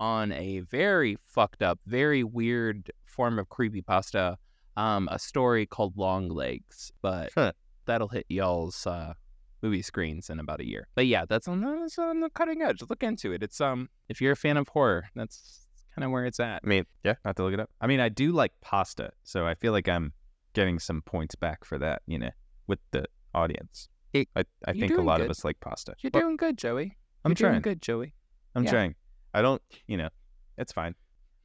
on 0.00 0.32
a 0.32 0.60
very 0.60 1.16
fucked 1.26 1.62
up, 1.62 1.78
very 1.86 2.24
weird 2.24 2.90
form 3.06 3.38
of 3.38 3.48
creepypasta. 3.48 4.36
Um, 4.76 5.08
a 5.12 5.18
story 5.18 5.66
called 5.66 5.96
Long 5.96 6.28
Legs, 6.28 6.90
but 7.02 7.30
Huh. 7.34 7.52
that'll 7.86 8.08
hit 8.08 8.26
y'all's 8.28 8.86
uh 8.86 9.14
movie 9.62 9.82
screens 9.82 10.30
in 10.30 10.40
about 10.40 10.60
a 10.60 10.66
year. 10.66 10.88
But 10.94 11.06
yeah, 11.06 11.26
that's 11.28 11.46
on 11.46 11.60
the, 11.60 11.78
that's 11.80 11.98
on 11.98 12.20
the 12.20 12.30
cutting 12.30 12.62
edge. 12.62 12.80
Look 12.88 13.02
into 13.02 13.32
it. 13.32 13.42
It's 13.42 13.60
um 13.60 13.88
if 14.08 14.20
you're 14.20 14.32
a 14.32 14.36
fan 14.36 14.56
of 14.56 14.68
horror, 14.68 15.04
that's 15.14 15.66
kind 15.94 16.04
of 16.04 16.10
where 16.10 16.24
it's 16.24 16.40
at. 16.40 16.62
I 16.64 16.66
mean, 16.66 16.84
yeah, 17.04 17.14
I 17.24 17.28
have 17.28 17.36
to 17.36 17.44
look 17.44 17.52
it 17.52 17.60
up. 17.60 17.70
I 17.80 17.86
mean, 17.86 18.00
I 18.00 18.08
do 18.08 18.32
like 18.32 18.52
pasta, 18.62 19.10
so 19.22 19.46
I 19.46 19.54
feel 19.54 19.72
like 19.72 19.88
I'm 19.88 20.12
getting 20.54 20.78
some 20.78 21.02
points 21.02 21.34
back 21.34 21.64
for 21.64 21.78
that, 21.78 22.02
you 22.06 22.18
know, 22.18 22.30
with 22.66 22.78
the 22.92 23.04
audience. 23.34 23.88
It- 24.12 24.28
I, 24.36 24.44
I 24.66 24.72
think 24.72 24.92
a 24.96 25.00
lot 25.02 25.18
good. 25.18 25.26
of 25.26 25.30
us 25.30 25.44
like 25.44 25.60
pasta. 25.60 25.94
You're 26.00 26.10
doing 26.10 26.36
good, 26.36 26.58
Joey. 26.58 26.96
I'm 27.24 27.30
you're 27.30 27.36
trying. 27.36 27.52
doing 27.52 27.62
good, 27.62 27.82
Joey. 27.82 28.14
I'm 28.54 28.64
Yeah. 28.64 28.70
trying. 28.70 28.94
I 29.34 29.42
don't, 29.42 29.62
you 29.86 29.96
know, 29.96 30.08
it's 30.58 30.72
fine. 30.72 30.94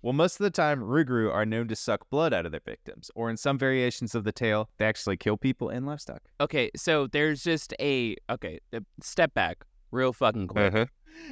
Well, 0.01 0.13
most 0.13 0.39
of 0.39 0.43
the 0.43 0.51
time, 0.51 0.81
Rougarou 0.81 1.33
are 1.33 1.45
known 1.45 1.67
to 1.69 1.75
suck 1.75 2.07
blood 2.11 2.31
out 2.33 2.45
of 2.45 2.51
their 2.51 2.61
victims, 2.63 3.09
or 3.15 3.29
in 3.29 3.37
some 3.37 3.57
variations 3.57 4.13
of 4.13 4.23
the 4.23 4.31
tale, 4.31 4.69
they 4.77 4.85
actually 4.85 5.17
kill 5.17 5.35
people 5.35 5.69
and 5.69 5.85
livestock. 5.87 6.21
Okay, 6.39 6.69
so 6.75 7.07
there's 7.07 7.43
just 7.43 7.73
a 7.79 8.15
okay, 8.29 8.59
step 9.01 9.33
back 9.33 9.63
real 9.91 10.13
fucking 10.13 10.47
quick. 10.47 10.73
Uh-huh. 10.73 10.85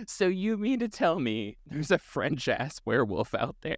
So 0.07 0.27
you 0.27 0.57
mean 0.57 0.79
to 0.79 0.87
tell 0.87 1.19
me 1.19 1.57
there's 1.67 1.91
a 1.91 1.97
French 1.99 2.47
ass 2.47 2.79
werewolf 2.85 3.35
out 3.35 3.55
there? 3.61 3.77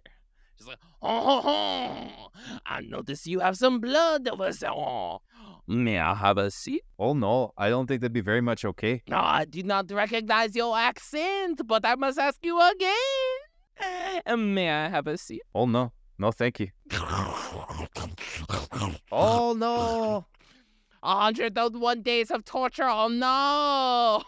Just 0.56 0.68
like, 0.68 0.78
oh, 1.02 1.42
oh, 1.44 1.50
oh, 1.50 2.28
I 2.64 2.80
notice 2.80 3.26
you 3.26 3.40
have 3.40 3.56
some 3.56 3.80
blood 3.80 4.28
over 4.28 4.50
there. 4.52 5.18
May 5.68 5.98
I 5.98 6.14
have 6.14 6.38
a 6.38 6.50
seat? 6.50 6.82
Oh 6.98 7.12
no, 7.12 7.52
I 7.58 7.68
don't 7.68 7.86
think 7.86 8.00
that'd 8.00 8.12
be 8.12 8.20
very 8.20 8.40
much 8.40 8.64
okay. 8.64 9.02
No, 9.08 9.18
I 9.18 9.44
do 9.44 9.62
not 9.62 9.90
recognize 9.90 10.54
your 10.54 10.76
accent, 10.76 11.60
but 11.66 11.84
I 11.84 11.96
must 11.96 12.18
ask 12.18 12.38
you 12.42 12.58
again. 12.60 14.54
May 14.54 14.70
I 14.70 14.88
have 14.88 15.06
a 15.08 15.18
seat? 15.18 15.42
Oh 15.54 15.66
no, 15.66 15.92
no, 16.18 16.32
thank 16.32 16.60
you. 16.60 16.68
Oh 19.12 19.54
no. 19.56 20.26
101 21.00 22.02
days 22.02 22.30
of 22.30 22.44
torture. 22.44 22.88
Oh 22.88 23.08
no. 23.08 24.22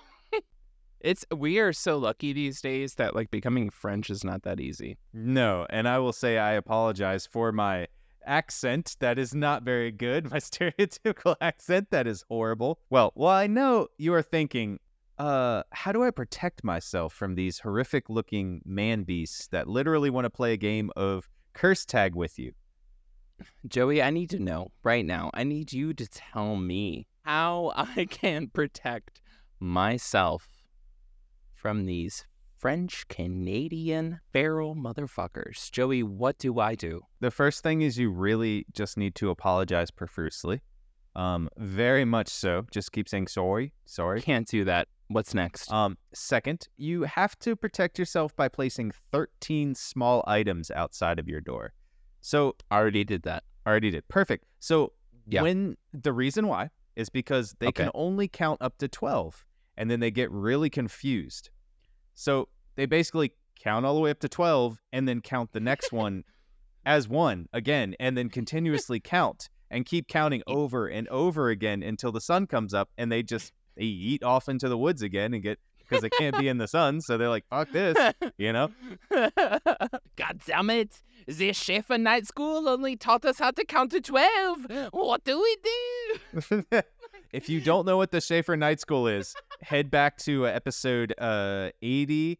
It's 1.00 1.24
we 1.34 1.58
are 1.58 1.72
so 1.72 1.96
lucky 1.96 2.32
these 2.32 2.60
days 2.60 2.94
that 2.94 3.14
like 3.14 3.30
becoming 3.30 3.70
French 3.70 4.10
is 4.10 4.24
not 4.24 4.42
that 4.42 4.60
easy. 4.60 4.98
No, 5.12 5.66
and 5.70 5.88
I 5.88 5.98
will 5.98 6.12
say 6.12 6.38
I 6.38 6.52
apologize 6.52 7.26
for 7.26 7.52
my 7.52 7.86
accent 8.24 8.96
that 9.00 9.18
is 9.18 9.34
not 9.34 9.62
very 9.62 9.90
good, 9.90 10.30
my 10.30 10.38
stereotypical 10.38 11.36
accent 11.40 11.90
that 11.90 12.06
is 12.06 12.24
horrible. 12.28 12.78
Well, 12.90 13.12
well, 13.14 13.32
I 13.32 13.46
know 13.46 13.88
you 13.98 14.14
are 14.14 14.22
thinking, 14.22 14.78
uh, 15.18 15.62
how 15.70 15.92
do 15.92 16.04
I 16.04 16.10
protect 16.10 16.62
myself 16.62 17.12
from 17.12 17.34
these 17.34 17.58
horrific 17.58 18.08
looking 18.08 18.62
man 18.64 19.02
beasts 19.02 19.48
that 19.48 19.68
literally 19.68 20.10
want 20.10 20.26
to 20.26 20.30
play 20.30 20.52
a 20.52 20.56
game 20.56 20.90
of 20.96 21.28
curse 21.54 21.84
tag 21.84 22.14
with 22.14 22.38
you? 22.38 22.52
Joey, 23.68 24.02
I 24.02 24.10
need 24.10 24.30
to 24.30 24.38
know 24.38 24.72
right 24.82 25.04
now. 25.04 25.30
I 25.32 25.44
need 25.44 25.72
you 25.72 25.94
to 25.94 26.06
tell 26.08 26.56
me 26.56 27.06
how 27.24 27.72
I 27.76 28.04
can 28.04 28.48
protect 28.48 29.20
myself 29.60 30.48
from 31.68 31.84
these 31.84 32.24
French 32.56 33.06
Canadian 33.08 34.20
feral 34.32 34.74
motherfuckers. 34.74 35.70
Joey, 35.70 36.02
what 36.02 36.38
do 36.38 36.58
I 36.58 36.74
do? 36.74 37.02
The 37.20 37.30
first 37.30 37.62
thing 37.62 37.82
is 37.82 37.98
you 37.98 38.08
really 38.10 38.64
just 38.72 38.96
need 38.96 39.14
to 39.16 39.28
apologize 39.28 39.90
profusely. 39.90 40.62
Um, 41.14 41.50
very 41.58 42.06
much 42.06 42.28
so. 42.28 42.64
Just 42.70 42.92
keep 42.92 43.06
saying 43.06 43.26
sorry, 43.26 43.74
sorry. 43.84 44.22
Can't 44.22 44.48
do 44.48 44.64
that. 44.64 44.88
What's 45.08 45.34
next? 45.34 45.70
Um, 45.70 45.98
second, 46.14 46.68
you 46.78 47.02
have 47.02 47.38
to 47.40 47.54
protect 47.54 47.98
yourself 47.98 48.34
by 48.34 48.48
placing 48.48 48.92
13 49.12 49.74
small 49.74 50.24
items 50.26 50.70
outside 50.70 51.18
of 51.18 51.28
your 51.28 51.42
door. 51.42 51.74
So, 52.22 52.56
I 52.70 52.78
already 52.78 53.04
did 53.04 53.24
that. 53.24 53.44
already 53.66 53.90
did. 53.90 54.08
Perfect. 54.08 54.46
So, 54.58 54.94
Yeah. 55.26 55.42
when 55.42 55.76
the 55.92 56.14
reason 56.14 56.46
why 56.46 56.70
is 56.96 57.10
because 57.10 57.54
they 57.58 57.72
can 57.72 57.90
only 57.92 58.26
count 58.26 58.62
up 58.62 58.78
to 58.78 58.88
12 58.88 59.44
and 59.76 59.90
then 59.90 60.00
they 60.00 60.10
get 60.10 60.30
really 60.32 60.70
confused. 60.70 61.50
So, 62.18 62.48
they 62.76 62.86
basically 62.86 63.32
count 63.60 63.84
all 63.84 63.94
the 63.94 64.00
way 64.00 64.10
up 64.10 64.20
to 64.20 64.28
12 64.28 64.78
and 64.92 65.08
then 65.08 65.20
count 65.20 65.52
the 65.52 65.60
next 65.60 65.92
one 66.04 66.24
as 66.86 67.08
one 67.08 67.46
again 67.52 67.94
and 68.00 68.16
then 68.16 68.30
continuously 68.30 69.00
count 69.16 69.48
and 69.70 69.84
keep 69.84 70.08
counting 70.08 70.42
over 70.46 70.86
and 70.86 71.08
over 71.08 71.50
again 71.50 71.82
until 71.82 72.12
the 72.12 72.20
sun 72.20 72.46
comes 72.46 72.72
up 72.72 72.88
and 72.96 73.10
they 73.12 73.22
just 73.22 73.52
they 73.76 73.82
eat 73.84 74.22
off 74.22 74.48
into 74.48 74.68
the 74.68 74.78
woods 74.78 75.02
again 75.02 75.34
and 75.34 75.42
get 75.42 75.58
because 75.78 76.02
they 76.02 76.10
can't 76.10 76.38
be 76.38 76.48
in 76.48 76.58
the 76.58 76.68
sun 76.68 77.00
so 77.00 77.18
they're 77.18 77.28
like 77.28 77.44
fuck 77.50 77.70
this 77.72 77.96
you 78.38 78.52
know 78.52 78.70
God 80.18 80.40
damn 80.46 80.68
it. 80.70 81.00
The 81.26 81.52
Schaefer 81.52 81.96
Night 81.96 82.26
School 82.26 82.68
only 82.68 82.96
taught 82.96 83.24
us 83.24 83.38
how 83.38 83.52
to 83.52 83.64
count 83.64 83.92
to 83.92 84.00
12. 84.00 84.90
What 84.90 85.24
do 85.24 85.40
we 85.40 85.56
do? 85.62 86.82
If 87.32 87.48
you 87.48 87.60
don't 87.60 87.86
know 87.86 87.96
what 87.96 88.10
the 88.10 88.20
Schaefer 88.20 88.56
Night 88.56 88.80
School 88.80 89.06
is 89.06 89.34
head 89.60 89.90
back 89.90 90.16
to 90.18 90.46
uh, 90.46 90.50
episode 90.50 91.14
uh 91.18 91.70
80 91.82 92.38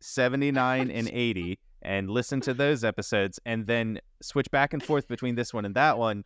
79 0.00 0.90
and 0.90 1.08
80 1.08 1.58
and 1.82 2.10
listen 2.10 2.40
to 2.42 2.54
those 2.54 2.84
episodes 2.84 3.38
and 3.44 3.66
then 3.66 4.00
switch 4.20 4.50
back 4.50 4.72
and 4.72 4.82
forth 4.82 5.08
between 5.08 5.34
this 5.34 5.52
one 5.52 5.64
and 5.64 5.74
that 5.74 5.98
one 5.98 6.24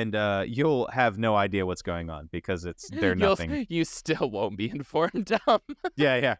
and 0.00 0.14
uh 0.14 0.44
you'll 0.56 0.86
have 0.92 1.18
no 1.18 1.32
idea 1.46 1.64
what's 1.68 1.82
going 1.92 2.08
on 2.10 2.28
because 2.30 2.64
it's 2.70 2.84
they're 2.90 3.16
You'll- 3.18 3.30
nothing 3.30 3.66
You 3.76 3.84
still 3.84 4.30
won't 4.36 4.56
be 4.56 4.68
informed. 4.70 5.28
Um, 5.46 5.60
yeah 5.96 6.16
yeah 6.26 6.36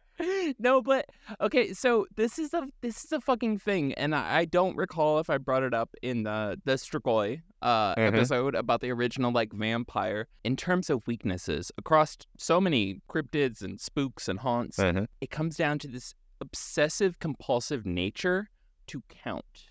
no, 0.58 0.80
but 0.80 1.04
okay. 1.46 1.74
So 1.74 2.06
this 2.16 2.38
is 2.38 2.54
a 2.54 2.62
this 2.80 3.04
is 3.04 3.12
a 3.12 3.20
fucking 3.20 3.58
thing, 3.58 3.92
and 3.94 4.14
I, 4.14 4.38
I 4.40 4.44
don't 4.46 4.74
recall 4.74 5.18
if 5.18 5.28
I 5.28 5.36
brought 5.36 5.62
it 5.62 5.74
up 5.74 5.90
in 6.02 6.22
the 6.22 6.58
the 6.64 6.76
Strigoi 6.84 7.42
uh, 7.60 7.94
Mhm. 7.96 8.06
episode 8.08 8.54
about 8.54 8.80
the 8.80 8.90
original 8.92 9.30
like 9.30 9.52
vampire. 9.52 10.26
In 10.42 10.56
terms 10.56 10.88
of 10.88 11.06
weaknesses 11.06 11.70
across 11.76 12.16
so 12.38 12.60
many 12.62 13.00
cryptids 13.10 13.60
and 13.62 13.78
spooks 13.78 14.26
and 14.28 14.38
haunts, 14.40 14.78
Uh-huh. 14.78 15.04
it 15.20 15.30
comes 15.30 15.56
down 15.58 15.78
to 15.80 15.88
this 15.88 16.14
obsessive 16.40 17.18
compulsive 17.18 17.84
nature 17.84 18.48
to 18.86 19.02
count. 19.08 19.66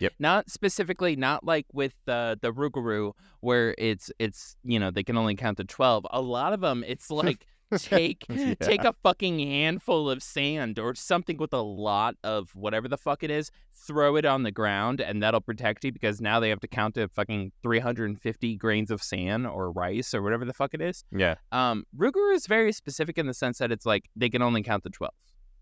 Yep. 0.00 0.14
Not 0.18 0.50
specifically, 0.50 1.14
not 1.16 1.44
like 1.44 1.66
with 1.72 1.94
the 2.06 2.38
the 2.40 2.52
Rougarou, 2.52 3.12
where 3.40 3.74
it's 3.78 4.10
it's 4.18 4.56
you 4.64 4.78
know 4.78 4.90
they 4.90 5.02
can 5.04 5.16
only 5.16 5.34
count 5.36 5.58
to 5.58 5.64
twelve. 5.64 6.06
A 6.10 6.20
lot 6.20 6.52
of 6.52 6.60
them, 6.60 6.82
it's 6.86 7.10
like 7.10 7.46
take 7.76 8.24
Yeah. 8.28 8.54
take 8.54 8.82
a 8.82 8.94
fucking 9.02 9.38
handful 9.38 10.10
of 10.10 10.22
sand 10.22 10.78
or 10.78 10.94
something 10.94 11.36
with 11.36 11.52
a 11.52 11.60
lot 11.62 12.16
of 12.24 12.50
whatever 12.54 12.88
the 12.88 12.96
fuck 12.96 13.22
it 13.22 13.30
is, 13.30 13.50
throw 13.86 14.16
it 14.16 14.24
on 14.24 14.42
the 14.42 14.50
ground, 14.50 15.00
and 15.00 15.22
that'll 15.22 15.40
protect 15.40 15.84
you 15.84 15.92
because 15.92 16.20
now 16.20 16.40
they 16.40 16.48
have 16.48 16.60
to 16.60 16.68
count 16.68 16.94
to 16.96 17.06
fucking 17.08 17.52
350 17.62 18.56
grains 18.56 18.90
of 18.90 19.02
sand 19.02 19.46
or 19.46 19.70
rice 19.70 20.14
or 20.14 20.22
whatever 20.22 20.44
the 20.44 20.52
fuck 20.52 20.74
it 20.74 20.80
is. 20.80 21.04
Yeah. 21.12 21.36
Um, 21.52 21.84
Rougarou 21.96 22.34
is 22.34 22.46
very 22.46 22.72
specific 22.72 23.18
in 23.18 23.26
the 23.26 23.34
sense 23.34 23.58
that 23.58 23.70
it's 23.70 23.86
like 23.86 24.08
they 24.16 24.30
can 24.30 24.42
only 24.42 24.62
count 24.62 24.82
to 24.84 24.90
12. 24.90 25.12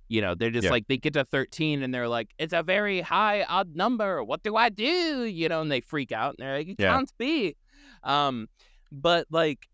You 0.08 0.20
know, 0.22 0.34
they're 0.34 0.50
just 0.50 0.64
Yeah. 0.64 0.70
like 0.70 0.88
they 0.88 0.96
get 0.96 1.12
to 1.14 1.24
13 1.24 1.82
and 1.82 1.92
they're 1.92 2.08
like, 2.08 2.32
it's 2.38 2.52
a 2.54 2.62
very 2.62 3.00
high 3.00 3.42
odd 3.44 3.76
number. 3.76 4.24
What 4.24 4.42
do 4.42 4.56
I 4.56 4.70
do? 4.70 5.24
You 5.24 5.48
know, 5.48 5.60
and 5.60 5.70
they 5.70 5.80
freak 5.80 6.12
out 6.12 6.36
and 6.38 6.46
they're 6.46 6.56
like, 6.58 6.68
it 6.68 6.76
Yeah. 6.78 6.96
can't 6.96 7.12
be. 7.18 7.56
Um, 8.02 8.48
but 8.90 9.26
like, 9.30 9.68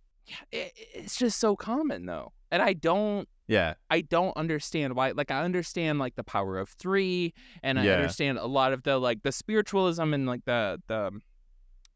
it, 0.50 0.72
it's 0.94 1.16
just 1.16 1.38
so 1.38 1.54
common 1.54 2.06
though, 2.06 2.32
and 2.50 2.62
I 2.62 2.72
don't. 2.72 3.28
Yeah. 3.46 3.74
I 3.90 4.00
don't 4.00 4.34
understand 4.38 4.96
why. 4.96 5.10
Like, 5.10 5.30
I 5.30 5.42
understand 5.44 5.98
like 5.98 6.14
the 6.16 6.24
power 6.24 6.58
of 6.58 6.70
three, 6.70 7.34
and 7.62 7.78
I 7.78 7.84
Yeah. 7.84 7.92
understand 7.92 8.38
a 8.38 8.46
lot 8.46 8.72
of 8.72 8.82
the 8.84 8.98
like 8.98 9.22
the 9.22 9.32
spiritualism 9.32 10.14
and 10.14 10.26
like 10.26 10.44
the 10.46 10.80
the, 10.88 11.10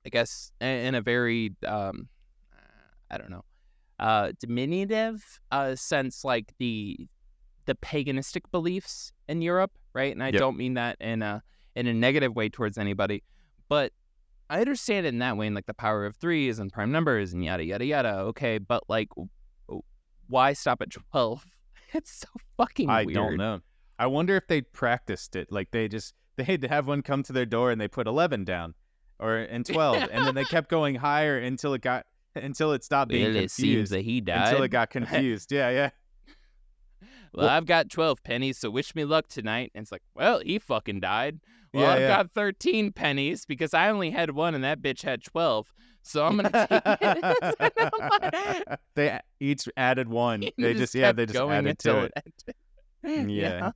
I 0.05 0.11
guess 0.11 0.53
in, 0.61 0.69
in 0.69 0.95
a 0.95 1.01
very 1.01 1.55
um, 1.67 2.09
I 3.11 3.17
don't 3.17 3.31
know, 3.31 3.45
uh, 3.99 4.33
diminutive 4.39 5.41
uh 5.51 5.75
sense, 5.75 6.23
like 6.23 6.53
the 6.59 7.09
the 7.69 7.75
paganistic 7.77 8.43
beliefs 8.51 9.13
in 9.29 9.43
Europe, 9.43 9.71
right? 9.93 10.13
And 10.13 10.23
I 10.23 10.29
Yep. 10.29 10.39
don't 10.41 10.57
mean 10.57 10.75
that 10.75 10.97
in 11.01 11.23
a 11.23 11.43
in 11.77 11.87
a 11.87 11.95
negative 11.95 12.35
way 12.35 12.49
towards 12.49 12.77
anybody, 12.79 13.23
but 13.69 13.93
I 14.51 14.59
understand 14.61 15.05
it 15.07 15.11
in 15.11 15.19
that 15.21 15.37
way, 15.37 15.47
in 15.47 15.55
like 15.55 15.67
the 15.67 15.75
power 15.75 16.07
of 16.07 16.17
threes 16.17 16.59
and 16.59 16.73
prime 16.73 16.91
numbers 16.91 17.33
and 17.35 17.45
yada 17.45 17.63
yada 17.65 17.85
yada. 17.85 18.15
Okay, 18.31 18.57
but 18.59 18.83
like, 18.89 19.09
why 20.29 20.53
stop 20.55 20.83
at 20.83 20.91
twelve? 20.91 21.45
It's 21.95 22.13
so 22.21 22.29
fucking 22.59 22.87
weird. 22.87 22.99
I 23.01 23.05
weird. 23.05 23.15
don't 23.15 23.37
know. 23.39 23.61
I 23.99 24.07
wonder 24.09 24.37
if 24.37 24.47
they 24.47 24.61
practiced 24.61 25.35
it. 25.37 25.51
Like 25.51 25.71
they 25.71 25.89
just 25.89 26.15
they 26.37 26.45
had 26.45 26.61
to 26.63 26.69
have 26.69 26.87
one 26.87 27.01
come 27.03 27.23
to 27.25 27.33
their 27.33 27.47
door 27.47 27.71
and 27.71 27.81
they 27.81 27.89
put 27.89 28.07
eleven 28.07 28.45
down, 28.45 28.75
or 29.19 29.37
and 29.37 29.65
twelve, 29.65 30.03
and 30.11 30.27
then 30.27 30.35
they 30.35 30.45
kept 30.57 30.69
going 30.69 30.97
higher 30.97 31.39
until 31.39 31.73
it 31.75 31.81
got 31.83 32.07
until 32.35 32.73
it 32.73 32.85
stopped 32.85 33.11
being 33.11 33.33
Well, 33.35 33.43
it 33.45 33.51
seems 33.51 33.89
that 33.91 34.03
he 34.03 34.21
died. 34.21 34.49
Until 34.49 34.63
it 34.65 34.69
got 34.69 34.91
confused. 34.91 35.51
yeah, 35.53 35.71
yeah. 35.71 35.91
Well, 37.35 37.49
I've 37.49 37.67
got 37.67 37.91
twelve 37.91 38.23
pennies, 38.23 38.59
so 38.59 38.71
wish 38.71 38.95
me 38.95 39.05
luck 39.05 39.29
tonight. 39.29 39.71
And 39.75 39.83
it's 39.83 39.93
like, 39.93 40.03
well, 40.15 40.41
he 40.41 40.59
fucking 40.59 41.01
died. 41.01 41.41
Well, 41.75 41.85
Yeah, 41.85 41.93
I've 41.93 42.01
yeah. 42.01 42.09
got 42.17 42.31
thirteen 42.33 42.93
pennies 42.93 43.45
because 43.45 43.75
I 43.75 43.91
only 43.91 44.11
had 44.11 44.31
one, 44.31 44.55
and 44.55 44.65
that 44.65 44.81
bitch 44.81 45.03
had 45.03 45.23
twelve. 45.23 45.73
So 46.03 46.25
I'm 46.25 46.37
gonna 46.37 46.51
take 46.71 46.83
it. 48.71 48.81
they 48.95 49.21
each 49.41 49.69
added 49.77 50.09
one. 50.09 50.41
They 50.41 50.71
it 50.71 50.77
just 50.77 50.95
yeah, 50.95 51.13
they 51.13 51.27
just 51.27 51.35
going 51.39 51.53
added 51.57 51.79
to 51.81 52.05
it. 52.05 52.13
Mm, 53.05 53.11
ended. 53.19 53.31
Yeah. 53.37 53.71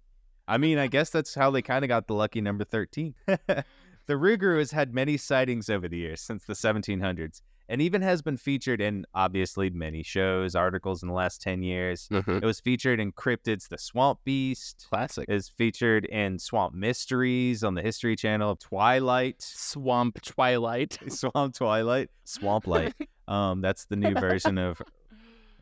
I 0.49 0.59
mean, 0.59 0.79
I 0.79 0.87
guess 0.88 1.11
that's 1.11 1.35
how 1.35 1.51
they 1.51 1.62
kind 1.62 1.85
of 1.85 1.88
got 1.88 2.07
the 2.09 2.15
lucky 2.15 2.41
number 2.41 2.65
13. 2.65 3.15
the 3.27 3.65
Rougarou 4.09 4.59
has 4.59 4.73
had 4.73 4.93
many 4.93 5.17
sightings 5.17 5.71
over 5.71 5.88
the 5.88 5.97
years 5.99 6.21
since 6.21 6.45
the 6.45 6.55
1700s 6.55 7.41
and 7.72 7.80
even 7.80 8.02
has 8.02 8.20
been 8.20 8.37
featured 8.37 8.82
in 8.82 9.06
obviously 9.14 9.70
many 9.70 10.02
shows, 10.02 10.54
articles 10.54 11.02
in 11.02 11.08
the 11.08 11.14
last 11.14 11.40
10 11.40 11.62
years. 11.62 12.06
Mhm. 12.12 12.42
It 12.42 12.44
was 12.44 12.61
featured 12.61 13.00
in 13.00 13.12
Cryptids 13.12 13.66
The 13.66 13.78
Swamp 13.78 14.18
Beast. 14.24 14.87
Classic. 14.90 15.26
Is 15.26 15.48
featured 15.48 16.04
in 16.04 16.38
Swamp 16.38 16.74
Mysteries 16.74 17.64
on 17.64 17.72
the 17.72 17.80
History 17.80 18.14
Channel, 18.14 18.56
Twilight, 18.56 19.37
Swamp 19.40 20.20
Twilight. 20.20 20.98
Swamp 21.08 21.54
Twilight, 21.54 22.11
Swamp 22.24 22.66
Light. 22.66 22.92
um, 23.26 23.62
that's 23.62 23.87
the 23.87 23.96
new 23.96 24.12
version 24.20 24.58
of 24.58 24.82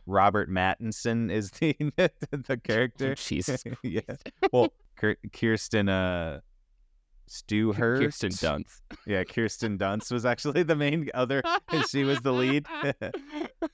Robert 0.06 0.50
Pattinson 0.50 1.30
is 1.30 1.52
the 1.52 1.76
the 1.96 2.60
character. 2.64 3.14
Jesus. 3.14 3.62
yeah. 3.84 4.00
Well, 4.52 4.72
Kirsten 5.32 5.88
uh 5.88 6.40
Stewhurst. 7.30 8.02
Kirsten 8.02 8.30
Dunst. 8.30 8.80
Yeah, 9.06 9.22
Kirsten 9.24 9.78
Dunst 9.78 10.10
was 10.10 10.26
actually 10.26 10.64
the 10.64 10.74
main 10.76 11.08
other 11.14 11.42
and 11.72 11.86
she 11.88 12.04
was 12.04 12.20
the 12.20 12.32
lead. 12.32 12.66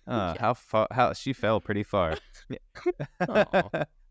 Uh, 0.06 0.34
how 0.38 0.54
far 0.54 0.86
how 0.92 1.12
she 1.12 1.32
fell 1.32 1.60
pretty 1.60 1.82
far. 1.82 2.16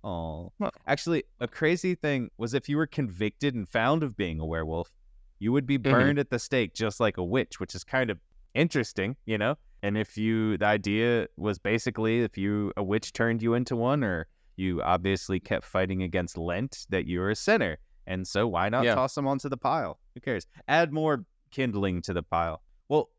Oh. 0.03 0.51
Actually, 0.87 1.23
a 1.39 1.47
crazy 1.47 1.95
thing 1.95 2.29
was 2.37 2.53
if 2.53 2.67
you 2.69 2.77
were 2.77 2.87
convicted 2.87 3.55
and 3.55 3.67
found 3.67 4.03
of 4.03 4.15
being 4.17 4.39
a 4.39 4.45
werewolf, 4.45 4.91
you 5.39 5.51
would 5.51 5.65
be 5.65 5.77
Mhm. 5.79 5.83
burned 5.83 6.19
at 6.19 6.29
the 6.29 6.39
stake 6.39 6.73
just 6.73 6.99
like 6.99 7.17
a 7.17 7.23
witch, 7.23 7.59
which 7.59 7.75
is 7.75 7.83
kind 7.83 8.09
of 8.09 8.19
interesting, 8.53 9.15
you 9.25 9.37
know? 9.37 9.55
And 9.83 9.97
if 9.97 10.17
you 10.17 10.57
the 10.57 10.65
idea 10.65 11.27
was 11.37 11.59
basically 11.59 12.21
if 12.21 12.37
you 12.37 12.71
a 12.77 12.83
witch 12.83 13.13
turned 13.13 13.41
you 13.41 13.53
into 13.53 13.75
one 13.75 14.03
or 14.03 14.27
you 14.57 14.81
obviously 14.81 15.39
kept 15.39 15.65
fighting 15.65 16.03
against 16.03 16.37
Lent 16.37 16.85
that 16.89 17.07
you're 17.07 17.29
a 17.29 17.35
sinner. 17.35 17.77
And 18.07 18.27
so 18.27 18.47
why 18.47 18.69
not 18.69 18.83
Yeah. 18.85 18.95
toss 18.95 19.15
them 19.15 19.27
onto 19.27 19.49
the 19.49 19.57
pile? 19.57 19.99
Who 20.13 20.21
cares? 20.21 20.45
Add 20.67 20.93
more 20.93 21.25
kindling 21.51 22.01
to 22.03 22.13
the 22.13 22.23
pile. 22.23 22.61
Well, 22.89 23.09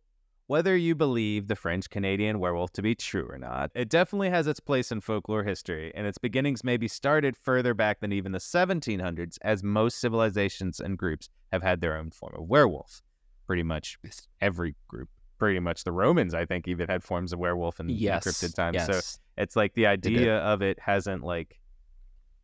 whether 0.49 0.77
you 0.77 0.94
believe 0.94 1.49
the 1.49 1.57
French 1.57 1.90
Canadian 1.90 2.38
werewolf 2.38 2.70
to 2.75 2.83
be 2.83 2.94
true 2.94 3.27
or 3.29 3.37
not, 3.38 3.72
it 3.75 3.88
definitely 3.88 4.31
has 4.31 4.46
its 4.46 4.61
place 4.61 4.92
in 4.92 5.01
folklore 5.01 5.42
history, 5.42 5.92
and 5.94 6.07
its 6.07 6.18
beginnings 6.18 6.62
may 6.62 6.77
be 6.77 6.87
started 6.87 7.37
further 7.37 7.75
back 7.75 7.99
than 7.99 8.12
even 8.12 8.31
the 8.31 8.38
1700s, 8.38 9.38
as 9.42 9.64
most 9.64 9.99
civilizations 10.01 10.79
and 10.79 10.99
groups 10.99 11.29
have 11.51 11.62
had 11.62 11.81
their 11.81 11.96
own 11.96 12.11
form 12.12 12.35
of 12.37 12.46
werewolf. 12.49 13.03
Pretty 13.49 13.64
much 13.64 13.99
every 14.40 14.77
group. 14.87 15.09
Pretty 15.38 15.59
much 15.59 15.83
the 15.85 15.92
Romans, 15.92 16.33
I 16.33 16.46
think, 16.46 16.66
even 16.68 16.88
had 16.88 17.03
forms 17.03 17.33
of 17.33 17.38
werewolf 17.40 17.81
in 17.81 17.88
Yes. 17.88 18.25
encrypted 18.25 18.55
times. 18.55 18.85
So 18.87 19.01
it's 19.37 19.57
like 19.57 19.75
the 19.75 19.87
idea 19.87 20.38
of 20.38 20.62
it 20.62 20.79
hasn't 20.81 21.25
like 21.25 21.61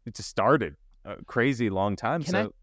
it 0.06 0.14
just 0.14 0.28
started 0.28 0.74
a 1.04 1.24
crazy 1.24 1.70
long 1.70 1.96
time. 1.96 2.22
Can 2.22 2.34
I- 2.34 2.42
so 2.44 2.54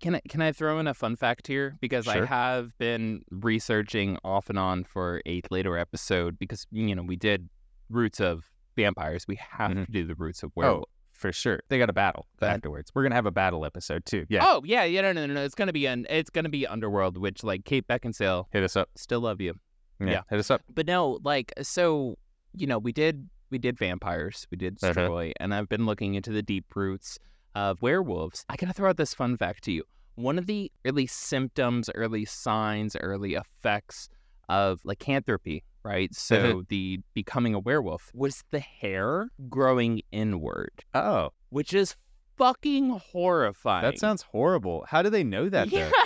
Can 0.00 0.14
I 0.16 0.20
can 0.28 0.42
I 0.42 0.52
throw 0.52 0.78
in 0.80 0.86
a 0.86 0.92
fun 0.94 1.16
fact 1.16 1.46
here 1.46 1.76
because 1.80 2.06
I 2.06 2.26
have 2.26 2.76
been 2.78 3.22
researching 3.30 4.18
off 4.22 4.50
and 4.50 4.58
on 4.58 4.84
for 4.84 5.22
a 5.26 5.40
later 5.50 5.78
episode 5.78 6.38
because 6.38 6.66
you 6.70 6.94
know 6.94 7.02
we 7.02 7.16
did 7.16 7.48
roots 7.88 8.20
of 8.20 8.44
vampires. 8.76 9.26
We 9.26 9.36
have 9.36 9.70
Mhm. 9.70 9.86
to 9.86 9.92
do 9.92 10.04
the 10.04 10.14
roots 10.14 10.42
of 10.42 10.52
oh, 10.58 10.84
for 11.12 11.32
sure, 11.32 11.60
they 11.70 11.78
got 11.78 11.88
a 11.88 11.92
battle 11.94 12.26
afterwards. 12.42 12.90
We're 12.94 13.02
gonna 13.04 13.14
have 13.14 13.24
a 13.26 13.30
battle 13.30 13.64
episode 13.64 14.04
too. 14.04 14.26
Yeah, 14.28 14.44
Oh 14.46 14.60
yeah, 14.64 14.84
yeah, 14.84 15.00
no, 15.02 15.12
no, 15.12 15.24
no, 15.26 15.32
no. 15.34 15.42
It's 15.44 15.54
gonna 15.54 15.72
be 15.72 15.86
an 15.86 16.06
it's 16.10 16.28
gonna 16.30 16.48
be 16.50 16.66
Underworld, 16.66 17.16
which 17.16 17.42
like 17.42 17.64
Kate 17.64 17.86
Beckinsale 17.88 18.46
hit 18.52 18.62
us 18.62 18.76
up. 18.76 18.90
still 18.96 19.20
love 19.20 19.40
you. 19.40 19.54
Yeah, 20.00 20.06
Yeah. 20.10 20.20
hit 20.28 20.38
us 20.38 20.50
up. 20.50 20.60
But 20.68 20.86
no, 20.86 21.18
like 21.24 21.50
so, 21.62 22.18
you 22.54 22.66
know, 22.66 22.78
we 22.78 22.92
did 22.92 23.30
we 23.50 23.56
did 23.58 23.78
vampires, 23.78 24.46
we 24.50 24.56
did 24.58 24.78
Uh-huh. 24.82 25.30
And 25.40 25.54
I've 25.54 25.68
been 25.70 25.86
looking 25.86 26.14
into 26.14 26.30
the 26.32 26.42
deep 26.42 26.74
roots 26.76 27.18
of 27.54 27.80
werewolves. 27.82 28.44
I 28.48 28.56
gotta 28.56 28.72
throw 28.72 28.90
out 28.90 28.96
this 28.96 29.14
fun 29.14 29.36
fact 29.36 29.64
to 29.64 29.72
you. 29.72 29.84
One 30.14 30.38
of 30.38 30.46
the 30.46 30.70
early 30.84 31.06
symptoms, 31.06 31.88
early 31.94 32.24
signs, 32.24 32.96
early 32.96 33.34
effects 33.34 34.08
of 34.48 34.80
lycanthropy, 34.84 35.64
right? 35.84 36.14
So 36.14 36.64
the 36.68 37.00
becoming 37.14 37.54
a 37.54 37.58
werewolf 37.58 38.10
was 38.14 38.44
the 38.50 38.60
hair 38.60 39.28
growing 39.48 40.02
inward, 40.12 40.84
Oh, 40.94 41.30
which 41.48 41.72
is 41.72 41.96
fucking 42.36 42.90
horrifying. 42.90 43.84
that 43.84 43.98
sounds 43.98 44.22
horrible. 44.22 44.84
How 44.88 45.00
do 45.02 45.08
they 45.10 45.24
know 45.24 45.48
that? 45.48 45.68
Yeah. 45.68 45.90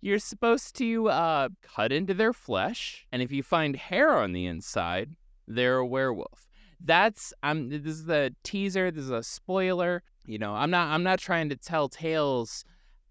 You're 0.00 0.18
supposed 0.18 0.74
to 0.76 1.08
uh, 1.10 1.48
cut 1.62 1.92
into 1.92 2.14
their 2.14 2.32
flesh, 2.32 3.06
and 3.12 3.20
if 3.22 3.30
you 3.30 3.42
find 3.42 3.76
hair 3.76 4.16
on 4.16 4.32
the 4.32 4.46
inside, 4.46 5.16
they're 5.46 5.76
a 5.78 5.86
werewolf. 5.86 6.48
That's 6.84 7.32
I'm. 7.42 7.68
This 7.68 7.94
is 7.94 8.04
the 8.04 8.34
teaser. 8.42 8.90
This 8.90 9.04
is 9.04 9.10
a 9.10 9.22
spoiler. 9.22 10.02
You 10.26 10.38
know, 10.38 10.54
I'm 10.54 10.70
not. 10.70 10.88
I'm 10.88 11.02
not 11.02 11.18
trying 11.18 11.48
to 11.50 11.56
tell 11.56 11.88
tales 11.88 12.64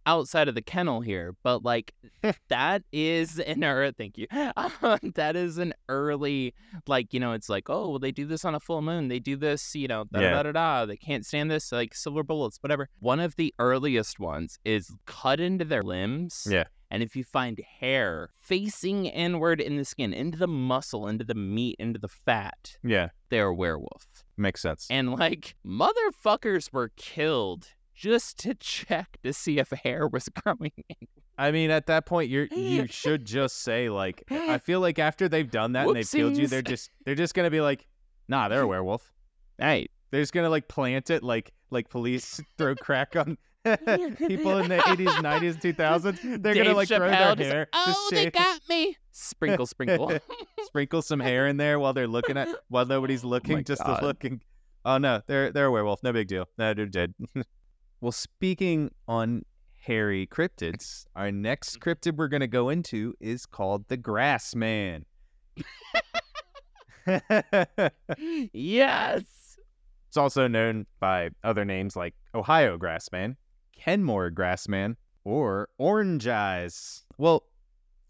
outside 0.06 0.48
of 0.48 0.56
the 0.56 0.62
kennel 0.62 1.02
here, 1.02 1.36
but 1.44 1.64
like 1.64 1.94
that 2.50 2.84
is 2.92 3.40
an 3.40 3.64
early. 3.64 3.94
Thank 3.98 4.18
you. 4.18 4.28
Um, 4.56 5.00
that 5.16 5.36
is 5.36 5.58
an 5.58 5.74
early. 5.90 6.54
Like 6.88 7.14
you 7.14 7.20
know, 7.20 7.34
it's 7.34 7.50
like 7.50 7.70
oh, 7.70 7.90
well, 7.90 8.00
they 8.00 8.12
do 8.12 8.26
this 8.26 8.46
on 8.46 8.56
a 8.56 8.60
full 8.60 8.82
moon. 8.82 9.08
They 9.08 9.20
do 9.20 9.36
this. 9.36 9.76
You 9.76 9.88
know, 9.88 10.06
da 10.12 10.20
da 10.20 10.44
da. 10.44 10.52
da. 10.52 10.86
They 10.86 10.98
can't 10.98 11.26
stand 11.26 11.52
this. 11.52 11.72
Like 11.72 11.96
silver 11.96 12.24
bullets, 12.24 12.58
whatever. 12.62 12.90
One 13.00 13.20
of 13.20 13.36
the 13.36 13.54
earliest 13.60 14.20
ones 14.20 14.60
is 14.66 14.92
cut 15.06 15.40
into 15.40 15.66
their 15.66 15.84
limbs. 15.84 16.48
Yeah. 16.50 16.66
And 16.94 17.02
if 17.02 17.16
you 17.16 17.24
find 17.24 17.58
hair 17.80 18.32
facing 18.42 19.06
inward 19.06 19.62
in 19.62 19.78
the 19.78 19.86
skin, 19.86 20.14
into 20.14 20.38
the 20.38 20.48
muscle, 20.48 21.08
into 21.08 21.24
the 21.24 21.34
meat, 21.36 21.78
into 21.80 21.98
the 21.98 22.10
fat, 22.10 22.78
Yeah, 22.84 23.10
they're 23.30 23.48
a 23.48 23.56
werewolf. 23.56 24.06
makes 24.38 24.62
sense. 24.62 24.88
And 24.90 25.14
like 25.14 25.56
motherfuckers 25.66 26.72
were 26.74 26.92
killed 26.98 27.68
just 27.96 28.38
to 28.40 28.54
check 28.56 29.18
to 29.24 29.32
see 29.34 29.60
if 29.60 29.70
hair 29.70 30.08
was 30.08 30.28
growing. 30.44 30.72
in. 30.90 31.08
I 31.38 31.52
mean, 31.52 31.72
at 31.72 31.88
that 31.88 32.06
point, 32.06 32.30
you're 32.30 32.46
you 32.52 32.88
should 32.88 33.26
just 33.26 33.62
say 33.64 33.90
like, 33.90 34.24
I 34.30 34.58
feel 34.64 34.80
like 34.80 35.00
after 35.00 35.30
they've 35.30 35.50
done 35.50 35.72
that 35.74 35.88
and 35.88 35.96
they've 35.96 36.10
killed 36.10 36.38
you, 36.38 36.48
they're 36.48 36.62
just 36.62 36.90
they're 37.06 37.16
just 37.16 37.34
gonna 37.34 37.50
be 37.50 37.62
like, 37.62 37.88
nah, 38.28 38.48
they're 38.50 38.62
a 38.64 38.68
werewolf. 38.68 39.14
Hey, 39.58 39.88
They're 40.12 40.22
just 40.22 40.34
gonna 40.34 40.50
like 40.50 40.68
plant 40.68 41.10
it 41.10 41.24
like 41.24 41.52
like 41.70 41.90
police 41.90 42.42
throw 42.58 42.76
crack 42.76 43.16
on 43.16 43.38
People 44.18 44.58
in 44.58 44.70
the 44.70 44.78
80s, 44.78 45.08
90s, 45.22 45.62
2000s, 45.62 46.42
they're 46.42 46.54
Dave 46.54 46.64
gonna 46.64 46.76
like 46.76 46.88
throw 46.88 47.00
Chappelle 47.00 47.10
their 47.10 47.36
just, 47.36 47.50
hair, 47.52 47.68
Oh, 47.74 48.08
they 48.12 48.24
shave- 48.24 48.34
got 48.34 48.62
me. 48.68 48.98
Sprinkle, 49.12 49.66
sprinkle. 49.68 50.12
sprinkle 50.64 51.02
some 51.04 51.20
hair 51.20 51.48
in 51.48 51.58
there 51.58 51.78
while 51.80 51.94
they're 51.94 52.08
looking 52.08 52.38
at 52.38 52.48
while 52.70 52.86
nobody's 52.86 53.24
oh 53.26 53.28
looking, 53.28 53.58
Oh 53.60 53.62
just 53.62 53.84
God. 53.84 54.02
looking. 54.02 54.42
Oh 54.84 54.98
no, 54.98 55.22
they're 55.28 55.52
they're 55.52 55.68
a 55.68 55.72
werewolf. 55.72 56.02
No 56.02 56.12
big 56.12 56.28
deal. 56.28 56.48
No, 56.58 56.74
they're 56.74 56.88
dead. 56.88 57.14
well, 58.02 58.12
speaking 58.12 58.90
on 59.08 59.44
hairy 59.80 60.26
cryptids, 60.28 61.06
our 61.16 61.32
next 61.32 61.80
cryptid 61.80 62.16
we're 62.16 62.30
gonna 62.30 62.48
go 62.48 62.70
into 62.70 63.14
is 63.20 63.46
called 63.46 63.88
the 63.90 63.98
Grass 63.98 64.56
Man. 64.56 65.06
yes. 68.54 69.58
It's 70.08 70.18
also 70.18 70.48
known 70.48 70.86
by 71.00 71.30
other 71.44 71.64
names 71.64 71.96
like 71.96 72.14
Ohio 72.36 72.78
Grassman, 72.78 73.36
Kenmore 73.82 74.30
Grassman, 74.30 74.96
or 75.24 75.70
Orange 75.80 76.28
Eyes. 76.28 77.04
Well, 77.18 77.44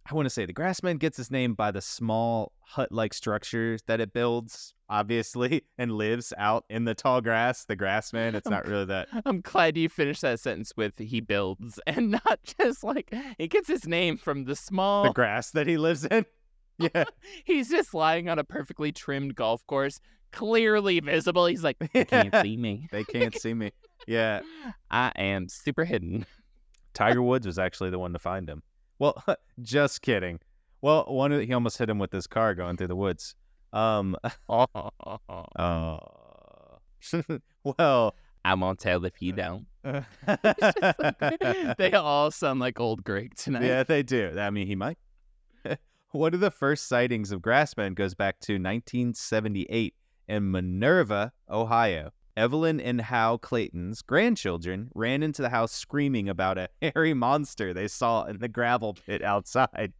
I 0.09 0.13
want 0.13 0.25
to 0.25 0.29
say 0.29 0.45
the 0.45 0.53
Grassman 0.53 0.99
gets 0.99 1.17
its 1.17 1.31
name 1.31 1.53
by 1.53 1.71
the 1.71 1.79
small 1.79 2.51
hut 2.59 2.91
like 2.91 3.13
structure 3.13 3.77
that 3.87 4.01
it 4.01 4.11
builds, 4.11 4.73
obviously, 4.89 5.63
and 5.77 5.93
lives 5.93 6.33
out 6.37 6.65
in 6.69 6.83
the 6.83 6.93
tall 6.93 7.21
grass. 7.21 7.63
The 7.65 7.77
Grassman, 7.77 8.33
it's 8.33 8.49
not 8.49 8.67
really 8.67 8.85
that. 8.85 9.07
I'm 9.25 9.39
glad 9.39 9.77
you 9.77 9.87
finished 9.87 10.21
that 10.23 10.41
sentence 10.41 10.73
with 10.75 10.97
he 10.97 11.21
builds 11.21 11.79
and 11.87 12.11
not 12.11 12.39
just 12.59 12.83
like 12.83 13.13
he 13.37 13.47
gets 13.47 13.69
his 13.69 13.87
name 13.87 14.17
from 14.17 14.43
the 14.43 14.55
small 14.57 15.03
The 15.03 15.13
grass 15.13 15.51
that 15.51 15.67
he 15.67 15.77
lives 15.77 16.05
in. 16.05 16.25
Yeah. 16.95 17.03
He's 17.43 17.69
just 17.69 17.93
lying 17.93 18.27
on 18.27 18.39
a 18.39 18.43
perfectly 18.43 18.91
trimmed 18.91 19.35
golf 19.35 19.63
course, 19.67 19.99
clearly 20.31 20.99
visible. 20.99 21.45
He's 21.45 21.63
like, 21.63 21.77
"You 21.93 22.05
can't 22.05 22.33
see 22.41 22.57
me. 22.57 22.87
They 22.91 23.03
can't 23.05 23.35
see 23.37 23.53
me. 23.53 23.71
Yeah. 24.07 24.41
I 24.89 25.11
am 25.15 25.47
super 25.49 25.85
hidden. 25.85 26.25
Tiger 26.93 27.21
Woods 27.21 27.45
was 27.45 27.57
actually 27.59 27.89
the 27.91 27.99
one 27.99 28.13
to 28.13 28.19
find 28.19 28.49
him. 28.49 28.63
Well, 28.99 29.23
just 29.61 30.01
kidding. 30.01 30.39
Well, 30.81 31.05
one 31.07 31.31
of 31.31 31.41
he 31.41 31.53
almost 31.53 31.77
hit 31.77 31.89
him 31.89 31.99
with 31.99 32.11
his 32.11 32.27
car 32.27 32.53
going 32.55 32.77
through 32.77 32.87
the 32.87 32.95
woods. 32.95 33.35
Um, 33.73 34.17
Oh, 34.49 34.65
uh, 35.55 35.97
well, 37.63 38.15
I 38.43 38.53
won't 38.55 38.79
tell 38.79 39.05
if 39.05 39.21
you 39.21 39.33
don't. 39.33 39.65
they 41.77 41.93
all 41.93 42.31
sound 42.31 42.59
like 42.59 42.79
old 42.79 43.03
Greg 43.03 43.35
tonight. 43.35 43.63
yeah, 43.63 43.83
they 43.83 44.03
do. 44.03 44.35
I 44.37 44.49
mean, 44.49 44.67
he 44.67 44.75
might. 44.75 44.97
One 46.11 46.33
of 46.33 46.41
the 46.41 46.51
first 46.51 46.89
sightings 46.89 47.31
of 47.31 47.41
Grassman 47.41 47.95
goes 47.95 48.13
back 48.13 48.39
to 48.41 48.53
1978 48.53 49.93
in 50.31 50.49
Minerva, 50.49 51.33
Ohio. 51.49 52.11
Evelyn 52.37 52.79
and 52.79 53.01
Hal 53.01 53.37
Clayton's 53.37 54.01
grandchildren 54.01 54.89
ran 54.95 55.21
into 55.21 55.41
the 55.41 55.49
house 55.49 55.73
screaming 55.73 56.29
about 56.29 56.57
a 56.57 56.69
hairy 56.81 57.13
monster 57.13 57.73
they 57.73 57.89
saw 57.89 58.23
in 58.23 58.39
the 58.39 58.47
gravel 58.47 58.93
pit 58.93 59.21
outside. 59.21 59.91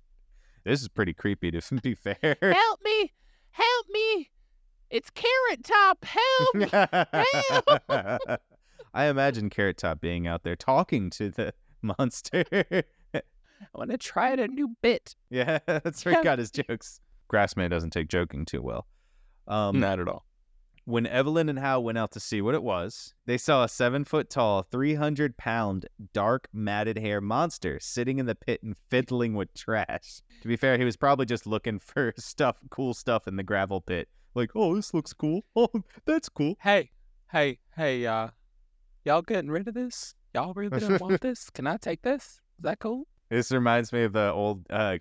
This 0.63 0.81
is 0.81 0.87
pretty 0.87 1.13
creepy, 1.13 1.51
to 1.51 1.75
be 1.83 1.95
fair. 1.95 2.15
Help 2.41 2.79
me! 2.85 3.11
Help 3.51 3.85
me! 3.89 4.29
It's 4.89 5.09
Carrot 5.09 5.65
Top! 5.65 6.05
Help! 6.05 6.73
I 8.93 9.05
imagine 9.07 9.49
Carrot 9.49 9.77
Top 9.77 9.99
being 9.99 10.27
out 10.27 10.43
there 10.43 10.55
talking 10.55 11.09
to 11.11 11.29
the 11.29 11.53
monster. 11.81 12.45
I 12.53 13.21
want 13.75 13.91
to 13.91 13.97
try 13.97 14.31
out 14.31 14.39
a 14.39 14.47
new 14.47 14.77
bit. 14.81 15.13
yeah, 15.29 15.59
that's 15.67 16.05
where 16.05 16.15
he 16.15 16.23
got 16.23 16.39
his 16.39 16.51
jokes. 16.51 17.01
Grassman 17.29 17.69
doesn't 17.69 17.91
take 17.91 18.07
joking 18.07 18.45
too 18.45 18.61
well. 18.61 18.87
Um, 19.47 19.79
Not 19.79 19.99
at 19.99 20.07
all. 20.07 20.25
When 20.85 21.05
Evelyn 21.05 21.47
and 21.47 21.59
Hal 21.59 21.83
went 21.83 21.99
out 21.99 22.11
to 22.13 22.19
see 22.19 22.41
what 22.41 22.55
it 22.55 22.63
was, 22.63 23.13
they 23.27 23.37
saw 23.37 23.63
a 23.63 23.69
seven 23.69 24.03
foot 24.03 24.29
tall, 24.29 24.63
300 24.63 25.37
pound, 25.37 25.85
dark, 26.11 26.47
matted 26.53 26.97
hair 26.97 27.21
monster 27.21 27.79
sitting 27.79 28.17
in 28.17 28.25
the 28.25 28.33
pit 28.35 28.63
and 28.63 28.75
fiddling 28.89 29.35
with 29.35 29.53
trash. 29.53 30.21
To 30.41 30.47
be 30.47 30.55
fair, 30.55 30.77
he 30.77 30.83
was 30.83 30.97
probably 30.97 31.27
just 31.27 31.45
looking 31.45 31.79
for 31.79 32.13
stuff, 32.17 32.57
cool 32.71 32.93
stuff 32.93 33.27
in 33.27 33.35
the 33.35 33.43
gravel 33.43 33.79
pit. 33.79 34.09
Like, 34.33 34.51
oh, 34.55 34.75
this 34.75 34.93
looks 34.93 35.13
cool. 35.13 35.43
Oh, 35.55 35.69
that's 36.05 36.29
cool. 36.29 36.55
Hey, 36.61 36.89
hey, 37.31 37.59
hey, 37.75 38.05
uh, 38.07 38.29
y'all 39.05 39.21
getting 39.21 39.51
rid 39.51 39.67
of 39.67 39.75
this? 39.75 40.15
Y'all 40.33 40.53
really 40.53 40.79
don't 40.79 40.99
want 40.99 41.21
this? 41.21 41.49
Can 41.51 41.67
I 41.67 41.77
take 41.77 42.01
this? 42.01 42.41
Is 42.57 42.63
that 42.63 42.79
cool? 42.79 43.07
This 43.29 43.51
reminds 43.51 43.93
me 43.93 44.03
of 44.03 44.13
the 44.13 44.31
old, 44.31 44.65
uh, 44.69 44.97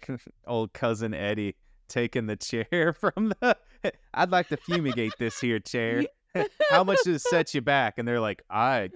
old 0.46 0.72
cousin 0.72 1.14
Eddie 1.14 1.56
taking 1.88 2.26
the 2.26 2.36
chair 2.36 2.92
from 2.92 3.32
the. 3.40 3.56
I'd 4.14 4.30
like 4.30 4.48
to 4.48 4.56
fumigate 4.56 5.14
this 5.18 5.40
here 5.40 5.58
chair. 5.58 6.04
How 6.70 6.84
much 6.84 6.98
does 7.04 7.16
it 7.16 7.28
set 7.28 7.54
you 7.54 7.60
back? 7.60 7.94
And 7.98 8.06
they're 8.06 8.20
like, 8.20 8.42
I 8.50 8.90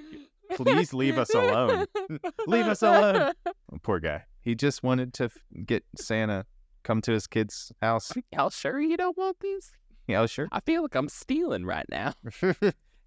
please 0.55 0.93
leave 0.95 1.19
us 1.19 1.33
alone. 1.35 1.87
Leave 2.47 2.67
us 2.67 2.83
alone. 2.83 3.33
Oh, 3.47 3.79
poor 3.83 3.99
guy. 3.99 4.25
He 4.41 4.55
just 4.55 4.83
wanted 4.83 5.15
to 5.15 5.25
f- 5.25 5.39
get 5.67 5.85
Santa 5.97 6.45
come 6.83 7.01
to 7.03 7.13
his 7.13 7.27
kid's 7.27 7.73
house. 7.83 8.13
Y'all 8.33 8.51
sure 8.51 8.81
you 8.81 8.97
don't 8.97 9.17
want 9.17 9.41
these? 9.41 9.73
Yeah, 10.07 10.27
sure. 10.27 10.49
I 10.53 10.61
feel 10.61 10.83
like 10.83 10.95
I'm 10.95 11.09
stealing 11.09 11.65
right 11.65 11.87
now. 11.89 12.13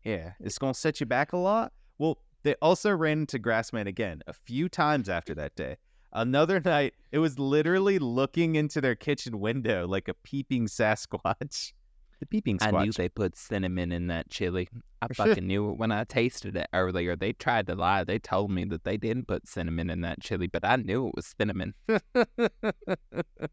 yeah, 0.04 0.32
it's 0.40 0.58
gonna 0.58 0.74
set 0.74 1.00
you 1.00 1.06
back 1.06 1.32
a 1.32 1.38
lot. 1.38 1.72
Well, 2.00 2.18
they 2.44 2.56
also 2.62 2.92
ran 2.92 3.20
into 3.20 3.40
Grassman 3.40 3.88
again 3.88 4.22
a 4.28 4.34
few 4.34 4.68
times 4.68 5.10
after 5.10 5.36
that 5.36 5.56
day. 5.56 5.78
Another 6.14 6.60
night, 6.66 6.94
it 7.12 7.20
was 7.20 7.40
literally 7.40 8.00
looking 8.00 8.56
into 8.56 8.82
their 8.82 8.96
kitchen 8.96 9.40
window 9.40 9.88
like 9.88 10.08
a 10.08 10.14
peeping 10.14 10.68
Sasquatch. 10.68 11.74
The 12.20 12.26
peeping 12.26 12.58
I 12.62 12.72
knew 12.72 12.92
they 12.92 13.10
put 13.10 13.38
cinnamon 13.38 13.92
in 13.92 14.08
that 14.08 14.32
chili. 14.32 14.68
I 15.04 15.08
fucking 15.14 15.46
knew 15.46 15.70
it 15.70 15.78
when 15.78 15.92
I 15.92 16.04
tasted 16.04 16.56
it 16.56 16.66
earlier. 16.74 17.16
They 17.16 17.34
tried 17.34 17.68
to 17.68 17.76
lie. 17.76 18.06
They 18.06 18.18
told 18.18 18.50
me 18.50 18.66
that 18.66 18.84
they 18.84 18.98
didn't 18.98 19.28
put 19.28 19.48
cinnamon 19.48 19.92
in 19.92 20.02
that 20.02 20.20
chili, 20.20 20.48
but 20.48 20.66
I 20.66 20.78
knew 20.78 21.10
it 21.10 21.14
was 21.16 21.36
cinnamon. 21.40 21.76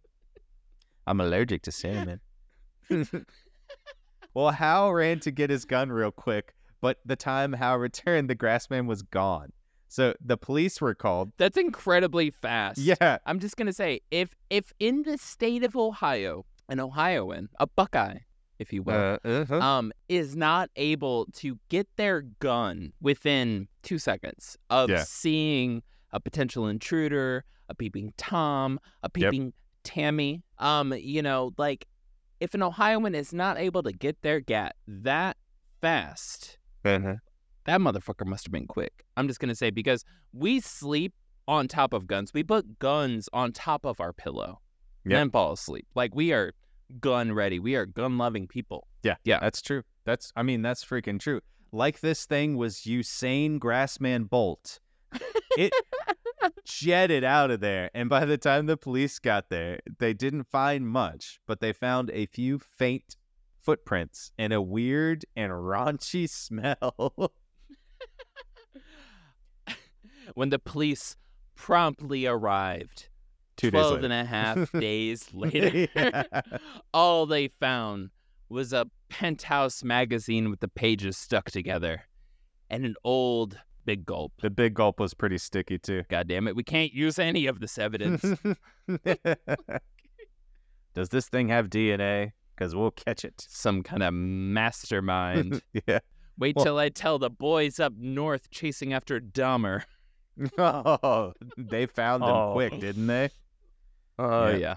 I'm 1.07 1.21
allergic 1.21 1.61
to 1.65 1.73
cinnamon. 1.73 2.21
well, 4.33 4.51
Hal 4.51 4.95
ran 4.95 5.21
to 5.21 5.31
get 5.31 5.51
his 5.51 5.67
gun 5.67 5.93
real 5.93 6.11
quick, 6.11 6.55
but 6.81 7.01
the 7.05 7.17
time 7.17 7.53
Hal 7.53 7.77
returned, 7.77 8.31
the 8.31 8.35
Grassman 8.35 8.87
was 8.87 9.03
gone. 9.03 9.53
So 9.95 10.13
the 10.21 10.37
police 10.37 10.81
were 10.81 10.93
called. 10.97 11.31
That's 11.39 11.57
incredibly 11.57 12.31
fast. 12.31 12.79
Yeah, 12.81 13.19
I'm 13.27 13.39
just 13.39 13.57
gonna 13.57 13.73
say, 13.73 14.01
if 14.11 14.35
if 14.51 14.73
in 14.81 15.05
the 15.05 15.17
state 15.19 15.63
of 15.63 15.77
Ohio, 15.77 16.45
an 16.69 16.81
Ohioan, 16.81 17.49
a 17.61 17.69
Buckeye, 17.69 18.19
if 18.59 18.73
you 18.73 18.83
will, 18.83 19.19
Uh, 19.25 19.29
uh-huh. 19.29 19.61
um, 19.61 19.93
is 20.09 20.35
not 20.35 20.69
able 20.75 21.27
to 21.35 21.61
get 21.69 21.87
their 21.95 22.23
gun 22.41 22.93
within 23.01 23.69
two 23.85 23.99
seconds 24.01 24.59
of 24.69 24.91
Yeah. 24.91 25.05
seeing 25.07 25.85
a 26.11 26.19
potential 26.19 26.67
intruder, 26.67 27.45
a 27.69 27.75
peeping 27.77 28.15
Tom, 28.17 28.81
a 29.05 29.09
peeping 29.09 29.53
Tammy, 29.85 30.43
um, 30.59 30.93
you 30.93 31.23
know, 31.23 31.53
like 31.57 31.87
if 32.41 32.53
an 32.55 32.65
Ohioan 32.65 33.15
is 33.15 33.33
not 33.33 33.59
able 33.59 33.85
to 33.85 33.93
get 33.93 34.23
their 34.23 34.41
gat 34.41 34.75
that 34.89 35.37
fast, 35.81 36.59
Uh-huh. 36.85 37.15
That 37.67 37.81
motherfucker 37.81 38.27
must 38.27 38.45
have 38.47 38.53
been 38.53 38.67
quick. 38.67 39.05
I'm 39.17 39.29
just 39.29 39.41
gonna 39.41 39.55
say 39.55 39.71
because 39.71 40.05
we 40.33 40.61
sleep 40.61 41.13
on 41.49 41.69
top 41.69 41.93
of 41.93 42.07
guns. 42.07 42.33
We 42.35 42.43
put 42.43 42.79
guns 42.79 43.29
on 43.33 43.53
top 43.53 43.85
of 43.85 44.01
our 44.01 44.13
pillow 44.13 44.61
Yep. 45.07 45.19
and 45.23 45.33
fall 45.33 45.53
asleep. 45.53 45.87
Like 45.95 46.15
we 46.15 46.33
are 46.33 46.53
gun 47.01 47.33
ready. 47.33 47.59
We 47.59 47.75
are 47.77 47.85
gun 47.87 48.17
loving 48.19 48.47
people. 48.47 48.87
Yeah, 49.03 49.17
Yeah. 49.25 49.39
that's 49.41 49.61
true. 49.61 49.83
That's 50.05 50.33
I 50.37 50.43
mean 50.43 50.63
that's 50.63 50.85
freaking 50.85 51.21
true. 51.21 51.41
Like 51.73 52.01
this 52.01 52.25
thing 52.27 52.57
was 52.57 52.79
Usain 52.81 53.59
Grassman 53.59 54.29
Bolt. 54.31 54.81
It 55.59 55.73
jetted 56.65 57.25
out 57.25 57.51
of 57.51 57.61
there, 57.61 57.91
and 57.95 58.09
by 58.09 58.25
the 58.25 58.39
time 58.39 58.67
the 58.67 58.77
police 58.77 59.19
got 59.19 59.49
there, 59.51 59.81
they 59.99 60.13
didn't 60.13 60.45
find 60.45 60.87
much, 60.89 61.41
but 61.47 61.61
they 61.61 61.73
found 61.73 62.11
a 62.11 62.27
few 62.27 62.59
faint 62.59 63.17
footprints 63.61 64.31
and 64.39 64.53
a 64.53 64.61
weird 64.63 65.25
and 65.37 65.53
raunchy 65.53 66.29
smell. 66.31 67.33
When 70.35 70.49
the 70.51 70.59
police 70.59 71.17
promptly 71.55 72.27
arrived 72.27 73.09
Two 73.57 73.71
days 73.71 73.81
12 73.83 73.93
later. 73.95 74.05
and 74.05 74.13
a 74.13 74.25
half 74.25 74.73
days 74.81 75.29
later 75.33 75.87
all 76.95 77.27
they 77.27 77.49
found 77.61 78.11
was 78.49 78.73
a 78.73 78.87
penthouse 79.09 79.85
magazine 79.85 80.51
with 80.51 80.61
the 80.61 80.69
pages 80.69 81.17
stuck 81.17 81.51
together 81.51 82.03
and 82.71 82.85
an 82.85 82.95
old 83.05 83.59
big 83.85 84.05
gulp 84.07 84.33
The 84.43 84.51
big 84.51 84.75
gulp 84.75 84.99
was 84.99 85.15
pretty 85.15 85.39
sticky 85.39 85.79
too. 85.79 86.03
god 86.09 86.27
damn 86.29 86.49
it 86.49 86.57
we 86.57 86.65
can't 86.65 86.93
use 86.93 87.19
any 87.19 87.47
of 87.47 87.61
this 87.61 87.79
evidence 87.79 88.23
Does 90.95 91.09
this 91.09 91.29
thing 91.29 91.49
have 91.49 91.71
DNA? 91.71 92.33
Because 92.55 92.75
we'll 92.75 92.93
catch 92.93 93.25
it. 93.25 93.35
some 93.49 93.83
kind 93.83 94.03
of 94.03 94.15
mastermind 94.15 95.61
yeah. 95.89 95.99
wait 96.39 96.55
Well- 96.57 96.65
till 96.65 96.79
i 96.79 96.89
tell 96.89 97.19
the 97.19 97.31
boys 97.31 97.79
up 97.81 97.93
north 97.99 98.51
chasing 98.51 98.93
after 98.93 99.21
dahmer 99.21 99.83
Oh, 100.59 101.33
they 101.57 101.87
found 101.87 102.23
them 102.23 102.31
Oh. 102.31 102.53
quick, 102.53 102.79
didn't 102.81 103.07
they? 103.07 103.31
oh 104.19 104.49
Yeah. 104.51 104.57
yeah 104.57 104.75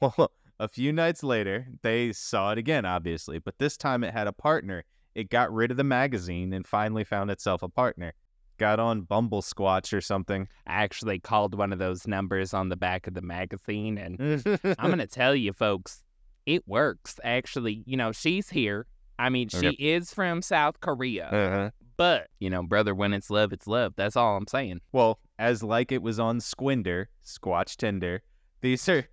Well, 0.00 0.32
a 0.58 0.68
few 0.68 0.92
nights 0.92 1.22
later, 1.22 1.66
they 1.82 2.12
saw 2.12 2.52
it 2.52 2.58
again, 2.58 2.84
obviously, 2.84 3.38
but 3.38 3.58
this 3.58 3.76
time 3.76 4.02
it 4.04 4.12
had 4.12 4.26
a 4.26 4.32
partner. 4.32 4.84
It 5.14 5.28
got 5.30 5.52
rid 5.52 5.70
of 5.70 5.76
the 5.76 5.84
magazine 5.84 6.52
and 6.52 6.66
finally 6.66 7.04
found 7.04 7.30
itself 7.30 7.62
a 7.62 7.68
partner. 7.68 8.12
got 8.58 8.78
on 8.80 9.02
Bumble 9.02 9.42
Squatch 9.42 9.92
or 9.96 10.00
something. 10.00 10.48
I 10.66 10.82
actually 10.82 11.18
called 11.18 11.54
one 11.56 11.72
of 11.72 11.78
those 11.78 12.06
numbers 12.06 12.54
on 12.54 12.68
the 12.68 12.76
back 12.76 13.06
of 13.06 13.14
the 13.14 13.22
magazine, 13.22 13.98
and 13.98 14.18
I'm 14.78 14.90
gonna 14.90 15.06
tell 15.06 15.34
you, 15.34 15.52
folks, 15.52 16.02
it 16.46 16.66
works. 16.68 17.18
Actually, 17.24 17.82
you 17.86 17.96
know, 17.96 18.12
she's 18.12 18.48
here. 18.50 18.86
I 19.22 19.28
mean, 19.28 19.48
she 19.48 19.68
is 19.78 20.12
from 20.12 20.42
South 20.42 20.80
Korea, 20.80 21.26
uh-huh. 21.28 21.70
but 21.96 22.26
you 22.40 22.50
know, 22.50 22.64
brother, 22.64 22.92
when 22.92 23.12
it's 23.12 23.30
love, 23.30 23.52
it's 23.52 23.68
love. 23.68 23.94
That's 23.94 24.16
all 24.16 24.36
I'm 24.36 24.48
saying. 24.48 24.80
Well, 24.90 25.20
as 25.38 25.62
like 25.62 25.92
it 25.92 26.02
was 26.02 26.18
on 26.18 26.40
Squinder, 26.40 27.06
Squatch 27.24 27.76
Tinder, 27.76 28.22
these 28.62 28.88
are. 28.88 29.06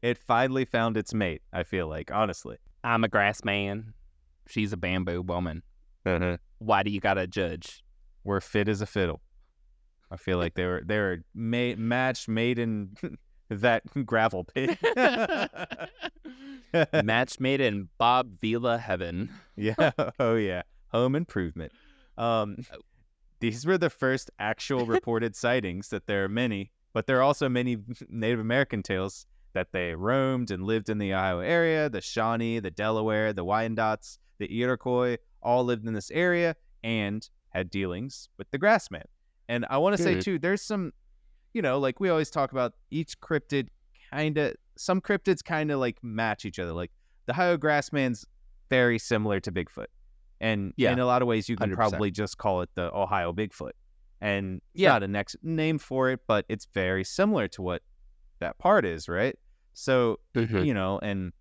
It 0.00 0.16
finally 0.16 0.64
found 0.64 0.96
its 0.96 1.12
mate. 1.12 1.42
I 1.52 1.64
feel 1.64 1.88
like, 1.88 2.12
honestly. 2.12 2.56
I'm 2.84 3.02
a 3.02 3.08
grass 3.08 3.44
man. 3.44 3.92
She's 4.46 4.72
a 4.72 4.76
bamboo 4.76 5.22
woman. 5.22 5.62
Uh-huh. 6.06 6.36
Why 6.58 6.84
do 6.84 6.92
you 6.92 7.00
gotta 7.00 7.26
judge? 7.26 7.82
We're 8.22 8.40
fit 8.40 8.68
as 8.68 8.80
a 8.80 8.86
fiddle. 8.86 9.20
I 10.10 10.16
feel 10.18 10.38
like 10.38 10.54
they 10.54 10.66
were 10.66 10.82
they 10.86 10.98
were 10.98 11.18
made 11.34 11.80
matched 11.80 12.28
made 12.28 12.60
in 12.60 12.96
that 13.48 13.82
gravel 14.06 14.44
pit. 14.44 14.78
Match 17.04 17.38
made 17.38 17.60
in 17.60 17.88
Bob 17.98 18.40
Vila 18.40 18.78
heaven. 18.78 19.30
yeah. 19.56 19.90
Oh 20.18 20.36
yeah. 20.36 20.62
Home 20.88 21.14
improvement. 21.14 21.72
Um 22.16 22.56
these 23.40 23.66
were 23.66 23.78
the 23.78 23.90
first 23.90 24.30
actual 24.38 24.86
reported 24.86 25.34
sightings 25.34 25.88
that 25.88 26.06
there 26.06 26.24
are 26.24 26.28
many, 26.28 26.70
but 26.92 27.06
there 27.06 27.18
are 27.18 27.22
also 27.22 27.48
many 27.48 27.76
Native 28.08 28.38
American 28.38 28.82
tales 28.82 29.26
that 29.52 29.72
they 29.72 29.94
roamed 29.94 30.50
and 30.50 30.62
lived 30.64 30.88
in 30.88 30.98
the 30.98 31.12
Ohio 31.12 31.40
area, 31.40 31.90
the 31.90 32.00
Shawnee, 32.00 32.60
the 32.60 32.70
Delaware, 32.70 33.32
the 33.32 33.44
Wyandots, 33.44 34.18
the 34.38 34.46
Iroquois, 34.60 35.16
all 35.42 35.64
lived 35.64 35.86
in 35.86 35.92
this 35.92 36.10
area 36.12 36.54
and 36.84 37.28
had 37.50 37.68
dealings 37.68 38.28
with 38.38 38.50
the 38.50 38.58
Grassman. 38.58 39.04
And 39.48 39.66
I 39.68 39.78
want 39.78 39.96
to 39.96 40.02
say 40.02 40.20
too, 40.20 40.38
there's 40.38 40.62
some, 40.62 40.92
you 41.54 41.62
know, 41.62 41.78
like 41.78 42.00
we 42.00 42.08
always 42.08 42.30
talk 42.30 42.52
about 42.52 42.72
each 42.90 43.20
cryptid 43.20 43.68
kind 44.10 44.38
of, 44.38 44.54
some 44.76 45.00
cryptids 45.00 45.44
kind 45.44 45.70
of 45.70 45.78
like 45.78 45.98
match 46.02 46.44
each 46.44 46.58
other. 46.58 46.72
Like 46.72 46.90
the 47.26 47.32
Ohio 47.32 47.56
Grassman's 47.56 48.24
very 48.70 48.98
similar 48.98 49.40
to 49.40 49.52
Bigfoot. 49.52 49.86
And 50.40 50.72
Yeah. 50.76 50.92
in 50.92 50.98
a 50.98 51.06
lot 51.06 51.22
of 51.22 51.28
ways, 51.28 51.48
you 51.48 51.56
can 51.56 51.70
100%. 51.70 51.74
probably 51.76 52.10
just 52.10 52.38
call 52.38 52.62
it 52.62 52.70
the 52.74 52.94
Ohio 52.94 53.32
Bigfoot. 53.32 53.72
And 54.20 54.60
Yeah. 54.74 54.90
not 54.90 55.02
a 55.02 55.08
next 55.08 55.36
name 55.42 55.78
for 55.78 56.10
it, 56.10 56.20
but 56.26 56.46
it's 56.48 56.66
very 56.72 57.04
similar 57.04 57.48
to 57.48 57.62
what 57.62 57.82
that 58.40 58.58
part 58.58 58.84
is, 58.84 59.08
right? 59.08 59.38
So, 59.74 60.20
mm-hmm. 60.34 60.58
you 60.58 60.74
know, 60.74 60.98
and 61.00 61.32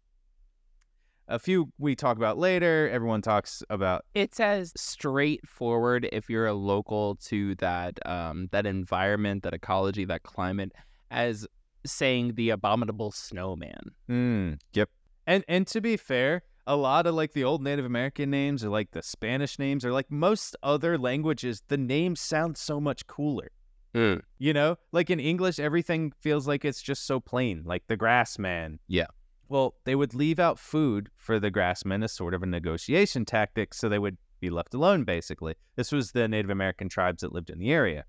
a 1.31 1.39
few 1.39 1.71
we 1.79 1.95
talk 1.95 2.17
about 2.17 2.37
later, 2.37 2.89
everyone 2.91 3.21
talks 3.21 3.63
about 3.69 4.05
It's 4.13 4.39
as 4.39 4.73
straightforward 4.75 6.07
if 6.11 6.29
you're 6.29 6.45
a 6.45 6.53
local 6.53 7.15
to 7.15 7.55
that 7.55 7.97
um, 8.05 8.49
that 8.51 8.65
environment, 8.65 9.43
that 9.43 9.53
ecology, 9.53 10.05
that 10.05 10.23
climate, 10.23 10.73
as 11.09 11.47
saying 11.85 12.35
the 12.35 12.49
abominable 12.51 13.11
snowman. 13.11 13.91
Mm, 14.09 14.59
yep. 14.73 14.89
And 15.25 15.43
and 15.47 15.65
to 15.67 15.81
be 15.81 15.97
fair, 15.97 16.43
a 16.67 16.75
lot 16.75 17.07
of 17.07 17.15
like 17.15 17.31
the 17.31 17.45
old 17.45 17.63
Native 17.63 17.85
American 17.85 18.29
names 18.29 18.63
or 18.63 18.69
like 18.69 18.91
the 18.91 19.01
Spanish 19.01 19.57
names 19.57 19.85
or 19.85 19.91
like 19.91 20.11
most 20.11 20.55
other 20.61 20.97
languages, 20.97 21.63
the 21.69 21.77
names 21.77 22.19
sound 22.19 22.57
so 22.57 22.79
much 22.79 23.07
cooler. 23.07 23.51
Mm. 23.95 24.21
You 24.37 24.53
know, 24.53 24.77
like 24.91 25.09
in 25.09 25.19
English, 25.19 25.59
everything 25.59 26.11
feels 26.19 26.47
like 26.47 26.65
it's 26.65 26.81
just 26.81 27.05
so 27.05 27.19
plain, 27.19 27.63
like 27.65 27.83
the 27.87 27.97
grass 27.97 28.37
man. 28.37 28.79
Yeah. 28.87 29.07
Well, 29.51 29.75
they 29.83 29.95
would 29.95 30.13
leave 30.13 30.39
out 30.39 30.57
food 30.57 31.09
for 31.17 31.37
the 31.37 31.51
grassmen 31.51 32.03
as 32.03 32.13
sort 32.13 32.33
of 32.33 32.41
a 32.41 32.45
negotiation 32.45 33.25
tactic, 33.25 33.73
so 33.73 33.89
they 33.89 33.99
would 33.99 34.15
be 34.39 34.49
left 34.49 34.73
alone, 34.73 35.03
basically. 35.03 35.55
This 35.75 35.91
was 35.91 36.13
the 36.13 36.29
Native 36.29 36.49
American 36.49 36.87
tribes 36.87 37.19
that 37.19 37.33
lived 37.33 37.49
in 37.49 37.59
the 37.59 37.73
area. 37.73 38.05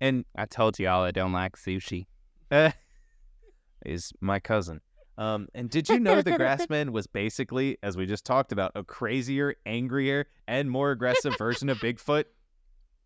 And 0.00 0.24
I 0.36 0.46
told 0.46 0.80
y'all 0.80 1.04
I 1.04 1.12
don't 1.12 1.30
like 1.30 1.54
sushi. 1.54 2.06
uh, 2.50 2.72
is 3.86 4.12
my 4.20 4.40
cousin. 4.40 4.80
Um, 5.16 5.46
and 5.54 5.70
did 5.70 5.88
you 5.88 6.00
know 6.00 6.22
the 6.22 6.32
Grassman 6.38 6.90
was 6.90 7.06
basically, 7.06 7.78
as 7.84 7.96
we 7.96 8.04
just 8.04 8.24
talked 8.24 8.50
about, 8.50 8.72
a 8.74 8.82
crazier, 8.82 9.54
angrier, 9.66 10.26
and 10.48 10.68
more 10.68 10.90
aggressive 10.90 11.38
version 11.38 11.68
of 11.68 11.78
Bigfoot? 11.78 12.24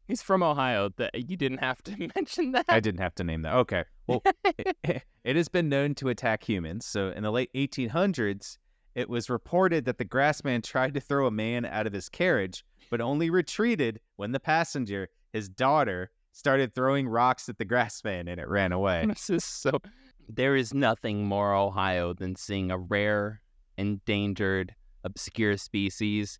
He's 0.08 0.22
from 0.22 0.42
Ohio. 0.42 0.88
That 0.96 1.14
you 1.28 1.36
didn't 1.36 1.58
have 1.58 1.82
to 1.82 2.08
mention 2.16 2.52
that. 2.52 2.64
I 2.70 2.80
didn't 2.80 3.00
have 3.00 3.14
to 3.16 3.24
name 3.24 3.42
that. 3.42 3.54
Okay. 3.56 3.84
Well, 4.06 4.22
it, 4.58 5.02
it 5.24 5.36
has 5.36 5.48
been 5.48 5.68
known 5.68 5.94
to 5.96 6.08
attack 6.08 6.44
humans. 6.44 6.86
So 6.86 7.08
in 7.10 7.22
the 7.22 7.30
late 7.30 7.52
1800s, 7.54 8.58
it 8.94 9.08
was 9.08 9.28
reported 9.28 9.84
that 9.86 9.98
the 9.98 10.04
Grassman 10.04 10.62
tried 10.62 10.94
to 10.94 11.00
throw 11.00 11.26
a 11.26 11.30
man 11.30 11.64
out 11.64 11.86
of 11.86 11.92
his 11.92 12.08
carriage, 12.08 12.64
but 12.90 13.00
only 13.00 13.30
retreated 13.30 14.00
when 14.16 14.32
the 14.32 14.40
passenger, 14.40 15.08
his 15.32 15.48
daughter, 15.48 16.10
started 16.32 16.74
throwing 16.74 17.08
rocks 17.08 17.48
at 17.48 17.58
the 17.58 17.64
Grassman 17.64 18.28
and 18.28 18.40
it 18.40 18.48
ran 18.48 18.72
away. 18.72 19.04
This 19.08 19.30
is 19.30 19.44
so. 19.44 19.80
There 20.28 20.56
is 20.56 20.72
nothing 20.72 21.26
more 21.26 21.54
Ohio 21.54 22.14
than 22.14 22.34
seeing 22.34 22.70
a 22.70 22.78
rare, 22.78 23.42
endangered, 23.76 24.74
obscure 25.04 25.56
species 25.56 26.38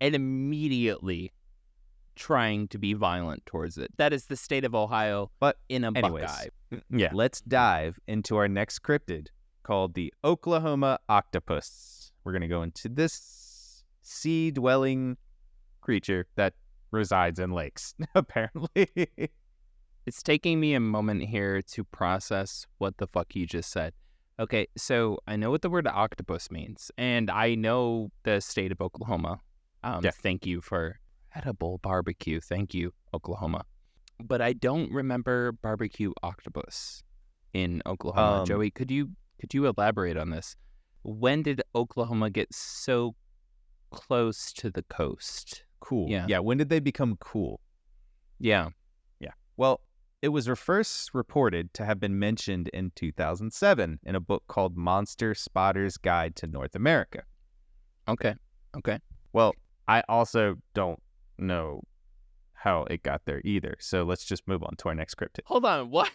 and 0.00 0.14
immediately 0.14 1.32
trying 2.16 2.66
to 2.68 2.78
be 2.78 2.92
violent 2.94 3.44
towards 3.46 3.78
it. 3.78 3.90
That 3.96 4.12
is 4.12 4.26
the 4.26 4.36
state 4.36 4.64
of 4.64 4.74
Ohio 4.74 5.30
But 5.38 5.58
in 5.68 5.84
a 5.84 5.92
anyways, 5.94 6.24
buckeye. 6.24 6.80
yeah, 6.90 7.10
let's 7.12 7.40
dive 7.42 7.98
into 8.08 8.36
our 8.36 8.48
next 8.48 8.80
cryptid 8.80 9.28
called 9.62 9.94
the 9.94 10.12
Oklahoma 10.24 10.98
octopus. 11.08 12.10
We're 12.24 12.32
going 12.32 12.42
to 12.42 12.48
go 12.48 12.62
into 12.62 12.88
this 12.88 13.84
sea 14.02 14.50
dwelling 14.50 15.16
creature 15.80 16.26
that 16.36 16.54
resides 16.90 17.38
in 17.38 17.50
lakes, 17.52 17.94
apparently. 18.14 18.88
It's 20.06 20.22
taking 20.22 20.60
me 20.60 20.74
a 20.74 20.80
moment 20.80 21.24
here 21.24 21.62
to 21.62 21.84
process 21.84 22.66
what 22.78 22.96
the 22.98 23.06
fuck 23.08 23.34
you 23.34 23.46
just 23.46 23.70
said. 23.70 23.92
Okay, 24.38 24.66
so 24.76 25.18
I 25.26 25.36
know 25.36 25.50
what 25.50 25.62
the 25.62 25.70
word 25.70 25.86
octopus 25.86 26.50
means, 26.50 26.90
and 26.98 27.30
I 27.30 27.54
know 27.54 28.10
the 28.22 28.40
state 28.40 28.70
of 28.70 28.80
Oklahoma. 28.80 29.40
Um, 29.82 30.04
Yeah. 30.04 30.10
Thank 30.12 30.46
you 30.46 30.60
for 30.60 30.98
edible 31.36 31.78
barbecue. 31.82 32.40
Thank 32.40 32.74
you, 32.74 32.92
Oklahoma. 33.14 33.64
But 34.22 34.40
I 34.40 34.54
don't 34.54 34.90
remember 34.90 35.52
barbecue 35.52 36.12
octopus 36.22 37.02
in 37.52 37.82
Oklahoma. 37.86 38.40
Um, 38.40 38.46
Joey, 38.46 38.70
could 38.70 38.90
you 38.90 39.10
could 39.40 39.52
you 39.52 39.66
elaborate 39.66 40.16
on 40.16 40.30
this? 40.30 40.56
When 41.02 41.42
did 41.42 41.62
Oklahoma 41.74 42.30
get 42.30 42.52
so 42.52 43.14
close 43.90 44.52
to 44.54 44.70
the 44.70 44.82
coast? 44.84 45.66
cool. 45.86 46.08
Yeah. 46.08 46.26
Yeah. 46.28 46.40
When 46.40 46.58
did 46.58 46.68
they 46.68 46.80
become 46.80 47.16
cool? 47.20 47.60
Yeah. 48.38 48.70
Yeah. 49.20 49.32
Well, 49.56 49.80
it 50.22 50.28
was 50.28 50.48
first 50.56 51.14
reported 51.14 51.72
to 51.74 51.84
have 51.84 52.00
been 52.00 52.18
mentioned 52.18 52.68
in 52.68 52.90
2007 52.96 54.00
in 54.02 54.14
a 54.14 54.20
book 54.20 54.42
called 54.48 54.76
Monster 54.76 55.34
Spotter's 55.34 55.96
Guide 55.96 56.34
to 56.36 56.46
North 56.46 56.74
America. 56.74 57.22
Okay. 58.08 58.34
Okay. 58.76 58.98
Well, 59.32 59.54
I 59.86 60.02
also 60.08 60.56
don't 60.74 61.00
know 61.38 61.82
how 62.52 62.84
it 62.84 63.02
got 63.02 63.22
there 63.26 63.40
either. 63.44 63.76
So 63.80 64.02
let's 64.04 64.24
just 64.24 64.46
move 64.48 64.62
on 64.62 64.76
to 64.78 64.88
our 64.88 64.94
next 64.94 65.14
cryptid. 65.16 65.40
Hold 65.46 65.64
on. 65.64 65.90
What? 65.90 66.10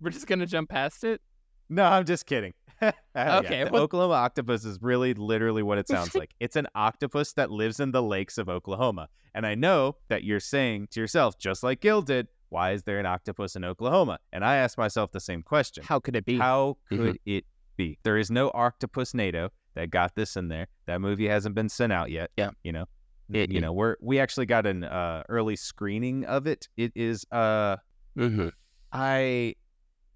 We're 0.00 0.10
just 0.10 0.26
gonna 0.26 0.46
jump 0.46 0.70
past 0.70 1.04
it. 1.04 1.20
No, 1.68 1.84
I'm 1.84 2.04
just 2.04 2.26
kidding. 2.26 2.54
Yeah, 2.80 3.38
Okay, 3.40 3.64
the 3.64 3.70
well- 3.72 3.82
Oklahoma 3.82 4.14
octopus 4.14 4.64
is 4.64 4.78
really 4.80 5.12
literally 5.14 5.64
what 5.64 5.78
it 5.78 5.88
sounds 5.94 6.14
like. 6.14 6.30
It's 6.38 6.54
an 6.56 6.68
octopus 6.76 7.32
that 7.32 7.50
lives 7.50 7.80
in 7.80 7.90
the 7.90 8.02
lakes 8.02 8.38
of 8.38 8.48
Oklahoma. 8.48 9.08
And 9.34 9.44
I 9.44 9.56
know 9.56 9.96
that 10.08 10.22
you're 10.22 10.38
saying 10.40 10.88
to 10.92 11.00
yourself, 11.00 11.36
just 11.38 11.64
like 11.64 11.80
Gil 11.80 12.02
did, 12.02 12.28
why 12.50 12.70
is 12.72 12.84
there 12.84 13.00
an 13.00 13.06
octopus 13.06 13.56
in 13.56 13.64
Oklahoma? 13.64 14.20
And 14.32 14.44
I 14.44 14.56
asked 14.56 14.78
myself 14.78 15.10
the 15.10 15.18
same 15.20 15.42
question. 15.42 15.82
How 15.84 15.98
could 15.98 16.14
it 16.14 16.24
be? 16.24 16.38
How 16.38 16.76
Mhm. 16.92 16.96
could 16.98 17.18
it 17.26 17.44
be? 17.76 17.98
There 18.04 18.16
is 18.16 18.30
no 18.30 18.50
Octopus 18.54 19.12
NATO 19.12 19.50
that 19.74 19.90
got 19.90 20.14
this 20.14 20.36
in 20.36 20.46
there. 20.48 20.68
That 20.86 21.00
movie 21.00 21.26
hasn't 21.28 21.54
been 21.56 21.68
sent 21.68 21.92
out 21.92 22.10
yet. 22.12 22.30
Yeah. 22.36 22.50
You 22.62 22.72
know, 22.72 22.84
It- 23.32 23.50
you 23.52 23.60
know, 23.60 23.72
we're 23.72 23.96
we 24.00 24.18
actually 24.18 24.46
got 24.46 24.66
an 24.66 24.84
uh, 24.84 25.22
early 25.28 25.56
screening 25.56 26.24
of 26.24 26.46
it. 26.46 26.68
It 26.76 26.92
is 26.94 27.26
uh 27.32 27.76
Mhm. 28.16 28.52
I 28.92 29.54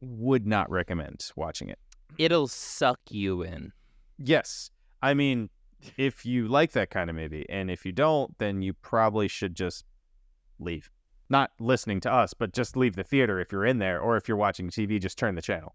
would 0.00 0.46
not 0.46 0.70
recommend 0.70 1.30
watching 1.36 1.68
it. 1.68 1.78
It'll 2.18 2.48
suck 2.48 3.00
you 3.10 3.42
in. 3.42 3.72
Yes. 4.18 4.70
I 5.02 5.14
mean, 5.14 5.50
if 5.96 6.24
you 6.24 6.48
like 6.48 6.72
that 6.72 6.90
kind 6.90 7.10
of 7.10 7.16
movie 7.16 7.46
and 7.48 7.70
if 7.70 7.84
you 7.86 7.92
don't, 7.92 8.36
then 8.38 8.62
you 8.62 8.72
probably 8.74 9.28
should 9.28 9.54
just 9.54 9.84
leave. 10.58 10.90
Not 11.28 11.50
listening 11.60 12.00
to 12.00 12.12
us, 12.12 12.34
but 12.34 12.52
just 12.52 12.76
leave 12.76 12.94
the 12.96 13.04
theater 13.04 13.40
if 13.40 13.52
you're 13.52 13.64
in 13.64 13.78
there 13.78 14.00
or 14.00 14.16
if 14.16 14.28
you're 14.28 14.36
watching 14.36 14.68
TV, 14.70 15.00
just 15.00 15.18
turn 15.18 15.34
the 15.34 15.42
channel. 15.42 15.74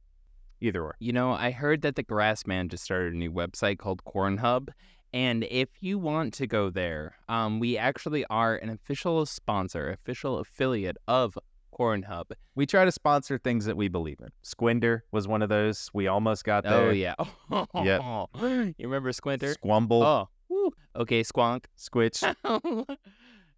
Either 0.61 0.83
or. 0.83 0.95
You 0.99 1.13
know, 1.13 1.31
I 1.33 1.51
heard 1.51 1.81
that 1.83 1.95
the 1.95 2.03
Grassman 2.03 2.69
just 2.69 2.83
started 2.83 3.13
a 3.13 3.17
new 3.17 3.31
website 3.31 3.77
called 3.77 4.03
Corn 4.05 4.38
Hub. 4.38 4.71
And 5.14 5.45
if 5.49 5.70
you 5.82 5.97
want 5.97 6.34
to 6.36 6.47
go 6.47 6.70
there, 6.70 7.16
um, 7.30 7.60
we 7.60 7.78
actually 7.78 8.26
are 8.26 8.55
an 8.55 8.70
official 8.70 9.26
sponsor, 9.26 9.89
official 9.91 10.39
affiliate 10.39 10.97
of 11.08 11.38
Corn 11.72 12.03
Hub. 12.03 12.28
We 12.55 12.66
try 12.66 12.86
to 12.86 12.91
sponsor 12.91 13.38
things 13.38 13.66
that 13.66 13.78
we 13.78 13.88
believe 13.88 14.20
in. 14.20 14.30
Squinder 14.43 15.01
was 15.12 15.28
one 15.28 15.41
of 15.41 15.49
those. 15.49 15.89
We 15.93 16.08
almost 16.08 16.43
got 16.43 16.64
there. 16.64 16.89
Oh 16.89 16.89
yeah. 16.91 17.16
You 18.78 18.86
remember 18.88 19.12
Squinter? 19.14 19.53
Squumble, 19.53 20.03
Oh. 20.03 20.30
woo. 20.49 20.72
Okay, 20.95 21.22
Squonk. 21.24 21.66
Squitch. 21.78 22.24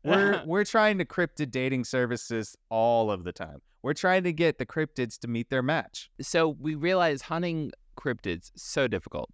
We're 0.04 0.42
we're 0.46 0.64
trying 0.64 0.98
to 1.00 1.06
cryptid 1.06 1.52
dating 1.52 1.84
services 1.84 2.56
all 2.70 3.12
of 3.12 3.26
the 3.26 3.34
time. 3.34 3.60
We're 3.84 3.94
trying 3.94 4.24
to 4.24 4.32
get 4.34 4.58
the 4.58 4.66
cryptids 4.66 5.20
to 5.20 5.28
meet 5.28 5.50
their 5.50 5.62
match. 5.64 6.10
so 6.22 6.50
we 6.50 6.76
realize 6.76 7.22
hunting 7.24 7.72
cryptids 7.98 8.52
so 8.56 8.88
difficult. 8.88 9.30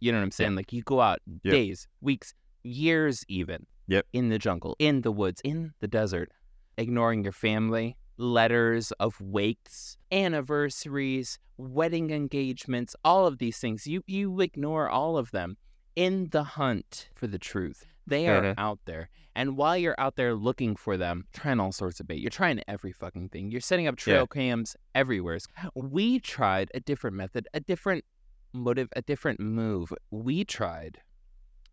You 0.00 0.12
know 0.12 0.18
what 0.18 0.24
I'm 0.24 0.30
saying? 0.30 0.54
Like 0.54 0.72
you 0.72 0.82
go 0.82 1.00
out 1.00 1.20
Yep. 1.42 1.52
days, 1.52 1.88
weeks, 2.00 2.34
years 2.62 3.24
even. 3.28 3.66
Yep. 3.88 4.06
In 4.12 4.28
the 4.28 4.38
jungle, 4.38 4.76
in 4.78 5.00
the 5.02 5.10
woods, 5.12 5.40
in 5.44 5.72
the 5.80 5.88
desert, 5.88 6.30
ignoring 6.76 7.22
your 7.24 7.32
family, 7.32 7.96
letters 8.18 8.92
of 9.00 9.20
wakes, 9.20 9.96
anniversaries, 10.12 11.38
wedding 11.56 12.10
engagements, 12.10 12.94
all 13.04 13.26
of 13.26 13.38
these 13.38 13.58
things. 13.58 13.86
You 13.86 14.02
you 14.06 14.40
ignore 14.40 14.88
all 14.88 15.16
of 15.16 15.30
them 15.30 15.56
in 15.96 16.28
the 16.30 16.44
hunt 16.44 17.08
for 17.14 17.26
the 17.26 17.38
truth. 17.38 17.86
They 18.06 18.28
are 18.28 18.42
Mhm. 18.42 18.54
out 18.58 18.80
there. 18.86 19.10
And 19.34 19.56
while 19.56 19.76
you're 19.76 19.94
out 19.98 20.16
there 20.16 20.34
looking 20.34 20.74
for 20.76 20.96
them, 20.96 21.26
trying 21.32 21.60
all 21.60 21.72
sorts 21.72 22.00
of 22.00 22.06
bait, 22.06 22.20
you're 22.20 22.30
trying 22.30 22.62
every 22.66 22.92
fucking 22.92 23.28
thing. 23.28 23.50
You're 23.50 23.60
setting 23.60 23.86
up 23.86 23.96
trail 23.96 24.26
cams 24.26 24.76
everywhere. 24.94 25.38
We 25.74 26.18
tried 26.18 26.70
a 26.74 26.80
different 26.80 27.16
method, 27.16 27.46
a 27.54 27.60
different 27.60 28.04
motive, 28.52 28.88
a 28.96 29.02
different 29.02 29.40
move. 29.40 29.92
We 30.10 30.44
tried 30.44 30.98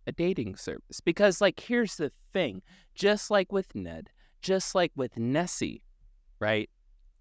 a 0.08 0.12
dating 0.12 0.56
service 0.56 1.02
because, 1.02 1.42
like, 1.42 1.60
here's 1.60 1.96
the 1.96 2.12
thing 2.34 2.62
just 2.94 3.32
like 3.32 3.52
with 3.52 3.74
Ned, 3.76 4.10
just 4.42 4.76
like 4.76 4.92
with 4.96 5.18
Nessie, 5.18 5.84
right? 6.40 6.70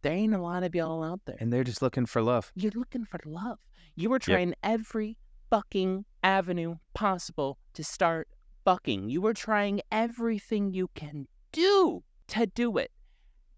There 0.02 0.12
ain't 0.12 0.34
a 0.34 0.38
lot 0.38 0.62
of 0.64 0.74
y'all 0.74 1.02
out 1.02 1.20
there. 1.24 1.36
And 1.40 1.52
they're 1.52 1.64
just 1.64 1.80
looking 1.80 2.07
for 2.07 2.20
love. 2.20 2.52
You're 2.55 2.72
looking 2.74 3.07
for 3.07 3.18
love. 3.24 3.59
You 3.96 4.11
were 4.11 4.18
trying 4.18 4.55
every 4.62 5.16
fucking 5.50 6.05
avenue 6.22 6.76
possible 6.94 7.59
to 7.72 7.82
start 7.82 8.28
fucking. 8.64 9.09
You 9.09 9.22
were 9.22 9.32
trying 9.32 9.80
everything 9.90 10.72
you 10.72 10.90
can 10.94 11.26
do 11.52 12.02
to 12.28 12.46
do 12.46 12.76
it. 12.76 12.90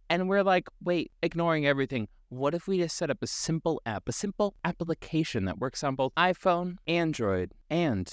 And 0.09 0.29
we're 0.29 0.45
like, 0.45 0.69
wait, 0.83 1.11
ignoring 1.23 1.67
everything. 1.67 2.07
What 2.29 2.55
if 2.55 2.67
we 2.67 2.79
just 2.79 2.97
set 2.97 3.11
up 3.11 3.19
a 3.23 3.27
simple 3.27 3.81
app, 3.87 4.09
a 4.09 4.13
simple 4.13 4.55
application 4.65 5.45
that 5.45 5.59
works 5.59 5.85
on 5.85 5.95
both 5.95 6.13
iPhone, 6.17 6.77
Android, 6.87 7.53
and 7.71 8.13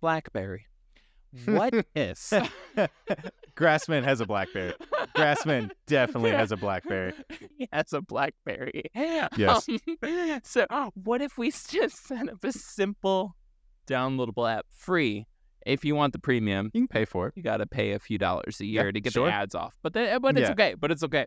Blackberry? 0.00 0.66
What 1.46 1.72
if 1.94 2.18
Grassman 3.56 4.02
has 4.02 4.20
a 4.20 4.26
blackberry. 4.26 4.74
Grassman 5.16 5.70
definitely 5.86 6.32
has 6.32 6.50
a 6.50 6.56
blackberry. 6.56 7.12
he 7.58 7.68
has 7.72 7.92
a 7.92 8.00
BlackBerry. 8.00 8.84
Yes. 8.94 9.68
Um, 9.68 10.40
so, 10.42 10.66
what 10.94 11.22
if 11.22 11.38
we 11.38 11.50
just 11.50 12.06
set 12.06 12.28
up 12.28 12.42
a 12.42 12.52
simple 12.52 13.36
downloadable 13.86 14.50
app, 14.52 14.66
free? 14.70 15.26
If 15.66 15.84
you 15.84 15.94
want 15.94 16.14
the 16.14 16.18
premium, 16.18 16.70
You 16.74 16.80
can 16.82 16.88
pay 16.88 17.04
for 17.04 17.28
it. 17.28 17.34
you 17.36 17.42
got 17.42 17.58
to 17.58 17.66
pay 17.66 17.92
a 17.92 17.98
few 17.98 18.16
dollars 18.18 18.60
a 18.60 18.64
Yeah, 18.64 18.82
year 18.82 18.92
to 18.92 19.00
get 19.00 19.12
sure. 19.12 19.26
the 19.26 19.32
ads 19.32 19.54
off. 19.54 19.74
But 19.82 19.92
the, 19.92 20.18
but 20.20 20.36
it's 20.38 20.48
Yeah. 20.48 20.52
okay. 20.52 20.74
But 20.74 20.90
it's 20.90 21.02
okay. 21.04 21.26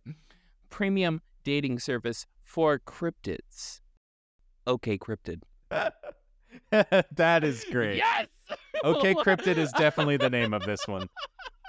Premium 0.70 1.22
dating 1.44 1.80
service 1.80 2.26
for 2.44 2.80
cryptids. 2.80 3.82
Okay, 4.68 4.98
cryptid. 4.98 5.42
that 6.72 7.44
is 7.44 7.66
great. 7.72 7.98
Yes. 7.98 8.28
Okay, 8.84 9.14
Cryptid 9.16 9.58
is 9.58 9.72
definitely 9.74 10.18
the 10.18 10.30
name 10.30 10.54
of 10.54 10.64
this 10.64 10.88
one. 10.88 11.08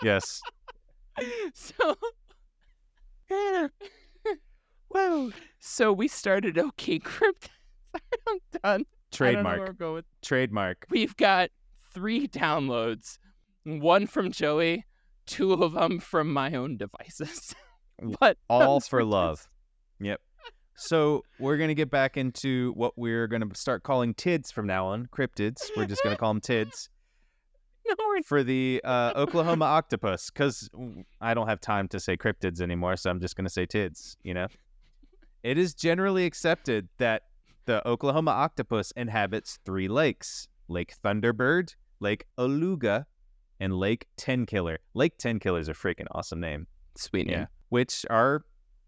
Yes. 0.03 0.41
so 1.55 1.97
Whoa. 4.89 5.31
So 5.61 5.93
we 5.93 6.09
started 6.09 6.59
OK 6.59 6.99
Cryptid. 6.99 7.49
I'm 8.27 8.39
done. 8.53 8.61
I 8.63 8.71
don't 8.71 8.81
know 8.81 8.85
Trademark. 9.13 9.59
where 9.59 9.69
I'm 9.69 9.77
going 9.77 10.03
Trademark. 10.23 10.87
We've 10.91 11.17
got 11.17 11.51
three 11.93 12.27
downloads, 12.29 13.19
one 13.65 14.07
from 14.07 14.33
Joey, 14.33 14.85
two 15.27 15.53
of 15.53 15.73
them 15.73 16.01
from 16.01 16.33
my 16.33 16.55
own 16.55 16.77
devices. 16.77 17.55
what? 18.19 18.39
All 18.49 18.81
for 18.81 19.05
love. 19.05 19.49
Yep. 20.01 20.21
So 20.77 21.25
we're 21.39 21.57
gonna 21.57 21.75
get 21.75 21.91
back 21.91 22.17
into 22.17 22.73
what 22.73 22.95
we're 22.97 23.27
gonna 23.29 23.47
start 23.55 23.85
calling 23.85 24.13
tids 24.15 24.51
from 24.51 24.67
now 24.67 24.87
on. 24.87 25.07
Cryptids. 25.07 25.59
We're 25.77 25.87
just 25.87 26.03
gonna 26.03 26.17
call 26.17 26.31
them 26.35 26.41
tids 26.41 26.89
No, 27.87 27.95
for 28.25 28.43
the 28.43 28.81
uh, 28.83 29.13
Oklahoma 29.17 29.67
octopus, 29.67 30.31
because 30.31 30.69
I 31.21 31.35
don't 31.35 31.47
have 31.47 31.61
time 31.61 31.87
to 31.89 32.01
say 32.01 32.17
cryptids 32.17 32.61
anymore, 32.61 32.97
so 32.97 33.11
I'm 33.11 33.21
just 33.21 33.37
gonna 33.37 33.49
say 33.51 33.67
tids. 33.67 34.17
You 34.25 34.35
know. 34.35 34.49
It 35.43 35.59
is 35.59 35.75
generally 35.75 36.25
accepted 36.25 36.89
that 36.99 37.23
the 37.67 37.87
Oklahoma 37.87 38.33
octopus 38.33 38.91
inhabits 38.97 39.59
three 39.65 39.87
lakes: 39.89 40.49
Lake 40.69 40.95
Thunderbird, 41.05 41.75
Lake 42.01 42.25
Oologah, 42.39 43.05
and 43.61 43.77
Lake 43.79 44.09
Tenkiller. 44.17 44.79
Lake 44.95 45.19
Tenkiller 45.19 45.61
is 45.61 45.69
a 45.69 45.75
freaking 45.75 46.07
awesome 46.13 46.41
name. 46.41 46.67
sweet 46.97 47.27
name. 47.27 47.41
Yeah. 47.41 47.47
which 47.69 48.05
are 48.11 48.45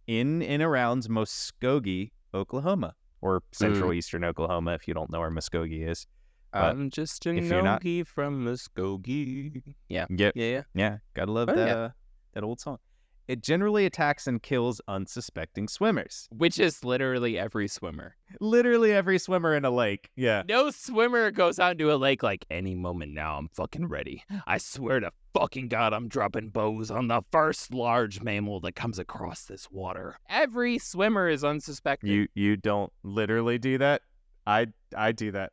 in 0.07 0.43
and 0.43 0.63
around 0.63 1.05
Muskogee, 1.05 2.11
Oklahoma, 2.35 2.95
or 3.21 3.43
central 3.53 3.93
eastern 3.93 4.25
Oklahoma, 4.25 4.73
if 4.75 4.87
you 4.89 4.95
don't 4.95 5.11
know 5.11 5.21
where 5.21 5.31
Muskogee 5.31 5.89
is. 5.89 6.07
But 6.53 6.65
I'm 6.65 6.91
just 6.91 7.27
a 7.27 7.35
if 7.35 7.45
you're 7.47 7.63
not- 7.63 7.83
nogie 7.85 8.03
from 8.05 8.45
Muskogee. 8.47 9.63
Yeah. 9.89 10.07
Yep. 10.11 10.33
Yeah, 10.37 10.45
yeah. 10.47 10.63
Yeah, 10.75 10.99
gotta 11.15 11.33
love 11.33 11.49
Oh, 11.51 11.55
that 11.55 11.69
yeah. 11.69 11.75
uh, 11.77 11.91
that 12.35 12.45
old 12.45 12.61
song. 12.61 12.79
It 13.29 13.43
generally 13.43 13.87
attacks 13.87 14.29
and 14.29 14.41
kills 14.41 14.81
unsuspecting 14.87 15.67
swimmers. 15.67 16.29
Which 16.31 16.61
is 16.61 16.85
literally 16.85 17.37
every 17.37 17.67
swimmer. 17.67 18.15
Literally 18.41 18.93
every 18.93 19.19
swimmer 19.19 19.57
in 19.57 19.65
a 19.65 19.71
lake. 19.71 20.11
Yeah. 20.15 20.45
No 20.49 20.71
swimmer 20.71 21.33
goes 21.33 21.59
out 21.59 21.73
into 21.73 21.93
a 21.93 21.97
lake 21.97 22.23
like 22.23 22.47
any 22.53 22.77
moment 22.77 23.13
now. 23.15 23.37
I'm 23.37 23.49
fucking 23.49 23.89
ready. 23.89 24.23
I 24.47 24.59
swear 24.59 25.01
to 25.01 25.11
fucking 25.39 25.69
God, 25.69 25.93
I'm 25.93 26.09
dropping 26.09 26.49
bows 26.49 26.91
on 26.91 27.09
the 27.09 27.23
first 27.31 27.75
large 27.75 28.23
mammal 28.23 28.61
that 28.61 28.75
comes 28.75 28.99
across 28.99 29.45
this 29.45 29.71
water. 29.71 30.17
Every 30.31 30.79
swimmer 30.79 31.29
is 31.29 31.45
unsuspecting. 31.45 32.11
You 32.11 32.29
you 32.35 32.57
don't 32.57 32.93
literally 33.03 33.59
do 33.59 33.79
that. 33.79 34.03
I 34.47 34.69
I 34.97 35.13
do 35.13 35.33
that. 35.33 35.53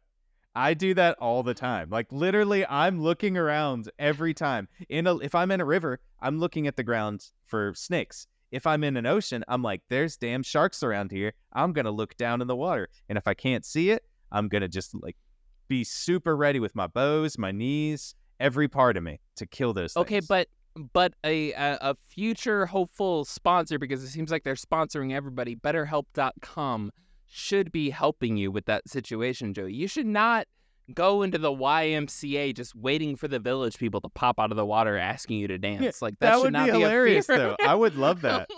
I 0.55 0.73
do 0.73 0.93
that 0.93 1.17
all 1.19 1.43
the 1.43 1.53
time. 1.53 1.89
Like 1.89 2.11
literally 2.11 2.65
I'm 2.65 3.01
looking 3.01 3.37
around 3.37 3.89
every 3.99 4.33
time. 4.33 4.69
In 4.87 5.05
a 5.07 5.17
if 5.17 5.35
I'm 5.35 5.51
in 5.51 5.59
a 5.59 5.65
river, 5.65 5.99
I'm 6.21 6.39
looking 6.39 6.67
at 6.67 6.77
the 6.77 6.83
ground 6.83 7.25
for 7.45 7.73
snakes. 7.75 8.27
If 8.51 8.67
I'm 8.67 8.83
in 8.83 8.95
an 8.97 9.05
ocean, 9.05 9.43
I'm 9.47 9.63
like 9.63 9.81
there's 9.89 10.15
damn 10.15 10.43
sharks 10.43 10.83
around 10.83 11.11
here. 11.11 11.33
I'm 11.51 11.73
going 11.73 11.85
to 11.85 11.91
look 11.91 12.15
down 12.15 12.41
in 12.41 12.47
the 12.47 12.55
water. 12.55 12.87
And 13.09 13.17
if 13.17 13.27
I 13.27 13.33
can't 13.33 13.65
see 13.65 13.89
it, 13.89 14.03
I'm 14.31 14.47
going 14.47 14.61
to 14.61 14.69
just 14.69 14.93
like 14.93 15.17
be 15.67 15.83
super 15.83 16.37
ready 16.37 16.59
with 16.59 16.75
my 16.75 16.87
bows, 16.87 17.37
my 17.37 17.51
knees, 17.51 18.15
every 18.43 18.67
part 18.67 18.97
of 18.97 19.03
me 19.03 19.19
to 19.37 19.45
kill 19.47 19.73
those 19.73 19.95
Okay, 19.97 20.15
things. 20.15 20.27
but 20.27 20.47
but 20.91 21.13
a, 21.23 21.51
a 21.53 21.77
a 21.81 21.95
future 22.09 22.65
hopeful 22.65 23.25
sponsor 23.25 23.79
because 23.79 24.03
it 24.03 24.09
seems 24.09 24.29
like 24.31 24.43
they're 24.43 24.55
sponsoring 24.55 25.13
everybody. 25.13 25.55
BetterHelp.com 25.55 26.91
should 27.25 27.71
be 27.71 27.89
helping 27.89 28.37
you 28.37 28.51
with 28.51 28.65
that 28.65 28.87
situation, 28.89 29.53
Joey. 29.53 29.73
You 29.73 29.87
should 29.87 30.05
not 30.07 30.47
go 30.93 31.21
into 31.21 31.37
the 31.37 31.51
YMCA 31.51 32.53
just 32.55 32.75
waiting 32.75 33.15
for 33.15 33.27
the 33.27 33.39
village 33.39 33.77
people 33.77 34.01
to 34.01 34.09
pop 34.09 34.39
out 34.39 34.51
of 34.51 34.57
the 34.57 34.65
water 34.65 34.97
asking 34.97 35.39
you 35.39 35.47
to 35.47 35.57
dance. 35.57 36.01
Like 36.01 36.19
that, 36.19 36.31
that 36.31 36.35
should 36.35 36.43
would 36.43 36.53
not 36.53 36.65
be 36.65 36.71
a 36.71 36.73
hilarious 36.79 37.27
though. 37.27 37.55
I 37.65 37.73
would 37.75 37.95
love 37.95 38.21
that. 38.27 38.49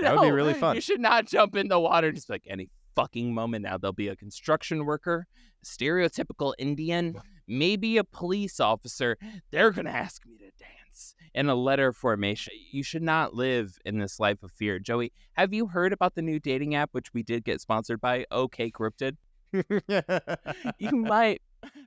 That 0.00 0.14
would 0.16 0.22
be 0.26 0.30
really 0.30 0.54
fun. 0.54 0.74
You 0.76 0.80
should 0.82 1.00
not 1.00 1.26
jump 1.26 1.56
in 1.56 1.68
the 1.68 1.80
water 1.80 2.12
just 2.12 2.28
like 2.30 2.44
any 2.46 2.68
fucking 2.94 3.32
moment 3.34 3.62
now. 3.64 3.78
There'll 3.78 3.92
be 3.94 4.08
a 4.08 4.16
construction 4.16 4.84
worker, 4.84 5.26
stereotypical 5.64 6.52
Indian, 6.58 7.16
maybe 7.48 7.96
a 7.96 8.04
police 8.04 8.60
officer. 8.60 9.16
They're 9.50 9.70
going 9.70 9.86
to 9.86 9.90
ask 9.92 10.24
me 10.26 10.36
to 10.38 10.50
dance 10.58 11.14
in 11.34 11.48
a 11.48 11.54
letter 11.54 11.92
formation. 11.92 12.54
You 12.72 12.82
should 12.82 13.02
not 13.02 13.34
live 13.34 13.78
in 13.84 13.98
this 13.98 14.18
life 14.18 14.42
of 14.42 14.50
fear. 14.52 14.78
Joey, 14.78 15.12
have 15.34 15.52
you 15.52 15.66
heard 15.66 15.92
about 15.92 16.14
the 16.14 16.22
new 16.22 16.40
dating 16.40 16.74
app, 16.74 16.90
which 16.92 17.12
we 17.12 17.22
did 17.22 17.44
get 17.44 17.60
sponsored 17.60 18.00
by 18.00 18.26
OK 18.30 18.70
Cryptid? 18.70 19.16
You 19.52 20.90
might 20.92 21.42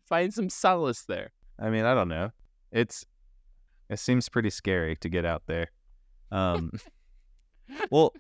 find 0.05 0.34
some 0.34 0.49
solace 0.49 1.03
there. 1.07 1.32
I 1.60 1.70
mean, 1.70 1.86
I 1.86 1.93
don't 1.93 2.10
know. 2.10 2.32
It's 2.72 3.05
it 3.89 3.99
seems 3.99 4.30
pretty 4.30 4.49
scary 4.49 4.95
to 4.97 5.10
get 5.10 5.26
out 5.26 5.43
there. 5.47 5.72
Um 6.32 6.72
well, 7.91 8.14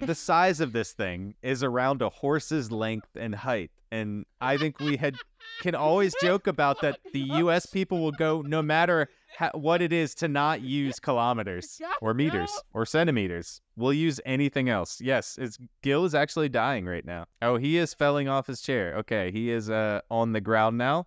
the 0.00 0.14
size 0.14 0.60
of 0.60 0.72
this 0.72 0.92
thing 0.92 1.34
is 1.42 1.62
around 1.62 2.02
a 2.02 2.08
horse's 2.08 2.70
length 2.72 3.08
and 3.16 3.34
height, 3.34 3.70
and 3.90 4.24
I 4.40 4.56
think 4.56 4.78
we 4.80 4.96
had 4.96 5.16
can 5.60 5.74
always 5.74 6.14
joke 6.22 6.46
about 6.46 6.80
that 6.82 6.98
the 7.12 7.20
U.S. 7.20 7.66
people 7.66 8.00
will 8.02 8.12
go 8.12 8.42
no 8.42 8.62
matter 8.62 9.08
ha- 9.36 9.50
what 9.54 9.82
it 9.82 9.92
is 9.92 10.14
to 10.16 10.28
not 10.28 10.60
use 10.62 10.98
kilometers 10.98 11.80
or 12.00 12.14
meters 12.14 12.50
or 12.74 12.86
centimeters. 12.86 13.60
We'll 13.76 13.92
use 13.92 14.20
anything 14.24 14.68
else. 14.68 15.00
Yes, 15.00 15.36
it's 15.40 15.58
Gil 15.82 16.04
is 16.04 16.14
actually 16.14 16.48
dying 16.48 16.86
right 16.86 17.04
now. 17.04 17.26
Oh, 17.42 17.56
he 17.56 17.76
is 17.78 17.94
falling 17.94 18.28
off 18.28 18.46
his 18.46 18.60
chair. 18.60 18.94
Okay, 18.98 19.30
he 19.32 19.50
is 19.50 19.70
uh 19.70 20.00
on 20.10 20.32
the 20.32 20.40
ground 20.40 20.78
now 20.78 21.06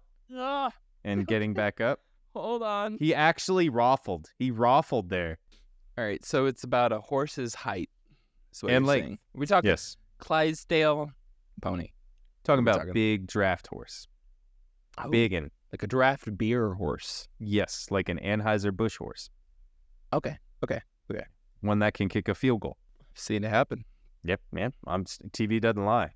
and 1.03 1.27
getting 1.27 1.53
back 1.61 1.81
up. 1.81 1.99
hold 2.33 2.63
on. 2.63 2.97
He 2.99 3.13
actually 3.13 3.69
raffled. 3.69 4.29
He 4.37 4.51
raffled 4.51 5.09
there. 5.09 5.37
All 5.97 6.03
right, 6.03 6.23
so 6.25 6.47
it's 6.47 6.63
about 6.63 6.91
a 6.91 6.99
horse's 6.99 7.53
height. 7.53 7.89
And 8.61 8.85
you're 8.85 8.95
saying. 8.95 9.19
We 9.33 9.45
talking 9.47 9.69
Yes. 9.69 9.97
Clydesdale 10.19 11.11
pony. 11.61 11.89
Talking 12.43 12.63
about 12.63 12.77
talking- 12.79 12.93
big 12.93 13.27
draft 13.27 13.67
horse. 13.67 14.07
Oh. 14.97 15.09
Big 15.09 15.33
and 15.33 15.49
like 15.71 15.81
a 15.83 15.87
draft 15.87 16.37
beer 16.37 16.73
horse. 16.75 17.27
Yes, 17.39 17.87
like 17.89 18.09
an 18.09 18.19
Anheuser 18.19 18.75
Busch 18.75 18.97
horse, 18.97 19.29
Okay, 20.13 20.37
okay, 20.63 20.81
okay. 21.11 21.23
one 21.61 21.79
that 21.79 21.95
can 21.95 22.09
kick 22.09 22.27
a 22.27 22.35
field 22.35 22.61
goal. 22.61 22.77
seen 23.15 23.43
it 23.43 23.49
happen. 23.49 23.83
Yep, 24.23 24.41
man. 24.51 24.73
I'm 24.87 25.03
TV 25.05 25.59
doesn't 25.59 25.83
lie. 25.83 26.11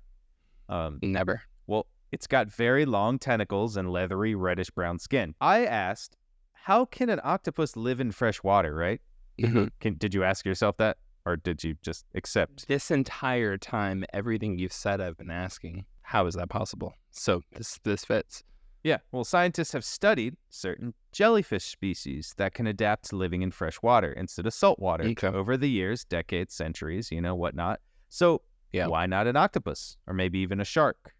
Um, 0.68 0.98
Never. 1.02 1.42
well, 1.66 1.86
it's 2.12 2.26
got 2.28 2.50
very 2.52 2.84
long 2.86 3.18
tentacles 3.18 3.76
and 3.76 3.90
leathery 3.90 4.34
reddish 4.36 4.70
brown 4.70 4.98
skin. 5.00 5.34
I 5.40 5.64
asked, 5.66 6.16
how 6.52 6.84
can 6.84 7.08
an 7.10 7.20
octopus 7.24 7.76
live 7.76 8.00
in 8.00 8.12
fresh 8.12 8.42
water? 8.42 8.74
Right? 8.74 9.00
Can, 9.40 9.94
did 9.98 10.14
you 10.14 10.22
ask 10.24 10.44
yourself 10.46 10.76
that, 10.78 10.98
or 11.28 11.36
did 11.36 11.62
you 11.62 11.76
just 11.82 12.06
accept? 12.14 12.66
This 12.68 12.90
entire 12.90 13.58
time, 13.58 14.04
everything 14.14 14.58
you've 14.58 14.72
said, 14.72 15.00
I've 15.00 15.18
been 15.18 15.30
asking, 15.30 15.84
how 16.02 16.26
is 16.26 16.34
that 16.34 16.48
possible? 16.48 16.94
So 17.10 17.42
this 17.54 17.78
this 17.84 18.04
fits. 18.04 18.42
Yeah, 18.84 18.98
well, 19.12 19.24
scientists 19.24 19.72
have 19.72 19.84
studied 19.84 20.36
certain 20.48 20.94
jellyfish 21.12 21.64
species 21.64 22.32
that 22.38 22.54
can 22.54 22.66
adapt 22.66 23.10
to 23.10 23.16
living 23.16 23.42
in 23.42 23.50
fresh 23.50 23.82
water 23.82 24.12
instead 24.12 24.46
of 24.46 24.54
salt 24.54 24.78
water 24.78 25.04
Okay. 25.04 25.26
over 25.26 25.56
the 25.56 25.68
years, 25.68 26.04
decades, 26.04 26.54
centuries, 26.54 27.10
you 27.10 27.20
know, 27.20 27.34
whatnot. 27.34 27.80
So, 28.08 28.40
Yeah. 28.72 28.86
why 28.86 29.04
not 29.06 29.26
an 29.26 29.36
octopus 29.36 29.98
or 30.06 30.14
maybe 30.14 30.38
even 30.38 30.60
a 30.60 30.64
shark? 30.64 31.12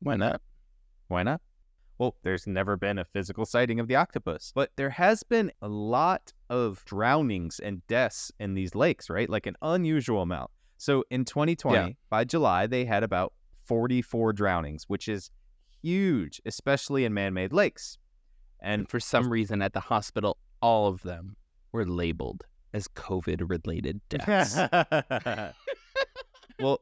Why 0.00 0.16
not? 0.16 0.40
Why 1.08 1.22
not? 1.24 1.40
Well, 2.02 2.16
there's 2.24 2.48
never 2.48 2.76
been 2.76 2.98
a 2.98 3.04
physical 3.04 3.44
sighting 3.46 3.78
of 3.78 3.86
the 3.86 3.94
octopus, 3.94 4.50
but 4.56 4.72
there 4.74 4.90
has 4.90 5.22
been 5.22 5.52
a 5.62 5.68
lot 5.68 6.32
of 6.50 6.84
drownings 6.84 7.60
and 7.60 7.86
deaths 7.86 8.32
in 8.40 8.54
these 8.54 8.74
lakes, 8.74 9.08
right? 9.08 9.30
Like 9.30 9.46
an 9.46 9.54
unusual 9.62 10.20
amount. 10.22 10.50
So 10.78 11.04
in 11.10 11.24
2020, 11.24 11.78
Yeah. 11.78 11.92
by 12.10 12.24
July, 12.24 12.66
they 12.66 12.84
had 12.86 13.04
about 13.04 13.32
44 13.66 14.32
drownings, 14.32 14.82
which 14.88 15.06
is 15.06 15.30
huge, 15.80 16.40
especially 16.44 17.04
in 17.04 17.14
man 17.14 17.34
made 17.34 17.52
lakes. 17.52 17.98
And 18.60 18.80
And 18.80 18.88
for 18.90 18.98
some 18.98 19.30
reason, 19.30 19.62
at 19.62 19.72
the 19.72 19.78
hospital, 19.78 20.38
all 20.60 20.88
of 20.88 21.02
them 21.02 21.36
were 21.70 21.86
labeled 21.86 22.42
as 22.74 22.88
COVID 22.88 23.48
related 23.48 24.00
deaths. 24.08 24.56
well, 26.58 26.80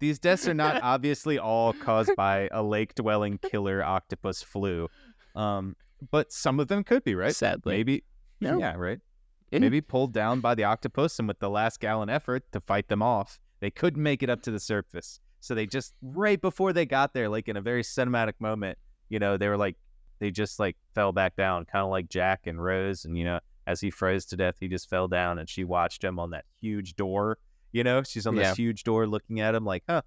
these 0.00 0.18
deaths 0.18 0.48
are 0.48 0.54
not 0.54 0.80
obviously 0.82 1.38
all 1.38 1.72
caused 1.72 2.14
by 2.16 2.48
a 2.52 2.62
lake 2.62 2.94
dwelling 2.94 3.38
killer 3.38 3.84
octopus 3.84 4.42
flu. 4.42 4.88
Um, 5.36 5.76
but 6.10 6.32
some 6.32 6.58
of 6.58 6.68
them 6.68 6.82
could 6.82 7.04
be, 7.04 7.14
right? 7.14 7.34
Sadly. 7.34 7.76
Maybe. 7.76 8.04
No. 8.40 8.58
Yeah, 8.58 8.74
right. 8.76 8.98
Maybe 9.52 9.80
pulled 9.80 10.12
down 10.12 10.40
by 10.40 10.54
the 10.54 10.64
octopus 10.64 11.18
and 11.18 11.26
with 11.26 11.40
the 11.40 11.50
last 11.50 11.80
gallon 11.80 12.08
effort 12.08 12.44
to 12.52 12.60
fight 12.60 12.88
them 12.88 13.02
off, 13.02 13.38
they 13.60 13.70
couldn't 13.70 14.02
make 14.02 14.22
it 14.22 14.30
up 14.30 14.42
to 14.42 14.50
the 14.50 14.60
surface. 14.60 15.20
So 15.40 15.54
they 15.54 15.66
just, 15.66 15.94
right 16.02 16.40
before 16.40 16.72
they 16.72 16.86
got 16.86 17.12
there, 17.14 17.28
like 17.28 17.48
in 17.48 17.56
a 17.56 17.60
very 17.60 17.82
cinematic 17.82 18.34
moment, 18.38 18.78
you 19.08 19.18
know, 19.18 19.36
they 19.36 19.48
were 19.48 19.56
like, 19.56 19.76
they 20.20 20.30
just 20.30 20.60
like 20.60 20.76
fell 20.94 21.12
back 21.12 21.34
down, 21.34 21.64
kind 21.64 21.84
of 21.84 21.90
like 21.90 22.08
Jack 22.08 22.46
and 22.46 22.62
Rose. 22.62 23.04
And, 23.04 23.18
you 23.18 23.24
know, 23.24 23.40
as 23.66 23.80
he 23.80 23.90
froze 23.90 24.24
to 24.26 24.36
death, 24.36 24.56
he 24.60 24.68
just 24.68 24.88
fell 24.88 25.08
down 25.08 25.38
and 25.38 25.48
she 25.48 25.64
watched 25.64 26.04
him 26.04 26.18
on 26.18 26.30
that 26.30 26.44
huge 26.60 26.94
door. 26.94 27.38
You 27.72 27.84
know, 27.84 28.02
she's 28.02 28.26
on 28.26 28.34
this 28.34 28.48
yeah. 28.48 28.54
huge 28.54 28.84
door 28.84 29.06
looking 29.06 29.40
at 29.40 29.54
him 29.54 29.64
like, 29.64 29.84
huh, 29.88 30.02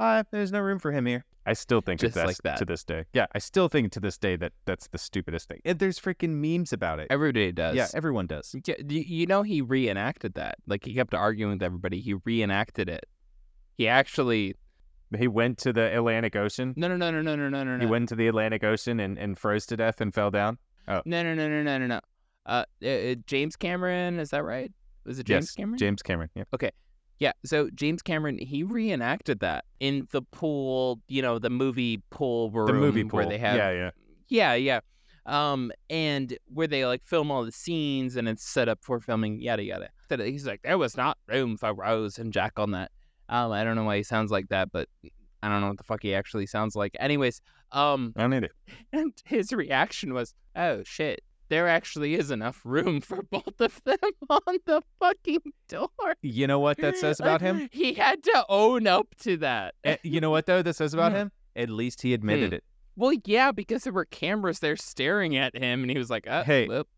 Hi." 0.00 0.24
there's 0.30 0.52
no 0.52 0.60
room 0.60 0.78
for 0.78 0.92
him 0.92 1.06
here. 1.06 1.24
I 1.46 1.52
still 1.52 1.80
think 1.80 2.00
Just 2.00 2.14
that's 2.14 2.26
like 2.26 2.36
that. 2.38 2.56
to 2.58 2.64
this 2.64 2.84
day. 2.84 3.04
Yeah, 3.12 3.26
I 3.34 3.38
still 3.38 3.68
think 3.68 3.92
to 3.92 4.00
this 4.00 4.16
day 4.16 4.36
that 4.36 4.52
that's 4.64 4.88
the 4.88 4.98
stupidest 4.98 5.48
thing. 5.48 5.60
And 5.64 5.78
there's 5.78 6.00
freaking 6.00 6.30
memes 6.30 6.72
about 6.72 7.00
it. 7.00 7.08
Everybody 7.10 7.52
does. 7.52 7.76
Yeah, 7.76 7.88
everyone 7.94 8.26
does. 8.26 8.54
Yeah, 8.66 8.76
you 8.88 9.26
know, 9.26 9.42
he 9.42 9.60
reenacted 9.60 10.34
that. 10.34 10.56
Like 10.66 10.84
he 10.84 10.94
kept 10.94 11.12
arguing 11.12 11.52
with 11.52 11.62
everybody. 11.62 12.00
He 12.00 12.14
reenacted 12.24 12.88
it. 12.88 13.06
He 13.76 13.88
actually. 13.88 14.56
He 15.16 15.28
went 15.28 15.58
to 15.58 15.72
the 15.72 15.94
Atlantic 15.94 16.34
Ocean. 16.34 16.74
No, 16.76 16.88
no, 16.88 16.96
no, 16.96 17.10
no, 17.10 17.20
no, 17.20 17.36
no, 17.36 17.48
no, 17.48 17.64
no. 17.64 17.78
He 17.78 17.86
went 17.86 18.08
to 18.08 18.16
the 18.16 18.26
Atlantic 18.26 18.64
Ocean 18.64 18.98
and, 18.98 19.16
and 19.16 19.38
froze 19.38 19.64
to 19.66 19.76
death 19.76 20.00
and 20.00 20.12
fell 20.12 20.30
down. 20.30 20.58
Oh. 20.88 21.02
No, 21.04 21.22
no, 21.22 21.34
no, 21.34 21.48
no, 21.48 21.62
no, 21.62 21.78
no, 21.78 21.86
no. 21.86 22.00
Uh, 22.46 22.64
uh, 22.84 23.14
James 23.26 23.54
Cameron, 23.54 24.18
is 24.18 24.30
that 24.30 24.44
right? 24.44 24.72
Was 25.04 25.18
it 25.18 25.26
James 25.26 25.46
yes, 25.46 25.54
Cameron? 25.54 25.78
James 25.78 26.02
Cameron. 26.02 26.30
Yeah. 26.34 26.44
Okay. 26.54 26.70
Yeah, 27.20 27.32
so 27.44 27.70
James 27.74 28.02
Cameron 28.02 28.38
he 28.38 28.64
reenacted 28.64 29.40
that 29.40 29.64
in 29.80 30.08
the 30.10 30.22
pool, 30.22 31.00
you 31.08 31.22
know, 31.22 31.38
the 31.38 31.50
movie 31.50 32.02
pool 32.10 32.50
room 32.50 32.66
The 32.66 32.72
movie 32.72 33.04
pool. 33.04 33.18
where 33.18 33.26
they 33.26 33.38
have 33.38 33.56
yeah, 33.56 33.70
yeah. 33.70 33.90
yeah, 34.28 34.54
yeah. 34.54 34.80
Um, 35.26 35.72
and 35.88 36.36
where 36.52 36.66
they 36.66 36.84
like 36.84 37.04
film 37.04 37.30
all 37.30 37.44
the 37.44 37.52
scenes 37.52 38.16
and 38.16 38.28
it's 38.28 38.44
set 38.44 38.68
up 38.68 38.80
for 38.82 39.00
filming, 39.00 39.40
yada 39.40 39.62
yada. 39.62 39.90
He's 40.10 40.46
like, 40.46 40.62
there 40.62 40.76
was 40.76 40.96
not 40.96 41.16
room 41.28 41.56
for 41.56 41.72
Rose 41.72 42.18
and 42.18 42.32
Jack 42.32 42.58
on 42.58 42.72
that. 42.72 42.90
Um, 43.28 43.52
I 43.52 43.64
don't 43.64 43.76
know 43.76 43.84
why 43.84 43.96
he 43.96 44.02
sounds 44.02 44.30
like 44.30 44.48
that, 44.48 44.70
but 44.70 44.88
I 45.42 45.48
don't 45.48 45.60
know 45.60 45.68
what 45.68 45.78
the 45.78 45.84
fuck 45.84 46.02
he 46.02 46.14
actually 46.14 46.46
sounds 46.46 46.76
like. 46.76 46.94
Anyways, 47.00 47.40
um, 47.72 48.12
I 48.16 48.26
need 48.26 48.44
it. 48.44 48.52
and 48.92 49.12
his 49.24 49.52
reaction 49.52 50.12
was, 50.12 50.34
"Oh 50.56 50.82
shit, 50.84 51.22
there 51.54 51.68
actually 51.68 52.14
is 52.14 52.30
enough 52.32 52.60
room 52.64 53.00
for 53.00 53.22
both 53.22 53.60
of 53.60 53.80
them 53.84 53.96
on 54.28 54.58
the 54.66 54.82
fucking 54.98 55.52
door." 55.68 55.88
You 56.22 56.46
know 56.48 56.58
what 56.58 56.78
that 56.78 56.96
says 56.96 57.20
about 57.20 57.40
him? 57.40 57.68
He 57.72 57.94
had 57.94 58.22
to 58.24 58.44
own 58.48 58.86
up 58.88 59.14
to 59.20 59.36
that. 59.38 59.74
Eh, 59.84 59.96
you 60.02 60.20
know 60.20 60.30
what 60.30 60.46
though 60.46 60.62
that 60.62 60.74
says 60.74 60.92
about 60.94 61.12
Hmm. 61.12 61.18
him? 61.18 61.32
At 61.56 61.70
least 61.70 62.02
he 62.02 62.12
admitted 62.14 62.52
it. 62.52 62.64
Well, 62.96 63.12
yeah, 63.24 63.52
because 63.52 63.84
there 63.84 63.92
were 63.92 64.04
cameras 64.04 64.58
there 64.58 64.76
staring 64.76 65.36
at 65.36 65.54
him, 65.56 65.82
and 65.82 65.90
he 65.90 65.98
was 65.98 66.10
like, 66.10 66.26
uh, 66.28 66.42
Hey. 66.44 66.66
whoop, 66.66 66.88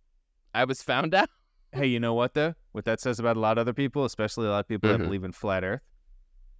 I 0.55 0.65
was 0.65 0.83
found 0.83 1.15
out." 1.15 1.29
Hey, 1.73 1.87
you 1.87 2.01
know 2.01 2.15
what 2.15 2.33
though? 2.35 2.55
What 2.73 2.85
that 2.87 3.01
says 3.01 3.19
about 3.19 3.37
a 3.37 3.41
lot 3.41 3.59
of 3.59 3.63
other 3.63 3.75
people, 3.75 4.05
especially 4.07 4.47
a 4.47 4.51
lot 4.51 4.61
of 4.61 4.69
people 4.69 4.91
that 4.91 5.01
Mhm. 5.01 5.05
believe 5.05 5.25
in 5.25 5.33
flat 5.33 5.65
Earth. 5.65 5.83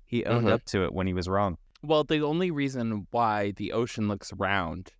He 0.05 0.25
owned 0.27 0.47
Mhm. 0.47 0.53
up 0.53 0.65
to 0.67 0.85
it 0.85 0.93
when 0.93 1.07
he 1.07 1.15
was 1.15 1.29
wrong. 1.29 1.57
Well, 1.83 2.05
the 2.05 2.21
only 2.23 2.51
reason 2.51 3.07
why 3.11 3.53
the 3.53 3.73
ocean 3.73 4.09
looks 4.09 4.33
round 4.33 4.93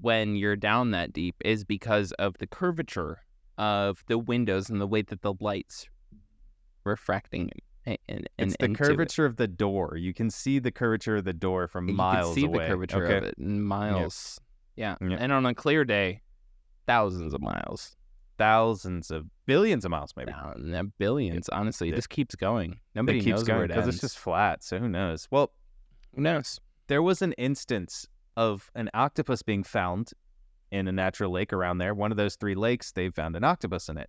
when 0.00 0.36
you're 0.36 0.56
down 0.56 0.90
that 0.92 1.12
deep 1.12 1.34
is 1.44 1.64
because 1.64 2.12
of 2.12 2.36
the 2.38 2.46
curvature 2.46 3.18
of 3.56 4.04
the 4.06 4.18
windows 4.18 4.70
and 4.70 4.80
the 4.80 4.86
way 4.86 5.02
that 5.02 5.22
the 5.22 5.34
lights 5.40 5.88
refracting 6.84 7.50
in, 7.86 7.96
in, 8.08 8.24
It's 8.38 8.56
the 8.58 8.66
into 8.66 8.82
it. 8.82 8.86
curvature 8.86 9.24
of 9.26 9.36
the 9.36 9.48
door. 9.48 9.96
You 9.96 10.12
can 10.14 10.30
see 10.30 10.58
the 10.58 10.70
curvature 10.70 11.16
of 11.16 11.24
the 11.24 11.32
door 11.32 11.68
from 11.68 11.88
You 11.88 11.94
miles 11.94 12.34
can 12.34 12.34
see 12.34 12.44
away. 12.46 12.58
the 12.64 12.66
curvature 12.70 13.04
okay? 13.04 13.16
of 13.18 13.24
it 13.24 13.34
in 13.38 13.62
miles. 13.62 14.40
Yeah. 14.76 14.96
Yep. 15.00 15.18
And 15.20 15.32
on 15.32 15.46
a 15.46 15.54
clear 15.54 15.84
day, 15.84 16.20
thousands 16.86 17.34
of 17.34 17.40
miles. 17.40 17.96
Thousands 18.36 19.10
of 19.10 19.26
billions 19.46 19.84
of 19.84 19.90
miles, 19.90 20.12
maybe. 20.16 20.32
Now 20.58 20.84
billions, 20.98 21.48
honestly. 21.48 21.88
it, 21.88 21.96
This 21.96 22.06
keeps 22.06 22.36
going. 22.36 22.78
Nobody 22.94 23.18
it 23.18 23.22
keeps 23.24 23.38
knows 23.38 23.44
going 23.48 23.56
where 23.58 23.64
it 23.64 23.68
because 23.68 23.88
it's 23.88 24.00
just 24.00 24.18
flat. 24.18 24.62
So 24.62 24.78
who 24.78 24.88
knows? 24.88 25.26
Well, 25.32 25.50
Who 26.14 26.22
knows? 26.22 26.60
there 26.86 27.02
was 27.02 27.20
an 27.22 27.32
instance 27.32 28.06
of 28.38 28.70
an 28.76 28.88
octopus 28.94 29.42
being 29.42 29.64
found 29.64 30.12
in 30.70 30.86
a 30.86 30.92
natural 30.92 31.32
lake 31.32 31.52
around 31.52 31.78
there. 31.78 31.92
One 31.92 32.12
of 32.12 32.16
those 32.16 32.36
three 32.36 32.54
lakes, 32.54 32.92
they 32.92 33.10
found 33.10 33.34
an 33.34 33.42
octopus 33.42 33.88
in 33.88 33.98
it. 33.98 34.08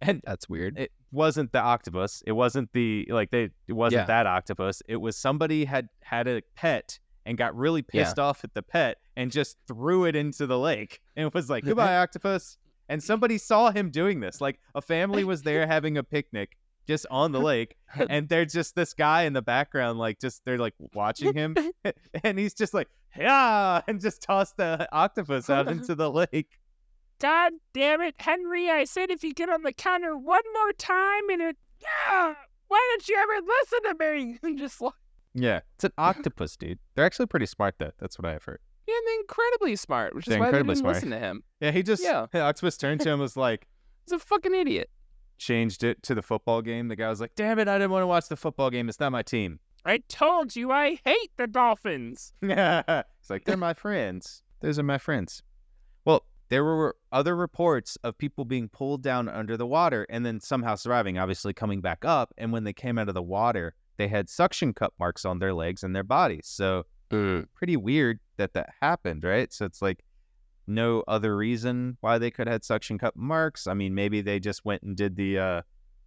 And 0.00 0.22
That's 0.24 0.48
weird. 0.48 0.78
it 0.78 0.90
wasn't 1.12 1.52
the 1.52 1.60
octopus. 1.60 2.22
It 2.26 2.32
wasn't 2.32 2.72
the 2.72 3.06
like 3.10 3.30
they 3.30 3.50
it 3.68 3.72
wasn't 3.74 4.00
Yeah. 4.00 4.06
that 4.06 4.26
octopus. 4.26 4.82
It 4.88 4.96
was 4.96 5.16
somebody 5.16 5.64
had 5.66 5.88
had 6.02 6.26
a 6.26 6.40
pet 6.56 6.98
and 7.26 7.36
got 7.38 7.54
really 7.54 7.84
Yeah. 7.92 8.02
pissed 8.04 8.18
off 8.18 8.42
at 8.42 8.54
the 8.54 8.62
pet 8.62 8.96
and 9.16 9.30
just 9.30 9.58
threw 9.68 10.06
it 10.06 10.16
into 10.16 10.46
the 10.46 10.58
lake 10.58 11.00
and 11.14 11.26
it 11.26 11.34
was 11.34 11.48
like, 11.50 11.62
"Goodbye, 11.64 11.98
octopus." 11.98 12.56
And 12.88 13.00
somebody 13.02 13.38
saw 13.38 13.70
him 13.70 13.90
doing 13.90 14.18
this. 14.20 14.40
Like 14.40 14.58
a 14.74 14.80
family 14.82 15.24
was 15.24 15.42
there 15.42 15.66
having 15.76 15.98
a 15.98 16.02
picnic 16.02 16.56
just 16.86 17.06
on 17.10 17.32
the 17.32 17.40
lake 17.52 17.76
and 18.08 18.28
there's 18.28 18.52
just 18.52 18.74
this 18.74 18.92
guy 18.94 19.22
in 19.22 19.32
the 19.32 19.42
background 19.42 19.98
like 19.98 20.18
just 20.20 20.44
they're 20.44 20.58
like 20.58 20.74
watching 20.94 21.34
him 21.34 21.56
and 22.24 22.38
he's 22.38 22.54
just 22.54 22.74
like, 22.74 22.88
"Yeah," 23.16 23.82
and 23.86 24.00
just 24.00 24.22
toss 24.22 24.52
the 24.52 24.88
octopus 24.92 25.48
out 25.50 25.68
into 25.68 25.94
the 25.94 26.10
lake. 26.10 26.58
God 27.20 27.52
damn 27.72 28.00
it, 28.00 28.14
Henry, 28.18 28.68
I 28.70 28.84
said 28.84 29.10
if 29.10 29.22
you 29.22 29.32
get 29.32 29.48
on 29.48 29.62
the 29.62 29.72
counter 29.72 30.16
one 30.16 30.42
more 30.54 30.72
time 30.72 31.28
and 31.30 31.40
it. 31.42 31.56
Yeah! 31.80 32.34
Why 32.68 32.88
don't 32.90 33.08
you 33.08 33.16
ever 33.16 33.46
listen 33.46 33.98
to 33.98 34.14
me? 34.14 34.38
And 34.42 34.58
just 34.58 34.80
like. 34.80 34.92
Yeah, 35.34 35.60
it's 35.76 35.84
an 35.84 35.92
octopus, 35.98 36.56
dude. 36.56 36.78
They're 36.94 37.04
actually 37.04 37.26
pretty 37.26 37.46
smart 37.46 37.76
though. 37.78 37.92
That's 37.98 38.18
what 38.18 38.26
I 38.26 38.32
have 38.32 38.44
heard. 38.44 38.60
yeah, 38.88 38.94
and 38.94 39.20
incredibly 39.20 39.76
smart, 39.76 40.14
which 40.14 40.26
is 40.26 40.30
They're 40.32 40.40
why 40.40 40.50
they 40.50 40.58
didn't 40.58 40.76
smart. 40.76 40.94
listen 40.96 41.10
to 41.10 41.18
him. 41.18 41.42
Yeah, 41.60 41.70
he 41.70 41.82
just 41.82 42.02
Yeah. 42.02 42.26
octopus 42.34 42.76
turned 42.76 43.00
to 43.02 43.08
him 43.08 43.14
and 43.14 43.22
was 43.22 43.36
like 43.36 43.66
He's 44.06 44.12
a 44.12 44.18
fucking 44.18 44.54
idiot. 44.54 44.90
Changed 45.42 45.84
it 45.84 46.02
to 46.04 46.14
the 46.14 46.22
football 46.22 46.62
game. 46.62 46.88
The 46.88 46.96
guy 46.96 47.08
was 47.08 47.20
like, 47.20 47.34
"Damn 47.34 47.58
it, 47.58 47.68
I 47.68 47.78
didn't 47.78 47.90
want 47.90 48.02
to 48.02 48.06
watch 48.06 48.28
the 48.28 48.36
football 48.36 48.70
game. 48.70 48.88
It's 48.88 49.00
not 49.00 49.12
my 49.12 49.22
team." 49.22 49.58
I 49.84 49.98
told 50.08 50.54
you 50.54 50.70
I 50.70 51.00
hate 51.04 51.32
the 51.36 51.46
Dolphins. 51.46 52.32
He's 52.40 53.30
like, 53.30 53.44
"They're 53.44 53.56
my 53.56 53.74
friends. 53.74 54.42
Those 54.60 54.78
are 54.78 54.84
my 54.84 54.98
friends." 54.98 55.42
Well, 56.04 56.24
there 56.48 56.64
were 56.64 56.96
other 57.12 57.34
reports 57.34 57.96
of 58.04 58.18
people 58.18 58.44
being 58.44 58.68
pulled 58.68 59.02
down 59.02 59.28
under 59.28 59.56
the 59.56 59.66
water 59.66 60.06
and 60.10 60.24
then 60.24 60.40
somehow 60.40 60.74
surviving, 60.74 61.18
obviously 61.18 61.52
coming 61.52 61.80
back 61.80 62.04
up. 62.04 62.34
And 62.36 62.52
when 62.52 62.64
they 62.64 62.72
came 62.72 62.98
out 62.98 63.08
of 63.08 63.14
the 63.14 63.22
water, 63.22 63.74
they 63.96 64.08
had 64.08 64.28
suction 64.28 64.74
cup 64.74 64.92
marks 64.98 65.24
on 65.24 65.38
their 65.38 65.54
legs 65.54 65.82
and 65.82 65.94
their 65.96 66.04
bodies. 66.04 66.46
So 66.46 66.84
pretty 67.08 67.76
weird 67.76 68.20
that 68.36 68.54
that 68.54 68.70
happened, 68.80 69.24
right? 69.24 69.52
So 69.52 69.64
it's 69.64 69.82
like 69.82 70.04
no 70.66 71.02
other 71.08 71.36
reason 71.36 71.96
why 72.00 72.18
they 72.18 72.30
could 72.30 72.46
have 72.46 72.54
had 72.54 72.64
suction 72.64 72.98
cup 72.98 73.16
marks. 73.16 73.66
I 73.66 73.74
mean, 73.74 73.94
maybe 73.94 74.20
they 74.20 74.38
just 74.40 74.64
went 74.64 74.82
and 74.82 74.96
did 74.96 75.16
the 75.16 75.38
uh 75.38 75.62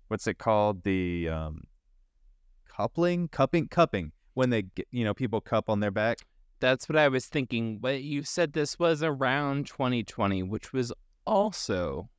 what's 0.08 0.28
it 0.28 0.38
called? 0.38 0.84
The 0.84 1.30
um 1.30 1.64
coupling, 2.70 3.28
cupping, 3.30 3.68
cupping 3.68 4.12
when 4.34 4.49
they 4.49 4.64
get, 4.64 4.88
you 4.91 5.03
know, 5.03 5.14
people 5.14 5.41
cup 5.41 5.70
on 5.70 5.80
their 5.80 5.91
back. 5.91 6.20
That's 6.60 6.89
what 6.89 6.97
I 6.97 7.08
was 7.08 7.26
thinking. 7.26 7.80
But 7.80 8.03
you 8.03 8.24
said 8.24 8.53
this 8.53 8.80
was 8.80 9.03
around 9.03 9.68
2020, 9.68 10.43
which 10.43 10.74
was 10.74 10.91
also 11.26 12.10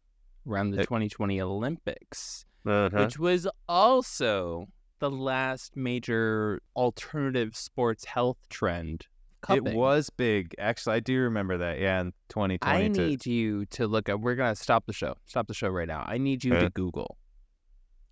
around 0.47 0.71
the 0.71 0.81
Uh, 0.81 0.85
2020 0.85 1.41
Olympics, 1.41 2.45
Uh-huh. 2.65 2.99
which 3.05 3.19
was 3.19 3.49
also 3.69 4.69
the 4.99 5.11
last 5.11 5.77
major 5.77 6.61
alternative 6.75 7.55
sports 7.57 8.05
health 8.05 8.39
trend. 8.49 9.07
It 9.51 9.63
was 9.65 10.11
big. 10.11 10.55
Actually, 10.59 10.97
I 10.97 11.01
do 11.01 11.21
remember 11.21 11.59
that. 11.59 11.79
Yeah, 11.79 12.01
in 12.01 12.13
2020. 12.29 12.85
I 12.85 12.89
need 12.89 13.25
you 13.27 13.65
to 13.67 13.87
look 13.87 14.09
up. 14.09 14.21
We're 14.21 14.35
gonna 14.35 14.57
stop 14.57 14.87
the 14.87 14.93
show. 14.93 15.15
Stop 15.27 15.47
the 15.47 15.55
show 15.55 15.69
right 15.69 15.87
now. 15.89 16.05
I 16.07 16.19
need 16.19 16.43
you 16.45 16.55
Uh. 16.55 16.61
to 16.61 16.71
Google 16.71 17.17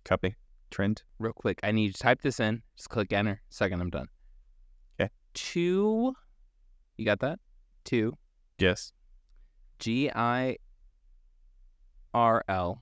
cupping 0.03 0.35
trend. 0.71 1.03
real 1.19 1.33
quick. 1.33 1.59
I 1.63 1.71
need 1.71 1.85
you 1.87 1.91
to 1.93 1.99
type 1.99 2.21
this 2.21 2.39
in. 2.39 2.61
Just 2.77 2.89
click 2.89 3.11
enter. 3.11 3.41
Second, 3.49 3.81
I'm 3.81 3.89
done. 3.89 4.07
Okay. 4.99 5.09
Two. 5.33 6.13
You 6.97 7.05
got 7.05 7.19
that? 7.19 7.39
Two. 7.83 8.13
Yes. 8.59 8.91
G 9.79 10.09
I 10.13 10.57
R 12.13 12.43
L 12.47 12.81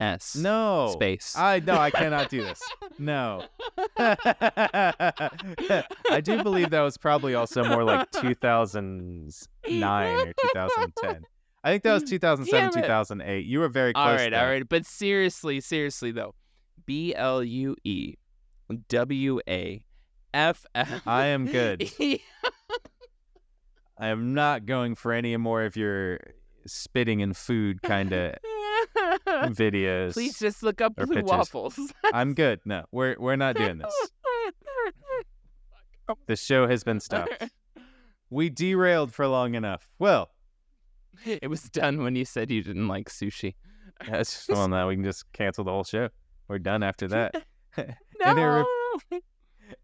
S. 0.00 0.34
No. 0.34 0.88
Space. 0.92 1.36
I 1.36 1.60
no, 1.60 1.74
I 1.74 1.90
cannot 1.90 2.30
do 2.30 2.42
this. 2.42 2.60
No. 2.98 3.44
I 3.98 4.94
do 6.22 6.42
believe 6.42 6.70
that 6.70 6.82
was 6.82 6.98
probably 6.98 7.34
also 7.34 7.64
more 7.64 7.82
like 7.82 8.10
2009 8.10 10.18
or 10.18 10.26
2010. 10.26 11.24
I 11.64 11.70
think 11.70 11.82
that 11.84 11.94
was 11.94 12.02
2007, 12.10 12.82
2008. 12.82 13.46
You 13.46 13.60
were 13.60 13.68
very 13.68 13.94
close. 13.94 14.06
all 14.06 14.14
right, 14.14 14.30
there. 14.30 14.40
all 14.42 14.50
right. 14.50 14.68
But 14.68 14.84
seriously, 14.84 15.60
seriously 15.60 16.10
though, 16.10 16.34
B 16.84 17.14
L 17.14 17.42
U 17.42 17.74
E 17.84 18.16
W 18.88 19.40
A 19.48 19.82
F 20.34 20.66
F. 20.74 21.00
I 21.06 21.26
am 21.26 21.46
good. 21.46 21.90
I 23.98 24.08
am 24.08 24.34
not 24.34 24.66
going 24.66 24.94
for 24.94 25.12
any 25.12 25.34
more 25.38 25.62
of 25.62 25.76
your 25.76 26.18
spitting 26.66 27.20
in 27.20 27.32
food 27.32 27.80
kind 27.82 28.12
of 28.12 28.34
videos. 29.56 30.12
Please 30.14 30.38
just 30.38 30.62
look 30.62 30.80
up 30.80 30.92
or 30.98 31.06
blue 31.06 31.16
pictures. 31.16 31.30
waffles. 31.30 31.78
I'm 32.12 32.34
good. 32.34 32.60
No, 32.64 32.84
we're 32.92 33.16
we're 33.18 33.36
not 33.36 33.56
doing 33.56 33.78
this. 33.78 33.94
The 36.26 36.36
show 36.36 36.66
has 36.66 36.82
been 36.82 36.98
stopped. 37.00 37.44
We 38.30 38.50
derailed 38.50 39.12
for 39.12 39.26
long 39.28 39.54
enough. 39.54 39.88
Well, 39.98 40.30
it 41.24 41.48
was 41.48 41.62
done 41.64 42.02
when 42.02 42.16
you 42.16 42.24
said 42.24 42.50
you 42.50 42.62
didn't 42.62 42.88
like 42.88 43.08
sushi. 43.08 43.54
that's 44.08 44.46
just 44.46 44.48
well 44.48 44.68
now 44.68 44.88
we 44.88 44.94
can 44.96 45.04
just 45.04 45.30
cancel 45.32 45.64
the 45.64 45.70
whole 45.70 45.84
show. 45.84 46.08
We're 46.48 46.58
done 46.58 46.82
after 46.82 47.06
that. 47.08 47.44
In 47.76 47.94
a 48.20 48.34
No. 48.34 48.64
re- 49.12 49.20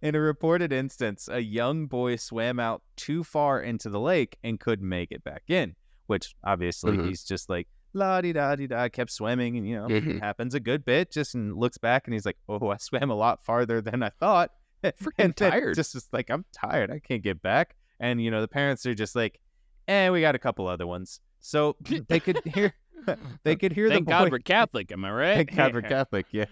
In 0.02 0.14
a 0.16 0.20
reported 0.20 0.72
instance, 0.72 1.28
a 1.30 1.40
young 1.40 1.86
boy 1.86 2.16
swam 2.16 2.58
out 2.58 2.82
too 2.96 3.22
far 3.22 3.60
into 3.60 3.88
the 3.88 4.00
lake 4.00 4.36
and 4.42 4.58
couldn't 4.58 4.88
make 4.88 5.12
it 5.12 5.22
back 5.22 5.44
in, 5.48 5.76
which 6.06 6.34
obviously 6.44 6.96
Mhm. 6.96 7.06
he's 7.08 7.22
just 7.22 7.48
like 7.48 7.68
la 7.96 8.20
di 8.20 8.32
da 8.32 8.54
di 8.54 8.66
da, 8.68 8.88
kept 8.88 9.10
swimming, 9.10 9.56
and 9.56 9.66
you 9.66 9.76
know 9.76 9.88
Mhm. 9.88 10.16
it 10.16 10.20
happens 10.22 10.54
a 10.54 10.60
good 10.60 10.84
bit. 10.84 11.10
Just 11.10 11.34
and 11.34 11.56
looks 11.56 11.78
back 11.78 12.06
and 12.06 12.14
he's 12.14 12.26
like, 12.26 12.36
"Oh, 12.48 12.68
I 12.70 12.76
swam 12.76 13.10
a 13.10 13.14
lot 13.14 13.44
farther 13.44 13.80
than 13.80 14.02
I 14.02 14.10
thought." 14.10 14.52
and 15.18 15.36
tired. 15.36 15.74
Just 15.74 15.94
is 15.96 16.08
like, 16.12 16.30
"I'm 16.30 16.44
tired. 16.52 16.90
I 16.90 16.98
can't 17.00 17.22
get 17.22 17.42
back." 17.42 17.74
And 17.98 18.22
you 18.22 18.30
know 18.30 18.40
the 18.40 18.48
parents 18.48 18.84
are 18.86 18.94
just 18.94 19.16
like, 19.16 19.40
"Eh, 19.88 20.10
we 20.10 20.20
got 20.20 20.34
a 20.34 20.38
couple 20.38 20.66
other 20.68 20.86
ones." 20.86 21.20
So 21.40 21.76
they 22.08 22.20
could 22.20 22.40
hear 22.44 22.74
they 23.44 23.56
could 23.56 23.72
hear 23.72 23.88
Thank 23.88 24.06
the 24.06 24.10
God 24.12 24.24
boy. 24.24 24.30
we're 24.32 24.38
Catholic, 24.40 24.90
am 24.92 25.04
I 25.04 25.10
right? 25.12 25.36
Thank 25.36 25.54
God 25.56 25.74
we're 25.74 25.82
Catholic. 25.82 26.26
Yeah, 26.32 26.44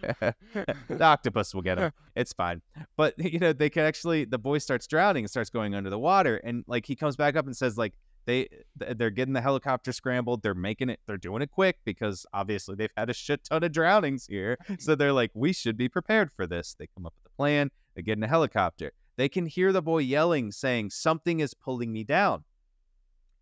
the 0.53 1.03
octopus 1.03 1.55
will 1.55 1.62
get 1.62 1.78
him. 1.78 1.92
It's 2.16 2.32
fine. 2.32 2.62
But 2.97 3.14
you 3.18 3.38
know, 3.38 3.53
they 3.53 3.70
could 3.70 3.82
actually. 3.84 4.24
The 4.24 4.38
boy 4.38 4.59
starts 4.59 4.86
drowning 4.86 5.24
and 5.24 5.30
starts 5.30 5.51
going 5.51 5.74
under 5.74 5.90
the 5.90 5.99
water, 5.99 6.36
and 6.36 6.64
like 6.66 6.86
he 6.86 6.97
comes 6.97 7.16
back 7.16 7.36
up 7.36 7.47
and 7.47 7.57
says, 7.57 7.76
like 7.76 7.95
they 8.27 8.49
th- 8.79 8.97
they're 8.97 9.11
getting 9.11 9.35
the 9.35 9.41
helicopter 9.41 9.93
scrambled. 9.93 10.43
They're 10.43 10.55
making 10.55 10.91
it. 10.91 11.01
They're 11.07 11.18
doing 11.18 11.43
it 11.43 11.51
quick 11.51 11.79
because 11.85 12.27
obviously 12.33 12.75
they've 12.75 12.91
had 12.97 13.11
a 13.11 13.14
shit 13.14 13.45
ton 13.45 13.62
of 13.62 13.72
drownings 13.72 14.27
here. 14.27 14.59
So 14.79 14.95
they're 14.95 15.12
like, 15.12 15.31
we 15.35 15.53
should 15.53 15.77
be 15.77 15.89
prepared 15.89 16.31
for 16.37 16.47
this. 16.47 16.75
They 16.79 16.89
come 16.95 17.07
up 17.07 17.14
with 17.22 17.33
a 17.33 17.37
plan. 17.37 17.70
They 17.95 18.03
get 18.03 18.18
in 18.18 18.25
a 18.25 18.29
helicopter. 18.29 18.93
They 19.16 19.29
can 19.29 19.47
hear 19.47 19.72
the 19.72 19.81
boy 19.81 19.99
yelling, 19.99 20.51
saying, 20.51 20.91
"Something 20.91 21.41
is 21.41 21.55
pulling 21.55 21.93
me 21.93 22.03
down." 22.03 22.45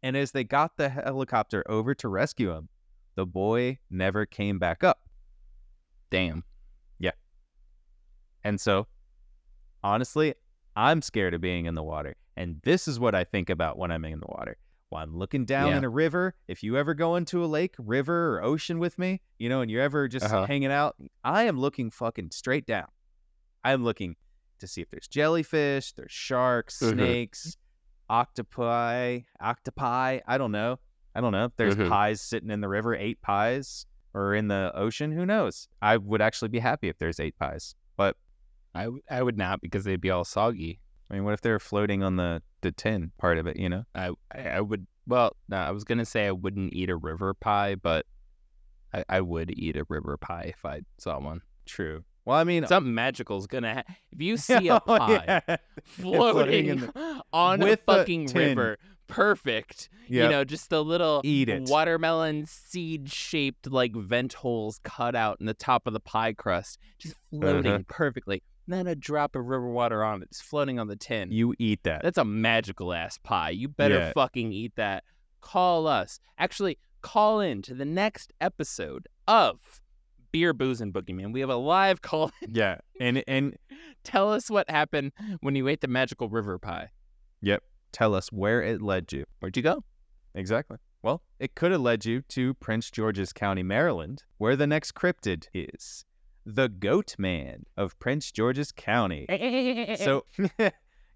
And 0.02 0.16
as 0.16 0.32
they 0.32 0.44
got 0.44 0.76
the 0.76 0.88
helicopter 0.88 1.64
over 1.68 1.94
to 1.96 2.08
rescue 2.08 2.52
him, 2.52 2.68
the 3.14 3.26
boy 3.26 3.78
never 3.90 4.26
came 4.26 4.58
back 4.58 4.84
up. 4.84 5.08
Damn. 6.10 6.44
Yeah. 6.98 7.12
And 8.44 8.60
so, 8.60 8.86
honestly, 9.82 10.34
I'm 10.76 11.02
scared 11.02 11.34
of 11.34 11.40
being 11.40 11.66
in 11.66 11.74
the 11.74 11.82
water. 11.82 12.16
And 12.36 12.60
this 12.62 12.88
is 12.88 12.98
what 12.98 13.14
I 13.14 13.24
think 13.24 13.50
about 13.50 13.78
when 13.78 13.90
I'm 13.90 14.04
in 14.04 14.20
the 14.20 14.26
water. 14.26 14.56
I'm 14.96 15.16
looking 15.16 15.44
down 15.44 15.68
Yeah. 15.70 15.78
in 15.78 15.84
a 15.84 15.88
river, 15.88 16.34
if 16.48 16.62
you 16.62 16.76
ever 16.76 16.94
go 16.94 17.16
into 17.16 17.44
a 17.44 17.46
lake, 17.46 17.74
river, 17.78 18.36
or 18.36 18.42
ocean 18.44 18.78
with 18.78 18.98
me, 18.98 19.20
you 19.38 19.48
know, 19.48 19.60
and 19.60 19.70
you're 19.70 19.82
ever 19.82 20.08
just 20.08 20.26
Uh-huh. 20.26 20.46
hanging 20.46 20.70
out, 20.72 20.96
I 21.24 21.44
am 21.44 21.58
looking 21.58 21.90
fucking 21.90 22.30
straight 22.32 22.66
down. 22.66 22.86
I'm 23.64 23.84
looking 23.84 24.16
to 24.58 24.66
see 24.66 24.80
if 24.82 24.90
there's 24.90 25.08
jellyfish, 25.08 25.92
there's 25.92 26.12
sharks, 26.12 26.78
Mhm. 26.80 26.92
snakes, 26.92 27.56
octopi, 28.10 29.20
octopi. 29.40 30.20
I 30.26 30.38
don't 30.38 30.52
know. 30.52 30.78
I 31.14 31.20
don't 31.20 31.32
know. 31.32 31.46
If 31.46 31.56
there's 31.56 31.76
Mhm. 31.76 31.88
pies 31.88 32.20
sitting 32.20 32.50
in 32.50 32.60
the 32.60 32.68
river, 32.68 32.94
eight 32.94 33.20
pies, 33.22 33.86
or 34.14 34.34
in 34.34 34.48
the 34.48 34.70
ocean, 34.74 35.12
who 35.12 35.24
knows? 35.26 35.68
I 35.80 35.96
would 35.96 36.20
actually 36.20 36.48
be 36.48 36.58
happy 36.58 36.88
if 36.88 36.98
there's 36.98 37.18
eight 37.18 37.36
pies. 37.38 37.74
But 37.96 38.16
I, 38.74 38.84
w- 38.84 39.02
I 39.10 39.22
would 39.22 39.36
not 39.38 39.60
because 39.60 39.84
they'd 39.84 40.00
be 40.00 40.10
all 40.10 40.24
soggy. 40.24 40.80
I 41.12 41.16
mean, 41.16 41.24
what 41.24 41.34
if 41.34 41.42
they're 41.42 41.60
floating 41.60 42.02
on 42.02 42.16
the 42.16 42.42
the 42.62 42.72
tin 42.72 43.12
part 43.18 43.36
of 43.38 43.46
it? 43.46 43.56
You 43.58 43.68
know? 43.68 43.84
I 43.94 44.10
I, 44.34 44.60
would 44.62 44.86
well, 45.06 45.36
no, 45.48 45.58
I 45.58 45.70
was 45.70 45.84
gonna 45.84 46.06
say 46.06 46.26
I 46.26 46.32
wouldn't 46.32 46.72
eat 46.72 46.88
a 46.88 46.96
river 46.96 47.34
pie, 47.34 47.74
but 47.74 48.06
I, 48.94 49.04
I 49.08 49.20
would 49.20 49.50
eat 49.58 49.76
a 49.76 49.84
river 49.88 50.16
pie 50.16 50.52
if 50.56 50.64
I 50.64 50.80
saw 50.98 51.18
one. 51.20 51.42
True. 51.66 52.02
Well, 52.24 52.38
I 52.38 52.44
mean, 52.44 52.66
Something 52.66 52.94
magical 52.94 53.36
is 53.38 53.46
gonna 53.46 53.74
ha- 53.74 53.94
if 54.10 54.22
you 54.22 54.36
see 54.38 54.68
a 54.68 54.76
Oh, 54.76 54.80
pie 54.80 55.42
yeah. 55.48 55.56
floating 55.84 56.66
in 56.66 56.80
the- 56.80 57.22
on 57.32 57.60
with 57.60 57.68
a 57.68 57.76
the 57.76 57.98
fucking 57.98 58.26
tin. 58.26 58.56
river, 58.56 58.78
perfect. 59.06 59.88
Yep. 60.08 60.24
You 60.24 60.30
know, 60.30 60.44
just 60.44 60.72
a 60.72 60.80
little 60.80 61.20
Eat 61.24 61.48
it. 61.48 61.64
watermelon 61.68 62.46
seed 62.46 63.10
shaped 63.10 63.70
like 63.70 63.94
vent 63.94 64.32
holes 64.34 64.80
cut 64.84 65.14
out 65.14 65.38
in 65.40 65.46
the 65.46 65.54
top 65.54 65.86
of 65.86 65.92
the 65.92 66.00
pie 66.00 66.32
crust, 66.32 66.78
just 66.98 67.16
floating 67.30 67.72
Uh-huh. 67.72 67.82
perfectly. 67.88 68.42
Then 68.66 68.86
a 68.86 68.94
drop 68.94 69.34
of 69.36 69.46
river 69.46 69.68
water 69.68 70.04
on 70.04 70.22
it, 70.22 70.28
It's 70.30 70.40
floating 70.40 70.78
on 70.78 70.86
the 70.88 70.96
tin. 70.96 71.30
you 71.32 71.54
eat 71.58 71.82
that. 71.82 72.02
That's 72.02 72.18
a 72.18 72.24
magical 72.24 72.92
ass 72.92 73.18
pie. 73.18 73.50
You 73.50 73.68
better 73.68 73.96
Yeah. 73.98 74.12
fucking 74.12 74.52
eat 74.52 74.74
that. 74.76 75.04
Call 75.40 75.86
us. 75.88 76.20
Actually, 76.38 76.78
call 77.00 77.40
in 77.40 77.62
to 77.62 77.74
the 77.74 77.84
next 77.84 78.32
episode 78.40 79.08
of 79.26 79.80
Beer, 80.30 80.52
Booze, 80.52 80.80
and 80.80 80.94
Boogeyman. 80.94 81.32
We 81.32 81.40
have 81.40 81.50
a 81.50 81.56
live 81.56 82.00
call. 82.02 82.30
In. 82.40 82.54
yeah, 82.54 82.78
and 83.00 83.22
and 83.26 83.56
Tell 84.04 84.32
us 84.32 84.50
what 84.50 84.68
happened 84.70 85.12
when 85.42 85.54
you 85.54 85.68
ate 85.68 85.80
the 85.80 85.88
magical 85.88 86.28
river 86.28 86.58
pie. 86.58 86.90
yep. 87.40 87.62
Tell 87.92 88.14
us 88.14 88.32
where 88.32 88.62
it 88.62 88.80
led 88.82 89.12
you. 89.12 89.24
Where'd 89.40 89.56
you 89.56 89.62
go? 89.62 89.84
Exactly. 90.34 90.78
Well, 91.02 91.22
it 91.38 91.54
could 91.54 91.72
have 91.72 91.80
led 91.82 92.04
you 92.06 92.22
to 92.30 92.54
Prince 92.54 92.90
George's 92.90 93.32
County, 93.32 93.62
Maryland, 93.62 94.22
where 94.38 94.56
the 94.56 94.66
next 94.66 94.92
cryptid 94.92 95.46
is 95.52 96.04
the 96.44 96.68
Goat 96.68 97.14
Man 97.18 97.64
of 97.76 97.98
Prince 97.98 98.32
George's 98.32 98.72
County. 98.72 99.26
So, 99.98 100.24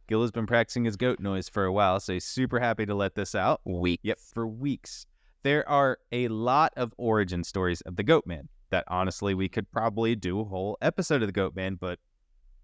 Gil 0.09 0.22
has 0.22 0.31
been 0.31 0.47
practicing 0.47 0.85
his 0.85 0.97
goat 0.97 1.20
noise 1.20 1.49
for 1.49 1.64
a 1.64 1.72
while, 1.72 1.99
so 2.01 2.12
he's 2.12 2.24
super 2.24 2.61
happy 2.61 2.87
to 2.87 2.95
let 2.95 3.14
this 3.14 3.35
out. 3.35 3.61
Week. 3.64 4.01
Yep, 4.03 4.18
for 4.20 4.47
weeks. 4.47 5.07
There 5.43 5.68
are 5.68 5.99
a 6.12 6.29
lot 6.29 6.72
of 6.77 6.93
origin 6.97 7.45
stories 7.45 7.81
of 7.83 7.97
the 7.97 8.03
Goat 8.03 8.27
Man 8.27 8.49
that 8.70 8.85
honestly 8.89 9.35
we 9.35 9.49
could 9.49 9.70
probably 9.70 10.16
do 10.16 10.41
a 10.41 10.45
whole 10.45 10.77
episode 10.83 11.22
of 11.22 11.29
the 11.29 11.33
Goat 11.33 11.55
Man, 11.55 11.77
but 11.81 11.99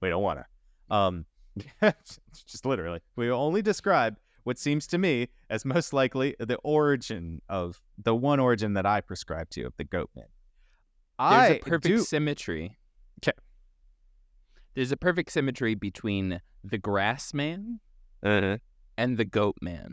we 0.01 0.09
don't 0.09 0.23
want 0.23 0.41
to. 0.41 0.95
Um, 0.95 1.25
just 2.47 2.67
literally, 2.67 3.01
we 3.17 3.31
only 3.31 3.63
describe 3.63 4.17
what 4.45 4.59
seems 4.59 4.87
to 4.89 4.99
me 4.99 5.29
as 5.51 5.65
most 5.65 5.93
likely 5.93 6.35
the 6.41 6.57
origin 6.65 7.41
of 7.49 7.81
the 7.99 8.15
one 8.15 8.41
origin 8.41 8.75
that 8.75 8.87
I 8.87 9.01
prescribe 9.01 9.51
to 9.51 9.63
of 9.63 9.77
the 9.77 9.85
Goat 9.85 10.11
Man. 10.17 10.27
There's 11.19 11.33
I 11.33 11.47
a 11.49 11.59
perfect 11.61 11.85
do- 11.85 11.99
symmetry. 12.01 12.79
'Kay. 13.21 13.33
There's 14.75 14.93
a 14.93 14.97
perfect 14.97 15.31
symmetry 15.33 15.75
between 15.75 16.41
the 16.65 16.79
grass 16.79 17.35
man 17.35 17.81
Uh-huh. 18.23 18.59
and 18.97 19.19
the 19.19 19.25
goat 19.25 19.57
man. 19.61 19.93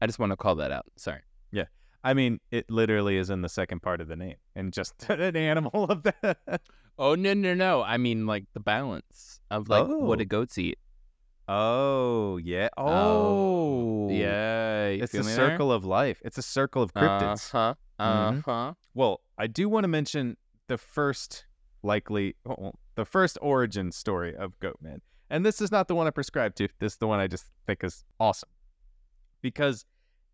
I 0.00 0.06
just 0.06 0.18
want 0.18 0.30
to 0.32 0.36
call 0.36 0.54
that 0.56 0.70
out. 0.72 0.86
Sorry. 0.96 1.20
Yeah. 1.52 1.64
I 2.04 2.14
mean, 2.14 2.40
it 2.50 2.68
literally 2.70 3.16
is 3.16 3.30
in 3.30 3.42
the 3.42 3.48
second 3.48 3.80
part 3.80 4.00
of 4.00 4.08
the 4.08 4.16
name, 4.16 4.36
and 4.54 4.72
just 4.72 4.94
an 5.10 5.36
animal 5.36 5.84
of 5.84 6.02
that. 6.02 6.60
Oh 6.98 7.14
no 7.14 7.32
no 7.34 7.54
no! 7.54 7.82
I 7.82 7.96
mean 7.96 8.26
like 8.26 8.44
the 8.52 8.60
balance 8.60 9.40
of 9.50 9.68
like 9.68 9.86
what 9.88 10.18
do 10.18 10.24
Oh. 10.24 10.26
goats 10.26 10.58
eat? 10.58 10.78
Oh 11.48 12.36
yeah. 12.38 12.68
Oh 12.76 14.08
yeah. 14.10 14.88
you 14.88 15.02
It's 15.02 15.14
a 15.14 15.18
me 15.18 15.22
there? 15.24 15.34
circle 15.34 15.72
of 15.72 15.84
life. 15.84 16.20
It's 16.24 16.38
a 16.38 16.42
circle 16.42 16.82
of 16.82 16.92
cryptids. 16.92 17.54
Uh 17.54 17.74
huh. 17.98 18.02
Uh 18.04 18.40
huh. 18.44 18.74
Well, 18.94 19.20
I 19.38 19.46
do 19.46 19.68
want 19.68 19.84
to 19.84 19.88
mention 19.88 20.36
the 20.72 20.78
first 20.78 21.44
likely, 21.82 22.34
oh, 22.46 22.56
well, 22.58 22.78
the 22.94 23.04
first 23.04 23.36
origin 23.42 23.92
story 23.92 24.34
of 24.34 24.58
Goatman, 24.58 25.02
And 25.28 25.44
this 25.44 25.60
is 25.60 25.70
not 25.70 25.86
the 25.86 25.94
one 25.94 26.06
I 26.06 26.10
prescribe 26.10 26.54
to. 26.54 26.68
This 26.78 26.94
is 26.94 26.98
the 26.98 27.06
one 27.06 27.20
I 27.20 27.26
just 27.26 27.44
think 27.66 27.84
is 27.84 28.06
awesome. 28.18 28.48
Because 29.42 29.84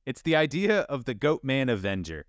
it's 0.06 0.22
the 0.22 0.36
idea 0.36 0.82
of 0.82 1.06
the 1.06 1.14
Goatman 1.16 1.72
Avenger. 1.72 2.24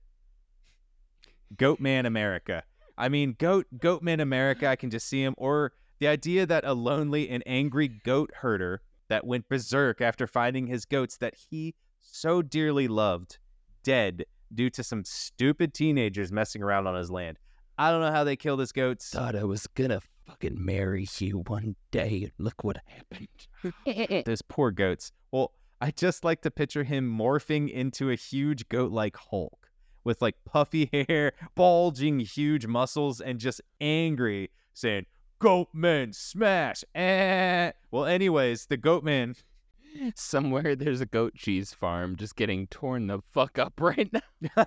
Goatman 1.55 2.07
America. 2.07 2.63
I 2.97 3.09
mean, 3.09 3.35
Goat 3.37 3.67
Goat 3.77 4.01
Man 4.01 4.21
America, 4.21 4.65
I 4.67 4.75
can 4.75 4.89
just 4.89 5.07
see 5.07 5.21
him. 5.21 5.35
Or 5.37 5.73
the 5.99 6.07
idea 6.07 6.47
that 6.47 6.65
a 6.65 6.73
lonely 6.73 7.29
and 7.29 7.43
angry 7.45 7.89
goat 7.89 8.31
herder 8.33 8.81
that 9.09 9.27
went 9.27 9.47
berserk 9.47 10.01
after 10.01 10.25
finding 10.25 10.65
his 10.65 10.85
goats 10.85 11.17
that 11.17 11.35
he 11.35 11.75
so 11.99 12.41
dearly 12.41 12.87
loved 12.87 13.37
dead 13.83 14.25
due 14.55 14.71
to 14.71 14.83
some 14.83 15.03
stupid 15.05 15.75
teenagers 15.75 16.31
messing 16.31 16.63
around 16.63 16.87
on 16.87 16.95
his 16.95 17.11
land. 17.11 17.37
I 17.79 17.91
don't 17.91 18.01
know 18.01 18.11
how 18.11 18.25
they 18.25 18.35
killed 18.35 18.59
his 18.59 18.73
goats. 18.73 19.09
Thought 19.09 19.37
I 19.37 19.45
was 19.45 19.65
gonna 19.67 20.01
fucking 20.27 20.63
marry 20.63 21.07
you 21.19 21.43
one 21.47 21.77
day, 21.91 22.23
and 22.23 22.31
look 22.37 22.61
what 22.61 22.75
happened. 22.85 24.25
Those 24.25 24.41
poor 24.41 24.71
goats. 24.71 25.13
Well, 25.31 25.53
I 25.79 25.91
just 25.91 26.25
like 26.25 26.41
to 26.41 26.51
picture 26.51 26.83
him 26.83 27.09
morphing 27.09 27.71
into 27.71 28.11
a 28.11 28.15
huge 28.15 28.67
goat 28.67 28.91
like 28.91 29.15
Hulk 29.15 29.71
with 30.03 30.21
like 30.21 30.35
puffy 30.43 30.89
hair, 31.07 31.31
bulging 31.55 32.19
huge 32.19 32.67
muscles, 32.67 33.21
and 33.21 33.39
just 33.39 33.61
angry, 33.79 34.51
saying, 34.73 35.05
Goat 35.39 35.69
men 35.73 36.11
smash. 36.11 36.83
Eh. 36.95 37.71
Well, 37.91 38.03
anyways, 38.03 38.65
the 38.65 38.75
goat 38.75 39.05
man. 39.05 39.35
Somewhere 40.15 40.75
there's 40.75 40.99
a 40.99 41.05
goat 41.05 41.33
cheese 41.35 41.73
farm 41.73 42.17
just 42.17 42.35
getting 42.35 42.67
torn 42.67 43.07
the 43.07 43.21
fuck 43.31 43.57
up 43.57 43.79
right 43.79 44.11
now. 44.11 44.65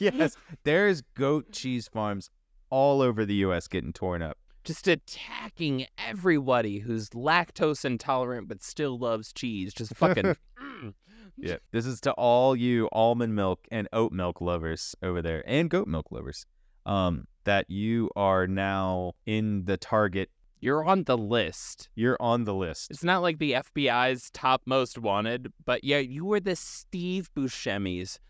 yes, 0.00 0.36
there's 0.64 1.00
goat 1.14 1.52
cheese 1.52 1.86
farms 1.86 2.28
all 2.70 3.02
over 3.02 3.24
the 3.24 3.34
U.S. 3.36 3.68
getting 3.68 3.92
torn 3.92 4.22
up. 4.22 4.38
Just 4.64 4.88
attacking 4.88 5.86
everybody 5.98 6.78
who's 6.78 7.08
lactose 7.10 7.84
intolerant 7.84 8.48
but 8.48 8.62
still 8.62 8.98
loves 8.98 9.32
cheese. 9.32 9.72
Just 9.72 9.94
fucking. 9.96 10.24
mm. 10.62 10.94
Yeah, 11.36 11.56
this 11.72 11.86
is 11.86 12.00
to 12.02 12.12
all 12.12 12.54
you 12.54 12.88
almond 12.92 13.34
milk 13.34 13.66
and 13.70 13.88
oat 13.92 14.12
milk 14.12 14.40
lovers 14.40 14.94
over 15.02 15.22
there, 15.22 15.42
and 15.46 15.70
goat 15.70 15.88
milk 15.88 16.06
lovers. 16.10 16.44
Um, 16.86 17.26
that 17.44 17.70
you 17.70 18.10
are 18.16 18.46
now 18.46 19.12
in 19.26 19.64
the 19.64 19.76
target. 19.76 20.30
You're 20.60 20.84
on 20.84 21.04
the 21.04 21.16
list. 21.16 21.88
You're 21.94 22.18
on 22.20 22.44
the 22.44 22.54
list. 22.54 22.90
It's 22.90 23.04
not 23.04 23.22
like 23.22 23.38
the 23.38 23.52
FBI's 23.52 24.30
top 24.30 24.62
most 24.66 24.98
wanted, 24.98 25.52
but 25.64 25.84
yeah, 25.84 25.98
you 25.98 26.24
were 26.24 26.40
the 26.40 26.56
Steve 26.56 27.30
Buscemi's 27.34 28.20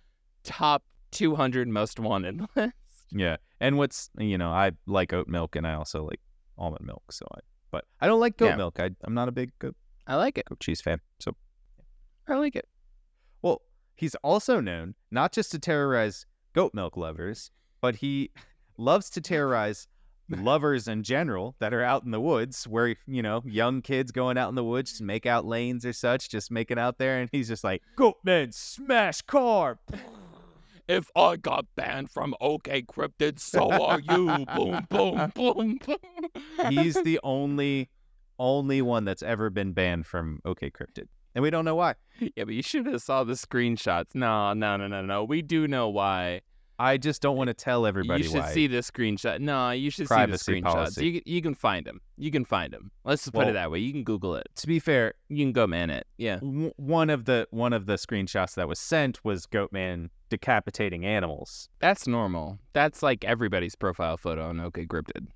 top 0.45 0.85
200 1.11 1.69
most 1.69 1.99
wanted. 1.99 2.43
Yeah, 3.13 3.37
and 3.61 3.77
what's 3.79 4.11
you 4.19 4.39
know 4.39 4.51
I 4.51 4.73
like 4.87 5.13
oat 5.13 5.29
milk 5.29 5.57
and 5.57 5.67
I 5.67 5.75
also 5.75 6.05
like 6.05 6.21
almond 6.59 6.87
milk, 6.87 7.13
so 7.13 7.27
I 7.35 7.41
but 7.71 7.85
I 8.01 8.07
don't 8.07 8.21
like 8.21 8.37
goat 8.37 8.47
Yeah. 8.49 8.57
milk. 8.57 8.79
I 8.81 8.91
I'm 9.05 9.15
not 9.15 9.29
a 9.29 9.33
big 9.33 9.51
goat, 9.59 9.77
I 10.07 10.17
like 10.17 10.39
it. 10.39 10.47
goat 10.47 10.61
cheese 10.61 10.81
fan. 10.81 11.01
So 11.21 11.35
I 12.29 12.35
like 12.37 12.55
it. 12.57 12.69
well, 13.43 13.63
he's 13.97 14.15
also 14.17 14.61
known 14.61 14.95
not 15.11 15.33
just 15.33 15.51
to 15.53 15.59
terrorize 15.59 16.27
goat 16.55 16.73
milk 16.75 16.97
lovers, 16.97 17.51
but 17.81 17.97
he 17.97 18.31
loves 18.79 19.11
to 19.11 19.21
terrorize 19.21 19.87
lovers 20.29 20.87
in 20.87 21.03
general 21.03 21.57
that 21.59 21.75
are 21.75 21.83
out 21.83 22.05
in 22.05 22.13
the 22.13 22.21
woods 22.21 22.63
where 22.69 22.95
you 23.09 23.21
know 23.21 23.43
young 23.45 23.83
kids 23.83 24.13
going 24.13 24.39
out 24.39 24.49
in 24.49 24.55
the 24.55 24.63
woods 24.63 24.97
to 24.97 25.03
make 25.03 25.27
out 25.27 25.45
lanes 25.45 25.85
or 25.85 25.93
such 25.93 26.29
just 26.31 26.53
making 26.53 26.79
out 26.79 26.99
there 26.99 27.19
and 27.21 27.29
he's 27.33 27.49
just 27.49 27.65
like 27.65 27.83
goat 27.97 28.15
men 28.23 28.53
smash 28.53 29.23
car 29.23 29.81
If 30.91 31.09
I 31.15 31.37
got 31.37 31.67
banned 31.77 32.11
from 32.11 32.35
OK 32.41 32.83
Cryptid, 32.83 33.39
so 33.39 33.71
are 33.71 34.01
you. 34.01 34.45
boom, 34.57 34.87
boom, 34.91 35.33
boom, 35.37 35.79
boom. 35.87 36.71
he's 36.71 37.01
the 37.03 37.21
only 37.23 37.89
only 38.41 38.83
one 38.83 39.05
that's 39.05 39.23
ever 39.23 39.51
been 39.51 39.73
banned 39.73 40.07
from 40.07 40.41
OK 40.45 40.71
Cryptid 40.71 41.07
and 41.35 41.43
we 41.43 41.51
don't 41.51 41.65
know 41.65 41.77
why 41.77 41.95
Yeah, 42.19 42.45
but 42.45 42.55
you 42.55 42.63
should 42.63 42.87
have 42.87 43.03
saw 43.03 43.23
the 43.25 43.35
screenshots. 43.35 44.15
No, 44.15 44.53
no, 44.53 44.77
no, 44.77 44.89
no, 44.89 45.03
no. 45.03 45.25
We 45.25 45.43
do 45.43 45.69
know 45.69 45.89
why. 45.89 46.41
I 46.81 46.97
just 46.97 47.21
don't 47.21 47.37
want 47.37 47.49
to 47.49 47.55
tell 47.55 47.85
everybody 47.87 48.23
you 48.23 48.29
should 48.31 48.41
why 48.41 48.53
see 48.53 48.67
the 48.67 48.79
screenshot. 48.79 49.39
No, 49.41 49.71
you 49.71 49.91
should 49.91 50.07
Privacy 50.07 50.39
see 50.55 50.61
the 50.61 50.67
screenshots. 50.67 50.73
policy. 50.73 51.07
You, 51.07 51.13
can- 51.21 51.33
you 51.33 51.43
can 51.43 51.55
find 51.55 51.85
them. 51.87 52.01
You 52.17 52.31
can 52.31 52.45
find 52.45 52.73
them. 52.73 52.91
Let's 53.05 53.25
just 53.25 53.35
put 53.35 53.47
it 53.49 53.53
that 53.53 53.71
way. 53.71 53.79
You 53.81 53.93
can 53.93 54.03
Google 54.05 54.35
it. 54.37 54.47
to 54.57 54.67
be 54.67 54.79
fair 54.79 55.15
You 55.29 55.45
can 55.45 55.53
go 55.53 55.67
man 55.67 55.91
it. 55.91 56.07
Yeah. 56.19 56.37
w- 56.37 56.73
one 56.77 57.11
of 57.11 57.27
the 57.27 57.47
one 57.51 57.73
of 57.73 57.87
the 57.87 57.95
screenshots 57.95 58.55
that 58.55 58.67
was 58.69 58.79
sent 58.79 59.25
was 59.25 59.47
Goatman 59.47 60.09
decapitating 60.31 61.05
animals. 61.05 61.69
That's 61.81 62.07
normal. 62.07 62.59
That's 62.73 63.03
like 63.03 63.25
everybody's 63.25 63.75
profile 63.75 64.17
photo 64.17 64.49
on 64.49 64.61
OK 64.61 64.87
Cryptid. 64.87 65.27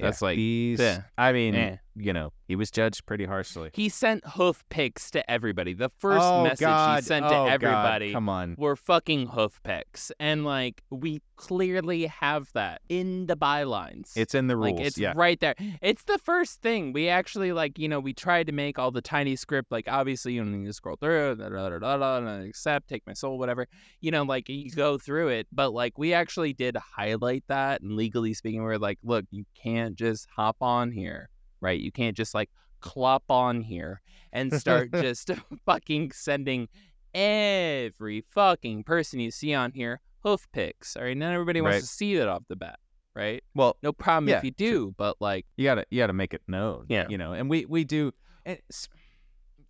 That's 0.00 0.22
like, 0.22 0.36
these. 0.36 0.78
yeah. 0.78 1.02
I 1.16 1.32
mean, 1.32 1.54
Eh. 1.56 1.76
You 1.98 2.12
know, 2.12 2.32
he 2.46 2.56
was 2.56 2.70
judged 2.70 3.06
pretty 3.06 3.24
harshly. 3.24 3.70
He 3.72 3.88
sent 3.88 4.26
hoof 4.26 4.64
pics 4.70 5.10
to 5.12 5.28
everybody. 5.30 5.74
The 5.74 5.90
first 5.98 6.24
oh, 6.24 6.44
message 6.44 6.60
God. 6.60 7.00
he 7.00 7.06
sent 7.06 7.26
oh, 7.26 7.28
to 7.28 7.34
God. 7.34 7.48
everybody 7.48 8.12
Come 8.12 8.28
on. 8.28 8.54
were 8.58 8.76
fucking 8.76 9.28
hoof 9.28 9.60
pics. 9.62 10.12
And 10.18 10.44
like 10.44 10.82
we 10.90 11.20
clearly 11.36 12.06
have 12.06 12.52
that 12.52 12.82
in 12.88 13.26
the 13.26 13.36
bylines. 13.36 14.12
It's 14.16 14.34
in 14.34 14.48
the 14.48 14.56
rules. 14.56 14.78
like 14.78 14.86
it's 14.86 14.98
yeah. 14.98 15.12
right 15.16 15.38
there. 15.40 15.54
It's 15.80 16.04
the 16.04 16.18
first 16.18 16.60
thing 16.60 16.92
we 16.92 17.08
actually 17.08 17.52
like. 17.52 17.78
You 17.78 17.88
know, 17.88 18.00
we 18.00 18.12
tried 18.12 18.46
to 18.48 18.52
make 18.52 18.78
all 18.78 18.90
the 18.90 19.00
tiny 19.00 19.36
script. 19.36 19.70
Like 19.72 19.88
obviously, 19.88 20.34
you 20.34 20.42
don't 20.42 20.52
need 20.52 20.66
to 20.66 20.72
scroll 20.72 20.96
through. 20.96 21.36
Da, 21.36 21.48
da, 21.48 21.78
da, 21.78 22.20
da, 22.20 22.40
accept, 22.42 22.88
take 22.88 23.06
my 23.06 23.12
soul, 23.12 23.38
whatever. 23.38 23.66
You 24.00 24.10
know, 24.10 24.22
like 24.22 24.48
you 24.48 24.70
go 24.70 24.98
through 24.98 25.28
it. 25.28 25.46
But 25.52 25.72
like 25.72 25.96
we 25.96 26.12
actually 26.12 26.52
did 26.52 26.76
highlight 26.76 27.44
that. 27.48 27.80
And 27.80 27.92
legally 27.92 28.34
speaking, 28.34 28.62
we're 28.62 28.76
like, 28.76 28.98
look, 29.02 29.24
you 29.30 29.44
can't 29.54 29.96
just 29.96 30.26
hop 30.34 30.56
on 30.60 30.90
here, 30.90 31.28
right? 31.60 31.78
You 31.80 31.92
can't 31.92 32.16
just 32.16 32.34
like 32.34 32.50
clop 32.80 33.24
on 33.28 33.62
here 33.62 34.00
and 34.32 34.52
start 34.52 34.92
just 34.94 35.30
fucking 35.66 36.12
sending 36.12 36.68
every 37.14 38.20
fucking 38.30 38.84
person 38.84 39.20
you 39.20 39.30
see 39.30 39.54
on 39.54 39.72
here 39.72 40.00
hoof 40.22 40.46
picks. 40.52 40.96
All 40.96 41.02
right, 41.04 41.16
not 41.16 41.32
everybody 41.32 41.60
wants 41.60 41.74
Right. 41.76 41.80
to 41.82 41.86
see 41.86 42.16
that 42.18 42.28
off 42.28 42.42
the 42.48 42.56
bat, 42.56 42.78
right? 43.14 43.42
Well, 43.54 43.76
No 43.82 43.92
problem 43.92 44.28
Yeah, 44.28 44.38
if 44.38 44.44
you 44.44 44.50
do, 44.50 44.94
but 44.96 45.16
like 45.20 45.46
you 45.56 45.64
gotta 45.64 45.84
you 45.90 45.98
gotta 45.98 46.12
make 46.12 46.34
it 46.34 46.42
known. 46.48 46.86
Yeah. 46.88 47.06
You 47.08 47.18
know, 47.18 47.32
and 47.32 47.48
we 47.50 47.64
we 47.66 47.84
do. 47.84 48.12
And 48.46 48.58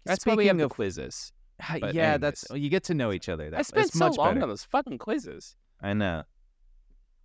that's 0.04 0.24
why 0.24 0.34
we 0.34 0.46
have 0.46 0.54
speaking 0.54 0.58
the 0.58 0.64
of 0.64 0.70
quizzes. 0.70 1.32
Ah, 1.60 1.76
but 1.80 1.92
yeah, 1.94 2.16
that's 2.18 2.48
anyways. 2.50 2.62
you 2.62 2.70
get 2.70 2.84
to 2.84 2.94
know 2.94 3.10
each 3.12 3.28
other. 3.28 3.46
I 3.46 3.50
That's 3.50 3.68
spent 3.68 3.92
so 3.92 4.08
much 4.08 4.16
long 4.16 4.34
better. 4.34 4.42
on 4.44 4.48
those 4.48 4.62
fucking 4.64 4.98
quizzes. 4.98 5.56
I 5.82 5.92
know. 5.92 6.22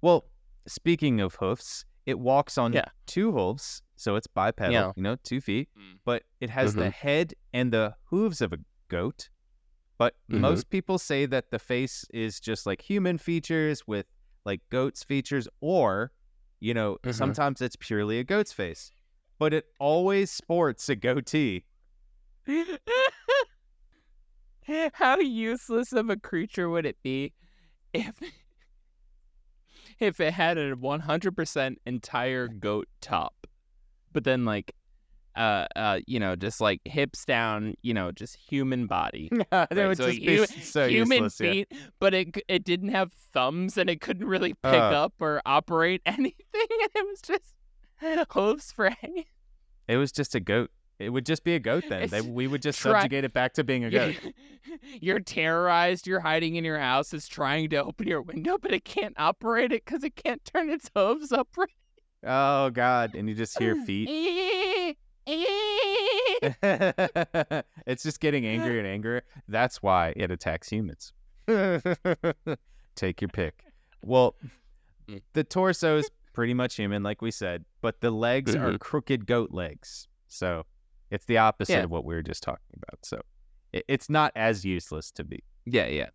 Well, 0.02 0.26
speaking 0.68 1.22
of 1.22 1.36
hoofs, 1.36 1.86
it 2.08 2.18
walks 2.18 2.58
on 2.58 2.74
Yeah. 2.74 2.86
two 3.06 3.32
hooves, 3.32 3.83
so 3.96 4.16
it's 4.16 4.28
bipedal. 4.28 4.72
Yeah. 4.74 4.92
You 4.96 5.04
know, 5.04 5.16
two 5.24 5.42
feet, 5.42 5.70
Mm. 5.78 6.00
but 6.06 6.24
it 6.40 6.50
has 6.50 6.76
the 6.76 6.86
Mhm. 6.86 6.94
head 6.94 7.34
and 7.54 7.72
the 7.74 7.96
hooves 8.06 8.42
of 8.42 8.54
a 8.54 8.60
goat. 8.88 9.30
But 9.98 10.16
Mhm. 10.30 10.40
most 10.40 10.70
people 10.70 10.98
say 10.98 11.26
that 11.28 11.52
the 11.52 11.60
face 11.60 12.06
is 12.14 12.40
just 12.40 12.66
like 12.66 12.82
human 12.82 13.18
features 13.18 13.86
with 13.88 14.08
like 14.46 14.62
goat's 14.70 15.04
features, 15.04 15.48
or 15.62 16.12
you 16.60 16.74
know, 16.74 16.98
Mhm. 17.04 17.14
sometimes 17.14 17.62
it's 17.62 17.76
purely 17.76 18.20
a 18.20 18.24
goat's 18.24 18.54
face. 18.54 18.92
But 19.38 19.54
it 19.54 19.66
always 19.80 20.32
sports 20.32 20.88
a 20.90 20.96
goatee. 20.96 21.66
How 24.94 25.20
useless 25.20 25.92
of 25.92 26.10
a 26.10 26.16
creature 26.18 26.70
would 26.70 26.86
it 26.86 27.02
be 27.04 27.34
if 27.94 28.16
if 30.00 30.20
it 30.20 30.34
had 30.34 30.58
a 30.58 30.76
100% 30.76 31.78
entire 31.86 32.48
goat 32.48 32.88
top, 33.02 33.48
but 34.14 34.24
then 34.24 34.46
like 34.46 34.74
uh 35.36 35.66
uh 35.76 36.00
you 36.06 36.20
know 36.20 36.36
just 36.36 36.62
like 36.62 36.80
hips 36.86 37.26
down, 37.26 37.74
you 37.82 37.94
know, 37.94 38.12
just 38.12 38.36
human 38.36 38.86
body. 38.88 39.30
that 39.52 39.68
Right, 39.76 39.88
would 39.88 39.98
so 39.98 40.12
just 40.12 40.20
hu- 40.20 40.26
be 40.26 40.46
so 40.62 40.88
human 40.88 41.24
useless. 41.24 41.40
yeah. 41.42 41.52
feet, 41.52 41.72
but 42.00 42.14
it 42.14 42.38
it 42.48 42.64
didn't 42.64 42.90
have 42.90 43.12
thumbs 43.14 43.78
and 43.78 43.90
it 43.90 44.00
couldn't 44.00 44.28
really 44.28 44.54
pick 44.54 44.74
Uh. 44.74 45.06
up 45.06 45.14
or 45.20 45.42
operate 45.46 46.02
anything, 46.06 46.36
and 46.54 46.90
it 46.96 47.08
was 47.08 47.22
just 47.22 47.56
hooves 48.32 48.72
for 48.72 48.90
hanging. 48.90 49.26
It 49.88 49.98
was 49.98 50.12
just 50.12 50.36
a 50.36 50.40
goat. 50.40 50.70
It 51.00 51.10
would 51.10 51.26
just 51.26 51.44
be 51.44 51.56
a 51.56 51.60
goat 51.60 51.84
then. 51.90 52.08
They, 52.10 52.22
we 52.22 52.48
would 52.48 52.62
just 52.62 52.80
try- 52.80 53.02
subjugate 53.02 53.24
it 53.26 53.34
back 53.34 53.54
to 53.54 53.64
being 53.64 53.84
a 53.84 53.90
goat. 53.90 54.16
You're 55.02 55.20
terrorized. 55.20 56.06
You're 56.08 56.20
hiding 56.20 56.56
in 56.56 56.64
your 56.64 56.78
house. 56.80 57.14
It's 57.14 57.28
trying 57.28 57.70
to 57.72 57.84
open 57.84 58.08
your 58.08 58.22
window, 58.22 58.58
but 58.58 58.72
it 58.72 58.86
can't 58.86 59.16
operate 59.18 59.72
it 59.72 59.84
because 59.84 60.04
it 60.04 60.16
can't 60.16 60.44
turn 60.46 60.70
its 60.70 60.90
hooves 60.96 61.32
upright. 61.32 61.72
Oh 62.26 62.70
God! 62.70 63.16
And 63.16 63.28
you 63.30 63.36
just 63.36 63.58
hear 63.60 63.76
feet. 63.76 64.98
it's 67.86 68.04
just 68.04 68.20
getting 68.20 68.46
angrier 68.46 68.80
and 68.80 68.88
angrier. 68.88 69.24
That's 69.48 69.82
why 69.82 70.14
it 70.16 70.32
attacks 70.32 70.70
humans. 70.70 71.14
Take 72.96 73.22
your 73.22 73.30
pick. 73.30 73.64
Well, 74.04 74.36
Mm. 75.10 75.22
the 75.34 75.44
torso 75.44 75.98
is 75.98 76.10
pretty 76.32 76.54
much 76.54 76.76
human, 76.78 77.04
like 77.04 77.22
we 77.22 77.30
said, 77.30 77.66
but 77.82 78.00
the 78.00 78.10
legs 78.10 78.56
are 78.56 78.72
Mhm. 78.72 78.80
crooked 78.80 79.26
goat 79.28 79.52
legs. 79.52 80.08
So 80.30 80.66
it's 81.12 81.26
the 81.26 81.40
opposite 81.40 81.74
Yeah. 81.74 81.84
of 81.84 81.92
what 81.92 82.06
we 82.06 82.16
were 82.16 82.22
just 82.24 82.42
talking 82.42 82.66
about. 82.74 83.06
So 83.06 83.22
it, 83.74 83.84
it's 83.90 84.10
not 84.10 84.32
as 84.36 84.64
useless 84.64 85.12
to 85.12 85.26
be. 85.26 85.44
yeah, 85.66 85.88
yeah, 85.88 86.10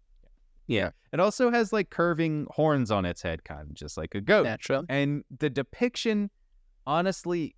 yeah. 0.68 0.90
It 1.12 1.18
also 1.18 1.50
has 1.50 1.72
like 1.72 1.90
curving 1.90 2.46
horns 2.50 2.90
on 2.92 3.04
its 3.04 3.20
head, 3.22 3.42
kind 3.44 3.62
of 3.62 3.74
just 3.74 3.96
like 3.96 4.14
a 4.14 4.20
goat. 4.20 4.44
Natural. 4.44 4.84
And 4.88 5.24
the 5.38 5.50
depiction, 5.50 6.30
honestly, 6.86 7.56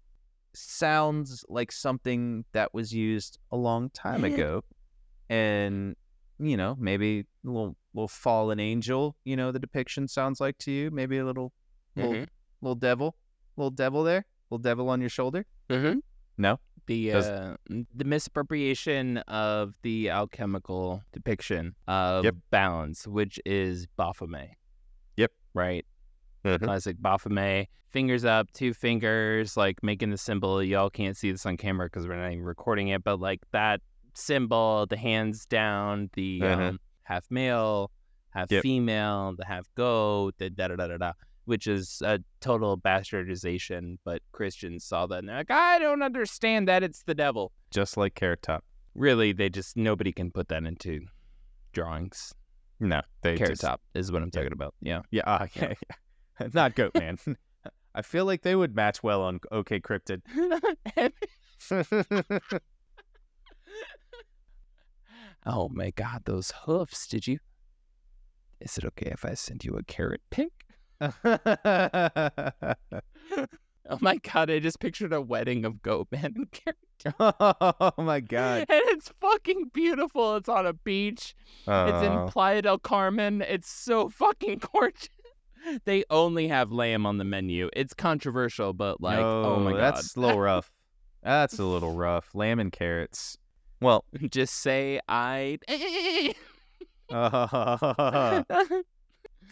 sounds 0.55 1.45
like 1.49 1.71
something 1.73 2.45
that 2.53 2.73
was 2.75 2.93
used 2.93 3.39
a 3.53 3.57
long 3.57 3.91
time 3.91 4.25
ago, 4.25 4.63
and 5.29 5.95
you 6.39 6.57
know 6.57 6.77
maybe 6.79 7.21
a 7.21 7.49
little 7.49 7.77
little 7.95 8.09
fallen 8.09 8.59
angel. 8.61 9.17
You 9.25 9.37
know 9.37 9.53
the 9.53 9.59
depiction 9.59 10.09
sounds 10.09 10.41
like 10.41 10.59
to 10.59 10.71
you. 10.71 10.91
Maybe 10.91 11.19
a 11.19 11.25
little 11.25 11.53
little, 11.97 12.13
Mhm. 12.15 12.27
little 12.63 12.75
devil, 12.77 13.17
little 13.57 13.71
devil 13.71 14.03
there, 14.05 14.25
little 14.51 14.63
devil 14.63 14.89
on 14.89 15.01
your 15.01 15.11
shoulder. 15.11 15.45
Mm-hmm. 15.69 15.99
No, 16.39 16.59
The 16.91 17.13
uh, 17.13 17.55
the 17.95 18.05
misappropriation 18.05 19.19
of 19.29 19.75
the 19.83 20.11
alchemical 20.11 21.05
depiction 21.13 21.77
of 21.87 22.25
Yep. 22.25 22.35
balance, 22.51 23.07
which 23.07 23.39
is 23.47 23.87
Baphomet. 23.97 24.57
Yep. 25.17 25.31
Right. 25.55 25.87
Mhm. 26.45 26.65
Classic 26.65 26.97
Baphomet. 27.01 27.69
Fingers 27.91 28.25
up, 28.25 28.51
two 28.53 28.75
fingers, 28.75 29.57
like 29.57 29.85
making 29.85 30.11
the 30.11 30.19
symbol. 30.19 30.61
Y'all 30.65 30.91
can't 30.91 31.17
see 31.17 31.31
this 31.31 31.47
on 31.47 31.57
camera 31.57 31.87
because 31.87 32.09
we're 32.09 32.17
not 32.17 32.33
even 32.33 32.43
recording 32.45 32.89
it, 32.89 33.05
but 33.05 33.21
like 33.21 33.41
that 33.53 33.81
symbol, 34.15 34.85
the 34.87 34.97
hands 34.97 35.47
down, 35.47 36.11
the 36.15 36.41
Mhm. 36.41 36.59
um, 36.71 36.81
half 37.05 37.31
male, 37.31 37.93
half 38.31 38.51
Yep. 38.51 38.63
female, 38.63 39.37
the 39.37 39.45
half 39.45 39.73
goat, 39.77 40.35
the 40.39 40.51
da 40.51 40.67
da 40.67 40.75
da 40.75 40.89
da 40.89 40.97
da, 40.97 41.13
which 41.45 41.67
is 41.67 42.03
a 42.05 42.21
total 42.41 42.79
bastardization. 42.79 43.99
But 44.05 44.23
Christians 44.33 44.85
saw 44.85 45.07
that 45.07 45.21
and 45.21 45.29
they're 45.29 45.37
like, 45.37 45.51
I 45.51 45.79
don't 45.79 46.03
understand 46.03 46.69
that. 46.69 46.83
It's 46.83 47.03
the 47.03 47.15
devil. 47.15 47.53
just 47.71 47.97
like 47.97 48.15
Carrot 48.15 48.43
Top. 48.43 48.65
Really, 48.95 49.33
they 49.33 49.49
just 49.49 49.77
nobody 49.77 50.13
can 50.13 50.31
put 50.31 50.49
that 50.49 50.65
into 50.65 51.01
drawings. 51.73 52.35
No, 52.81 53.03
they 53.23 53.37
Carrot 53.37 53.53
just, 53.53 53.63
top 53.63 53.81
is 53.95 54.11
what 54.11 54.23
I'm 54.23 54.31
talking 54.31 54.53
about. 54.53 54.75
Yeah. 54.81 55.03
Yeah, 55.11 55.23
uh, 55.27 55.47
yeah, 55.55 55.75
yeah. 56.41 56.47
not 56.55 56.75
Goat 56.75 56.93
Man. 56.95 57.19
I 57.95 58.03
feel 58.03 58.25
like 58.25 58.43
they 58.43 58.55
would 58.55 58.75
match 58.75 59.03
well 59.03 59.23
on 59.23 59.41
OK 59.51 59.81
Cryptid. 59.81 60.23
oh 65.45 65.69
my 65.69 65.91
god, 65.91 66.23
those 66.25 66.53
hoofs! 66.65 67.07
Did 67.09 67.27
you? 67.27 67.39
Is 68.61 68.79
it 68.79 68.85
okay 68.85 69.11
if 69.11 69.25
I 69.25 69.35
send 69.35 69.65
you 69.65 69.75
a 69.77 69.83
carrot 69.83 70.21
pic? 70.31 70.53
Oh 73.93 73.99
my 74.01 74.17
god, 74.19 74.51
I 74.51 74.59
just 74.61 74.79
pictured 74.79 75.13
a 75.13 75.21
wedding 75.21 75.65
of 75.65 75.75
Goatman 75.83 76.37
and 76.37 76.51
Carrot. 76.53 76.77
oh 77.41 77.93
my 77.99 78.21
god. 78.21 78.67
And 78.69 78.83
it's 78.87 79.11
fucking 79.21 79.71
beautiful. 79.73 80.37
It's 80.37 80.49
on 80.49 80.67
a 80.67 80.73
beach. 80.73 81.35
It's 81.67 82.07
in 82.07 82.13
Oh. 82.13 82.29
Playa 82.31 82.63
del 82.63 82.79
Carmen. 82.79 83.43
It's 83.43 83.71
so 83.71 84.09
fucking 84.11 84.61
gorgeous. 84.73 85.09
They 85.85 86.05
only 86.11 86.47
have 86.49 86.73
lamb 86.73 87.05
on 87.07 87.19
the 87.19 87.25
menu. 87.25 87.69
It's 87.73 87.93
controversial, 87.95 88.73
but 88.73 89.01
like, 89.01 89.19
oh 89.19 89.57
my 89.61 89.71
No, 89.73 89.77
god. 89.79 89.95
That's 89.95 90.15
a 90.17 90.21
little 90.21 90.41
rough. 90.41 90.71
That's 91.23 91.59
a 91.59 91.65
little 91.65 91.93
rough. 91.95 92.29
Lamb 92.35 92.61
and 92.61 92.71
carrots. 92.71 93.37
Well, 93.81 94.05
Just 94.31 94.55
say 94.61 95.01
I. 95.09 95.59
Uh. 97.11 98.43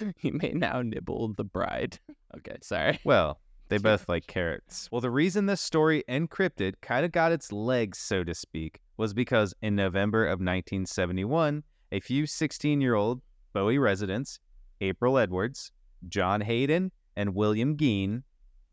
he 0.17 0.31
may 0.31 0.53
now 0.55 0.83
nibble 0.83 1.35
the 1.35 1.45
bride. 1.45 1.99
Okay, 2.37 2.57
sorry. 2.61 3.01
well, 3.05 3.41
they 3.71 3.79
both 3.79 4.07
like 4.07 4.27
carrots. 4.27 4.87
Well, 4.93 5.01
the 5.01 5.11
reason 5.11 5.47
this 5.47 5.63
story 5.63 6.05
encrypted 6.09 6.75
kind 6.83 7.07
of 7.07 7.11
got 7.11 7.33
its 7.33 7.51
legs, 7.53 7.97
so 7.99 8.23
to 8.23 8.35
speak, 8.35 8.81
was 8.99 9.15
because 9.15 9.55
in 9.63 9.75
November 9.75 10.25
of 10.27 10.39
1971, 10.41 11.63
a 11.91 12.01
few 12.01 12.25
16-year-old 12.25 13.23
Bowie 13.55 13.79
residents, 13.79 14.41
April 14.83 15.17
Edwards, 15.17 15.73
John 16.11 16.43
Hayden, 16.43 16.93
and 17.17 17.35
William 17.35 17.79
Gein, 17.79 18.25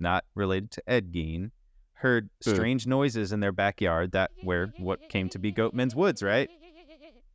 not 0.02 0.26
related 0.36 0.70
to 0.72 0.84
Ed 0.86 1.14
Gein, 1.14 1.52
heard 1.94 2.30
strange 2.42 2.86
noises 2.86 3.32
in 3.32 3.40
their 3.40 3.54
backyard 3.54 4.12
that 4.12 4.32
where 4.44 4.68
what 4.80 5.08
came 5.08 5.30
to 5.30 5.40
be 5.40 5.54
Goatman's 5.54 5.96
Woods, 5.96 6.22
right? 6.22 6.50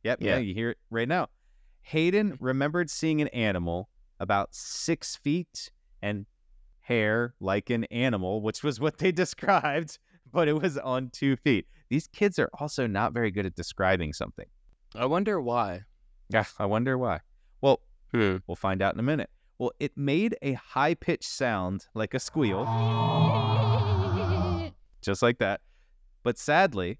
Yep, 0.03 0.19
yeah, 0.21 0.35
Yeah. 0.35 0.37
you 0.37 0.53
hear 0.53 0.69
it 0.69 0.77
right 0.91 1.07
now. 1.07 1.29
Hayden 1.81 2.37
remembered 2.39 2.89
seeing 2.89 3.21
an 3.21 3.27
animal 3.29 3.89
about 4.19 4.53
six 4.53 5.15
feet 5.15 5.71
and 6.01 6.25
hair 6.81 7.33
like 7.39 7.69
an 7.69 7.85
animal, 7.85 8.41
which 8.41 8.63
was 8.63 8.79
what 8.79 8.97
they 8.97 9.11
described, 9.11 9.99
but 10.31 10.47
it 10.47 10.53
was 10.53 10.77
on 10.77 11.09
two 11.09 11.35
feet. 11.37 11.67
These 11.89 12.07
kids 12.07 12.39
are 12.39 12.49
also 12.59 12.87
not 12.87 13.13
very 13.13 13.31
good 13.31 13.45
at 13.45 13.55
describing 13.55 14.13
something. 14.13 14.47
I 14.95 15.05
wonder 15.05 15.41
why. 15.41 15.81
Yeah, 16.33 16.45
I 16.57 16.65
wonder 16.65 16.97
why. 16.97 17.19
Well, 17.59 17.81
Hmm. 18.13 18.37
we'll 18.47 18.55
find 18.55 18.81
out 18.81 18.93
in 18.93 19.01
a 19.01 19.03
minute. 19.03 19.29
Well, 19.59 19.73
it 19.81 19.97
made 19.97 20.37
a 20.41 20.53
high 20.53 20.93
pitched 20.93 21.29
sound 21.29 21.87
like 21.93 22.13
a 22.13 22.19
squeal, 22.19 22.63
just 25.01 25.21
like 25.21 25.39
that. 25.39 25.59
But 26.23 26.37
sadly, 26.37 26.99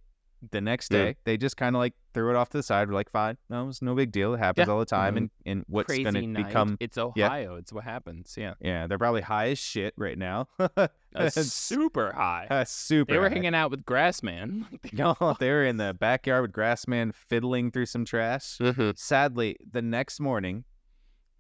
the 0.50 0.60
next 0.62 0.92
Yeah. 0.92 0.98
day, 1.04 1.16
they 1.24 1.38
just 1.38 1.56
kind 1.56 1.76
of 1.76 1.80
like 1.80 1.94
threw 2.14 2.30
it 2.32 2.36
off 2.36 2.50
to 2.50 2.58
the 2.58 2.64
side. 2.64 2.88
We're 2.88 2.96
like, 2.96 3.12
fine, 3.12 3.38
no, 3.50 3.70
it's 3.70 3.82
no 3.82 3.94
big 3.94 4.12
deal. 4.12 4.34
It 4.34 4.40
happens 4.40 4.68
Yeah. 4.68 4.74
all 4.74 4.80
the 4.80 4.86
time. 4.86 5.14
Mhm. 5.14 5.18
And, 5.18 5.30
and 5.46 5.66
what's 5.68 5.86
Crazy 5.88 6.04
going 6.04 6.34
to 6.36 6.44
become, 6.44 6.78
It's 6.80 6.98
Ohio. 6.98 7.56
It's 7.56 7.72
what 7.72 7.84
happens. 7.84 8.34
Yeah. 8.38 8.56
yeah, 8.60 8.88
they're 8.88 8.98
probably 8.98 9.22
high 9.22 9.50
as 9.52 9.60
shit 9.60 9.94
right 9.98 10.18
now. 10.18 10.48
That's 11.14 11.36
super 11.54 12.12
high. 12.14 12.48
uh, 12.50 12.66
super. 12.66 13.14
They 13.14 13.20
were 13.20 13.30
high. 13.30 13.36
hanging 13.36 13.54
out 13.56 13.70
with 13.72 13.86
Grassman. 13.86 14.66
No, 14.94 15.16
they 15.40 15.50
were 15.50 15.66
in 15.66 15.78
the 15.78 15.94
backyard 15.94 16.42
with 16.42 16.52
Grassman 16.54 17.14
fiddling 17.14 17.72
through 17.72 17.86
some 17.86 18.04
trash. 18.06 18.58
Mhm. 18.58 18.98
Sadly, 18.98 19.58
the 19.72 19.82
next 19.82 20.20
morning, 20.20 20.64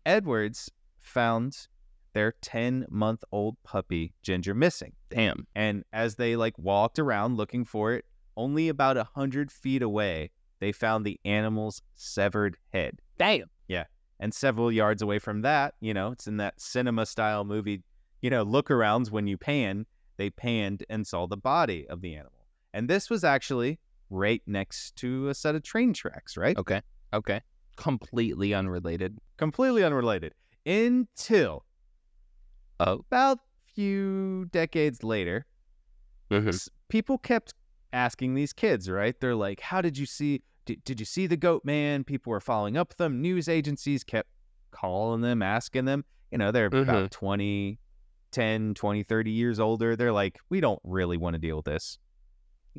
Edwards 0.05 0.69
found 0.99 1.67
their 2.13 2.33
10 2.41 2.85
month 2.89 3.23
old 3.31 3.55
puppy, 3.63 4.13
Ginger, 4.21 4.53
missing. 4.53 4.93
Damn. 5.09 5.47
And 5.55 5.83
as 5.93 6.15
they 6.15 6.35
like 6.35 6.57
walked 6.59 6.99
around 6.99 7.37
looking 7.37 7.63
for 7.65 7.93
it, 7.93 8.05
only 8.37 8.69
about 8.69 8.97
a 8.97 9.03
hundred 9.15 9.51
feet 9.51 9.81
away, 9.81 10.31
they 10.59 10.71
found 10.71 11.05
the 11.05 11.19
animal's 11.25 11.81
severed 11.95 12.57
head. 12.73 12.99
Damn. 13.17 13.49
Yeah. 13.67 13.85
And 14.19 14.33
several 14.33 14.71
yards 14.71 15.01
away 15.01 15.19
from 15.19 15.41
that, 15.41 15.73
you 15.79 15.93
know, 15.93 16.11
it's 16.11 16.27
in 16.27 16.37
that 16.37 16.59
cinema 16.61 17.05
style 17.05 17.43
movie, 17.43 17.83
you 18.21 18.29
know, 18.29 18.43
look 18.43 18.67
arounds 18.69 19.09
when 19.09 19.25
you 19.27 19.37
pan, 19.37 19.85
they 20.17 20.29
panned 20.29 20.83
and 20.89 21.05
saw 21.07 21.25
the 21.25 21.37
body 21.37 21.87
of 21.87 22.01
the 22.01 22.13
animal. 22.15 22.45
And 22.73 22.87
this 22.87 23.09
was 23.09 23.23
actually 23.23 23.79
right 24.11 24.41
next 24.45 24.95
to 24.97 25.29
a 25.29 25.33
set 25.33 25.55
of 25.55 25.63
train 25.63 25.93
tracks, 25.93 26.37
right? 26.37 26.55
Okay. 26.57 26.81
Okay. 27.13 27.41
Completely 27.77 28.53
unrelated. 28.53 29.17
Completely 29.37 29.83
unrelated. 29.83 30.33
Until 30.65 31.65
Oh. 32.79 32.99
about 33.09 33.39
few 33.73 34.45
decades 34.51 35.03
later, 35.03 35.45
Mhm. 36.29 36.49
s- 36.49 36.69
people 36.89 37.17
kept 37.17 37.53
asking 37.93 38.33
these 38.35 38.53
kids, 38.53 38.89
right? 38.89 39.19
They're 39.19 39.35
like, 39.35 39.59
"How 39.61 39.81
did 39.81 39.97
you 39.97 40.05
see? 40.05 40.43
Did, 40.65 40.83
did 40.83 40.99
you 40.99 41.05
see 41.05 41.27
the 41.27 41.37
goat 41.37 41.63
man?" 41.65 42.03
People 42.03 42.31
were 42.31 42.39
following 42.39 42.77
up 42.77 42.89
with 42.89 42.97
them. 42.97 43.21
News 43.21 43.47
agencies 43.49 44.03
kept 44.03 44.29
calling 44.71 45.21
them, 45.21 45.41
asking 45.41 45.85
them. 45.85 46.05
You 46.31 46.37
know, 46.37 46.51
they're 46.51 46.67
about 46.67 47.11
20, 47.11 47.79
10, 48.31 48.73
20, 48.73 49.03
30 49.03 49.31
years 49.31 49.59
older. 49.59 49.95
They're 49.95 50.13
like, 50.13 50.39
"We 50.49 50.59
don't 50.61 50.79
really 50.83 51.17
want 51.17 51.33
to 51.35 51.39
deal 51.39 51.57
with 51.57 51.65
this." 51.65 51.97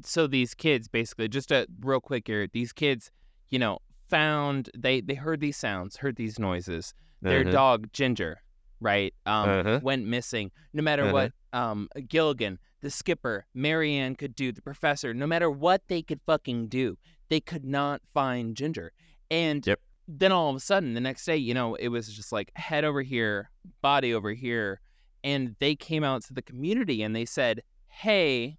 so 0.03 0.27
these 0.27 0.55
kids 0.55 0.89
basically 0.89 1.29
just 1.29 1.51
a 1.53 1.67
real 1.83 2.01
quick 2.01 2.27
here 2.27 2.49
these 2.55 2.73
kids 2.73 3.11
you 3.51 3.59
know 3.59 3.79
found 4.09 4.71
they 4.77 5.03
they 5.03 5.15
heard 5.15 5.39
these 5.41 5.57
sounds 5.57 5.97
heard 5.97 6.17
these 6.17 6.39
noises 6.39 6.95
their 7.21 7.45
Mhm. 7.45 7.53
dog 7.53 7.93
ginger 7.93 8.41
right 8.81 9.13
um 9.27 9.51
Uh-huh. 9.51 9.81
went 9.83 10.07
missing 10.07 10.51
no 10.73 10.83
matter 10.83 11.05
Uh-huh. 11.05 11.13
what 11.13 11.33
um 11.53 11.89
gilligan 12.09 12.59
the 12.83 12.91
skipper 12.91 13.47
Mary 13.55 13.95
Ann 13.95 14.15
could 14.17 14.35
do 14.35 14.53
the 14.53 14.61
professor 14.63 15.15
no 15.15 15.27
matter 15.27 15.51
what 15.51 15.83
they 15.89 16.03
could 16.03 16.21
fucking 16.27 16.69
do 16.69 16.97
they 17.31 17.41
could 17.41 17.65
not 17.65 18.03
find 18.13 18.55
ginger 18.57 18.93
and 19.31 19.67
Yep. 19.67 19.81
then 20.07 20.33
all 20.33 20.51
of 20.51 20.57
a 20.57 20.61
sudden 20.61 20.95
the 20.95 21.01
next 21.01 21.25
day 21.25 21.37
you 21.37 21.55
know 21.55 21.75
it 21.77 21.89
was 21.89 22.09
just 22.09 22.33
like 22.33 22.51
head 22.57 22.85
over 22.85 23.03
here 23.03 23.51
body 23.81 24.13
over 24.13 24.33
here 24.33 24.81
and 25.25 25.55
they 25.61 25.75
came 25.75 26.05
out 26.05 26.23
to 26.25 26.35
the 26.35 26.43
community 26.43 27.03
and 27.03 27.17
they 27.17 27.25
said 27.25 27.63
hey 27.89 28.59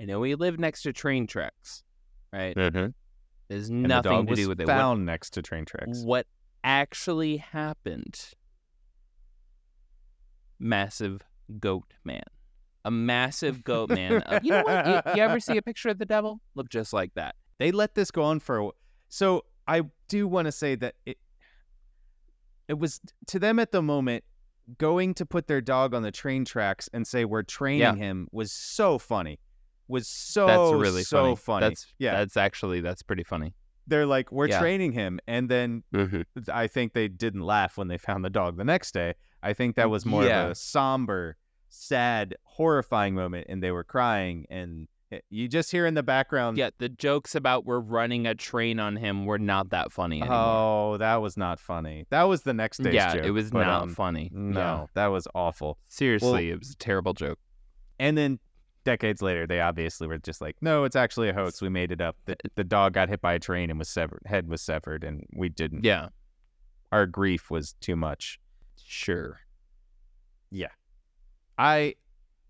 I 0.00 0.04
know 0.04 0.20
we 0.20 0.36
live 0.36 0.60
next 0.60 0.82
to 0.82 0.92
train 0.92 1.26
tracks, 1.26 1.82
right? 2.32 2.54
Mm-hmm. 2.54 2.90
There's 3.48 3.68
And 3.68 3.82
nothing 3.82 4.28
to 4.28 4.34
do 4.36 4.48
with 4.48 4.60
it. 4.60 4.68
What, 4.68 4.76
found 4.76 5.04
next 5.04 5.30
to 5.30 5.42
train 5.42 5.64
tracks. 5.64 6.04
what 6.04 6.24
actually 6.62 7.38
happened? 7.38 8.16
Massive 10.60 11.22
goat 11.58 11.94
man. 12.04 12.22
A 12.88 12.90
massive 12.90 13.62
goat 13.70 13.90
man. 13.90 14.22
You 14.42 14.50
know 14.52 14.62
what? 14.62 14.86
You, 14.86 15.12
you 15.16 15.22
ever 15.22 15.38
see 15.40 15.56
a 15.58 15.62
picture 15.62 15.90
of 15.90 15.98
the 15.98 16.06
devil? 16.06 16.40
Look 16.54 16.70
just 16.70 16.92
like 16.94 17.12
that. 17.14 17.34
they 17.58 17.70
let 17.70 17.94
this 17.94 18.10
go 18.10 18.22
on 18.22 18.40
for 18.40 18.58
a 18.60 18.68
so 19.10 19.44
i 19.66 19.82
do 20.08 20.26
want 20.28 20.46
to 20.46 20.52
say 20.52 20.74
that 20.74 20.94
it 21.04 21.18
it 22.68 22.78
was 22.78 23.00
to 23.26 23.38
them 23.38 23.58
at 23.58 23.72
the 23.72 23.82
moment 23.82 24.24
going 24.78 25.14
to 25.14 25.24
put 25.26 25.46
their 25.46 25.60
dog 25.60 25.94
on 25.94 26.02
the 26.02 26.10
train 26.12 26.44
tracks 26.44 26.88
and 26.92 27.06
say 27.06 27.24
we're 27.24 27.42
training 27.42 27.80
Yeah. 27.80 27.94
him 27.94 28.28
was 28.32 28.52
so 28.52 28.98
funny 28.98 29.38
was 29.88 30.06
so 30.06 30.46
That's 30.46 30.72
really 30.82 31.02
so 31.02 31.16
funny. 31.22 31.36
funny, 31.36 31.68
That's 31.70 31.86
yeah 31.98 32.16
That's 32.18 32.36
actually 32.36 32.80
that's 32.80 33.02
pretty 33.02 33.24
funny. 33.24 33.54
they're 33.86 34.06
like 34.06 34.30
we're 34.30 34.48
Yeah. 34.48 34.60
training 34.60 34.92
him 34.92 35.18
and 35.26 35.48
then 35.48 35.82
mm-hmm. 35.94 36.22
i 36.52 36.66
think 36.66 36.92
they 36.92 37.08
didn't 37.08 37.40
laugh 37.42 37.76
when 37.78 37.88
they 37.88 37.98
found 37.98 38.24
the 38.24 38.30
dog 38.30 38.56
the 38.58 38.64
next 38.64 38.92
day 38.92 39.14
i 39.42 39.52
think 39.54 39.76
that 39.76 39.86
mm, 39.86 39.90
was 39.90 40.04
more 40.04 40.24
Yeah. 40.24 40.44
of 40.44 40.50
a 40.50 40.54
somber 40.54 41.36
sad, 41.68 42.34
horrifying 42.44 43.14
moment, 43.14 43.46
and 43.48 43.62
they 43.62 43.70
were 43.70 43.84
crying, 43.84 44.46
and 44.50 44.88
you 45.30 45.48
just 45.48 45.70
hear 45.70 45.86
in 45.86 45.94
the 45.94 46.02
background, 46.02 46.58
Yeah, 46.58 46.68
the 46.76 46.88
jokes 46.90 47.34
about 47.34 47.64
we're 47.64 47.80
running 47.80 48.26
a 48.26 48.34
train 48.34 48.78
on 48.78 48.94
him 48.96 49.24
were 49.24 49.38
not 49.38 49.70
that 49.70 49.90
funny 49.90 50.20
anymore. 50.20 50.36
"Oh, 50.38 50.96
that 50.98 51.16
was 51.22 51.36
not 51.36 51.58
funny." 51.60 52.06
That 52.10 52.24
was 52.24 52.42
the 52.42 52.52
next 52.52 52.82
day's 52.82 52.92
yeah, 52.94 53.14
joke. 53.14 53.24
it 53.24 53.30
was 53.30 53.50
but, 53.50 53.64
not 53.64 53.82
um, 53.84 53.94
funny. 53.94 54.28
No, 54.32 54.60
Yeah. 54.60 54.86
that 54.94 55.06
was 55.06 55.26
awful. 55.34 55.78
Seriously, 55.88 56.50
it 56.50 56.58
was 56.58 56.72
a 56.72 56.76
terrible 56.76 57.14
joke. 57.14 57.38
And 57.98 58.18
then 58.18 58.38
decades 58.84 59.22
later, 59.22 59.46
they 59.46 59.60
obviously 59.60 60.06
were 60.06 60.18
just 60.18 60.40
like, 60.42 60.56
"No, 60.60 60.84
it's 60.84 60.96
actually 60.96 61.30
a 61.30 61.34
hoax. 61.34 61.62
We 61.62 61.70
made 61.70 61.90
it 61.90 62.02
up. 62.02 62.16
The, 62.26 62.36
the 62.54 62.64
dog 62.64 62.92
got 62.92 63.08
hit 63.08 63.22
by 63.22 63.32
a 63.32 63.38
train 63.38 63.70
and 63.70 63.78
was 63.78 63.88
severed. 63.88 64.20
Head 64.26 64.46
was 64.46 64.60
severed, 64.60 65.04
and 65.04 65.24
we 65.32 65.48
didn't. 65.48 65.84
Yeah, 65.84 66.08
Our 66.92 67.06
grief 67.06 67.50
was 67.50 67.72
too 67.80 67.96
much." 67.96 68.38
sure. 68.76 69.40
I 71.58 71.94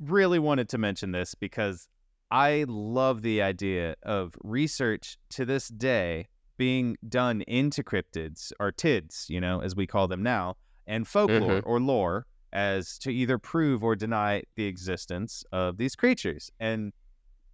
really 0.00 0.38
wanted 0.38 0.68
to 0.70 0.78
mention 0.78 1.12
this 1.12 1.34
because 1.34 1.88
I 2.30 2.66
love 2.68 3.22
the 3.22 3.42
idea 3.42 3.96
of 4.02 4.34
research 4.42 5.16
to 5.30 5.44
this 5.44 5.68
day 5.68 6.28
being 6.58 6.96
done 7.08 7.42
into 7.42 7.82
cryptids 7.82 8.52
or 8.60 8.70
tids, 8.70 9.26
you 9.28 9.40
know, 9.40 9.60
as 9.60 9.74
we 9.74 9.86
call 9.86 10.08
them 10.08 10.22
now, 10.22 10.56
and 10.86 11.06
folklore 11.06 11.60
mm-hmm. 11.60 11.68
or 11.68 11.80
lore 11.80 12.26
as 12.52 12.98
to 12.98 13.12
either 13.12 13.38
prove 13.38 13.84
or 13.84 13.94
deny 13.94 14.42
the 14.56 14.66
existence 14.66 15.44
of 15.52 15.76
these 15.78 15.94
creatures. 15.94 16.50
And 16.60 16.92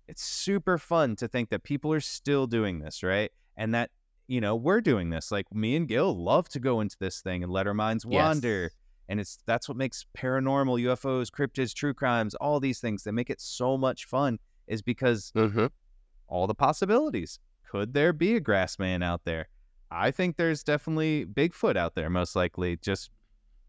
it's 0.09 0.23
super 0.23 0.79
fun 0.79 1.17
to 1.17 1.29
think 1.29 1.51
that 1.51 1.63
people 1.63 1.93
are 1.93 2.01
still 2.01 2.47
doing 2.47 2.81
this, 2.81 3.03
right? 3.03 3.31
And 3.57 3.75
that, 3.75 3.91
you 4.27 4.41
know, 4.41 4.57
we're 4.57 4.81
doing 4.81 5.11
this. 5.11 5.31
Like 5.31 5.53
me 5.53 5.77
and 5.77 5.87
Gil 5.87 6.17
love 6.17 6.49
to 6.51 6.61
go 6.61 6.81
into 6.81 6.97
this 6.99 7.21
thing 7.21 7.43
and 7.43 7.53
let 7.53 7.67
our 7.67 7.75
minds 7.75 8.05
Yes. 8.09 8.84
And 9.09 9.21
it's 9.21 9.39
that's 9.47 9.69
what 9.69 9.77
makes 9.77 10.07
paranormal 10.17 10.81
ufos 10.85 11.31
cryptids 11.31 11.75
true 11.75 11.95
crimes 11.95 12.35
all 12.37 12.59
these 12.61 12.81
things 12.81 13.03
that 13.05 13.13
make 13.13 13.31
it 13.31 13.41
so 13.41 13.77
much 13.77 14.05
fun 14.07 14.39
is 14.67 14.81
because 14.83 15.31
Mm-hmm. 15.37 15.67
all 16.27 16.47
the 16.47 16.55
possibilities. 16.55 17.39
Could 17.71 17.93
there 17.93 18.13
be 18.13 18.37
a 18.37 18.41
grass 18.41 18.79
man 18.79 19.03
out 19.03 19.23
there? 19.25 19.49
I 19.91 20.11
think 20.11 20.37
there's 20.37 20.63
definitely 20.63 21.27
bigfoot 21.27 21.77
out 21.77 21.95
there 21.95 22.09
most 22.09 22.35
likely 22.37 22.77
just 22.77 23.11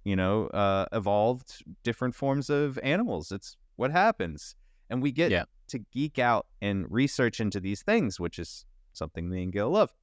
you 0.03 0.15
know 0.15 0.47
uh 0.47 0.85
evolved 0.93 1.63
different 1.83 2.15
forms 2.15 2.49
of 2.49 2.79
animals. 2.83 3.31
It's 3.31 3.57
what 3.75 3.91
happens. 3.91 4.55
And 4.89 5.01
we 5.01 5.11
get 5.11 5.31
Yeah. 5.31 5.45
to 5.69 5.79
geek 5.91 6.19
out 6.19 6.45
and 6.61 6.85
research 6.89 7.39
into 7.39 7.59
these 7.59 7.81
things 7.81 8.19
which 8.19 8.39
is 8.39 8.65
something 8.93 9.29
me 9.29 9.43
and 9.43 9.51
gil 9.51 9.71
love. 9.71 9.93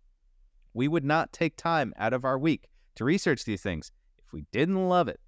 We 0.75 0.89
would 0.89 1.05
not 1.05 1.33
take 1.33 1.57
time 1.57 1.93
out 1.97 2.13
of 2.13 2.25
our 2.25 2.39
week 2.39 2.69
to 2.97 3.05
research 3.05 3.45
these 3.45 3.63
things 3.63 3.93
if 4.33 4.35
we 4.35 4.45
didn't 4.53 4.89
love 4.89 5.09
it. 5.09 5.21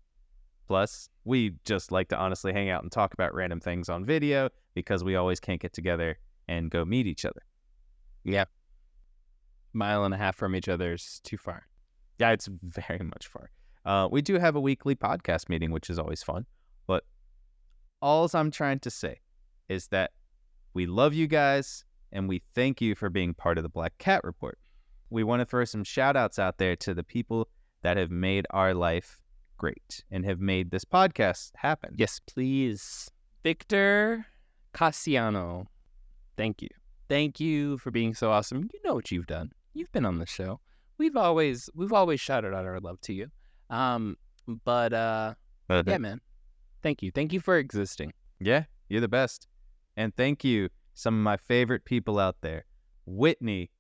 Plus, 0.67 1.09
we 1.25 1.53
just 1.65 1.93
like 1.93 2.09
to 2.09 2.19
honestly 2.19 2.53
hang 2.53 2.71
out 2.71 2.83
and 2.83 2.91
talk 2.91 3.13
about 3.13 3.35
random 3.35 3.61
things 3.61 3.89
on 3.89 4.05
video 4.05 4.49
because 4.75 5.05
we 5.05 5.15
always 5.17 5.41
can't 5.41 5.61
get 5.61 5.73
together 5.73 6.19
and 6.49 6.71
go 6.71 6.85
meet 6.85 7.07
each 7.07 7.25
other. 7.25 7.43
Yeah. 8.25 8.45
Mile 9.75 10.05
and 10.05 10.15
a 10.15 10.17
half 10.17 10.37
from 10.37 10.55
each 10.55 10.69
other's 10.69 11.21
too 11.25 11.37
far. 11.37 11.67
Yeah, 12.19 12.31
it's 12.31 12.49
very 12.63 13.05
much 13.05 13.27
far. 13.27 13.51
Uh, 13.85 14.09
we 14.11 14.23
do 14.23 14.39
have 14.39 14.57
a 14.57 14.61
weekly 14.61 14.95
podcast 14.95 15.49
meeting, 15.49 15.71
which 15.71 15.91
is 15.91 15.99
always 15.99 16.23
fun. 16.23 16.47
But 16.87 17.05
all 18.01 18.29
I'm 18.33 18.51
trying 18.51 18.79
to 18.81 18.91
say 18.91 19.21
is 19.69 19.89
that 19.89 20.13
we 20.73 20.87
love 20.87 21.13
you 21.13 21.27
guys 21.27 21.85
and 22.13 22.29
we 22.29 22.43
thank 22.55 22.81
you 22.81 22.95
for 22.95 23.11
being 23.11 23.35
part 23.35 23.59
of 23.59 23.65
the 23.65 23.69
Black 23.69 23.99
Cat 23.99 24.23
Report. 24.25 24.59
We 25.11 25.25
want 25.25 25.41
to 25.41 25.47
throw 25.47 25.65
some 25.65 25.85
shout 25.85 26.17
outs 26.17 26.39
out 26.39 26.57
there 26.57 26.77
to 26.77 26.95
the 26.95 27.03
people 27.03 27.49
that 27.85 27.99
have 27.99 28.11
made 28.11 28.47
our 28.51 28.75
life 28.75 29.21
great 29.59 30.03
and 30.11 30.25
have 30.25 30.41
made 30.41 30.71
this 30.71 30.85
podcast 30.85 31.51
happen. 31.55 31.95
Yes, 31.97 32.21
please. 32.27 33.11
Victor 33.43 34.27
Cassiano, 34.73 35.67
thank 36.37 36.63
you. 36.63 36.69
Thank 37.09 37.39
you 37.39 37.77
for 37.79 37.91
being 37.91 38.15
so 38.15 38.31
awesome. 38.31 38.69
You 38.73 38.81
know 38.85 38.95
what 38.95 39.13
you've 39.13 39.27
done. 39.27 39.53
You've 39.75 39.93
been 39.93 40.07
on 40.07 40.19
the 40.19 40.27
show. 40.27 40.61
We've 40.97 41.17
always 41.17 41.69
we've 41.75 41.93
always 41.93 42.21
shouted 42.21 42.55
out 42.55 42.65
our 42.65 42.81
love 42.81 43.01
to 43.03 43.13
you. 43.13 43.29
Um, 43.69 44.17
but 44.65 44.93
uh 44.95 45.35
yeah, 45.69 45.99
man. 45.99 46.21
Thank 46.83 47.03
you. 47.03 47.11
Thank 47.11 47.33
you 47.33 47.41
for 47.41 47.59
existing. 47.59 48.13
Yeah, 48.41 48.65
you're 48.89 49.03
the 49.03 49.09
best. 49.09 49.47
And 49.97 50.15
thank 50.17 50.43
you, 50.43 50.71
some 50.95 51.15
of 51.15 51.23
my 51.23 51.37
favorite 51.37 51.85
people 51.85 52.19
out 52.19 52.37
there 52.41 52.65
Whitney, 53.05 53.71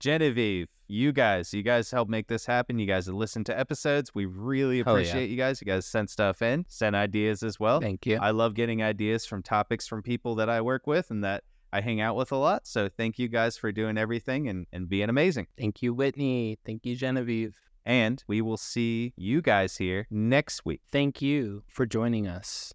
Genevieve, 0.00 0.68
you 0.86 1.12
guys. 1.12 1.52
You 1.52 1.62
guys 1.62 1.90
help 1.90 2.08
make 2.08 2.28
this 2.28 2.46
happen. 2.46 2.78
You 2.78 2.86
guys 2.86 3.06
have 3.06 3.14
listened 3.14 3.46
to 3.46 3.58
episodes. 3.58 4.14
We 4.14 4.26
really 4.26 4.82
Hell 4.82 4.86
yeah. 4.86 4.92
appreciate 4.92 5.30
you 5.30 5.36
guys. 5.36 5.60
You 5.60 5.66
guys 5.66 5.86
send 5.86 6.08
stuff 6.08 6.42
in, 6.42 6.64
send 6.68 6.96
ideas 6.96 7.42
as 7.42 7.58
well. 7.58 7.80
Thank 7.80 8.06
you. 8.06 8.18
I 8.20 8.30
love 8.30 8.54
getting 8.54 8.82
ideas 8.82 9.26
from 9.26 9.42
topics 9.42 9.86
from 9.86 10.02
people 10.02 10.34
that 10.36 10.48
I 10.48 10.60
work 10.60 10.86
with 10.86 11.10
and 11.10 11.22
that 11.24 11.44
I 11.72 11.80
hang 11.80 12.00
out 12.00 12.16
with 12.16 12.32
a 12.32 12.36
lot. 12.36 12.66
So 12.66 12.88
thank 12.88 13.18
you 13.18 13.28
guys 13.28 13.56
for 13.56 13.72
doing 13.72 13.98
everything 13.98 14.48
and, 14.48 14.66
and 14.72 14.88
being 14.88 15.08
amazing. 15.10 15.48
Thank 15.58 15.82
you, 15.82 15.92
Whitney. 15.92 16.58
Thank 16.64 16.86
you, 16.86 16.96
Genevieve. 16.96 17.56
And 17.84 18.22
we 18.26 18.40
will 18.42 18.56
see 18.56 19.14
you 19.16 19.40
guys 19.42 19.76
here 19.76 20.06
next 20.10 20.64
week. 20.64 20.82
Thank 20.92 21.22
you 21.22 21.64
for 21.68 21.86
joining 21.86 22.26
us 22.26 22.72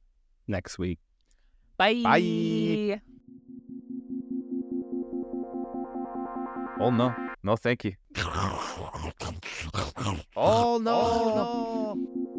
next 0.47 0.77
week. 0.77 0.99
Bye. 1.77 2.01
Bye. 2.03 3.01
Oh, 6.83 6.89
no. 6.91 7.15
No, 7.43 7.55
thank 7.55 7.85
you. 7.85 7.93
Oh, 10.35 10.79
no. 10.79 10.91
Oh. 10.91 12.32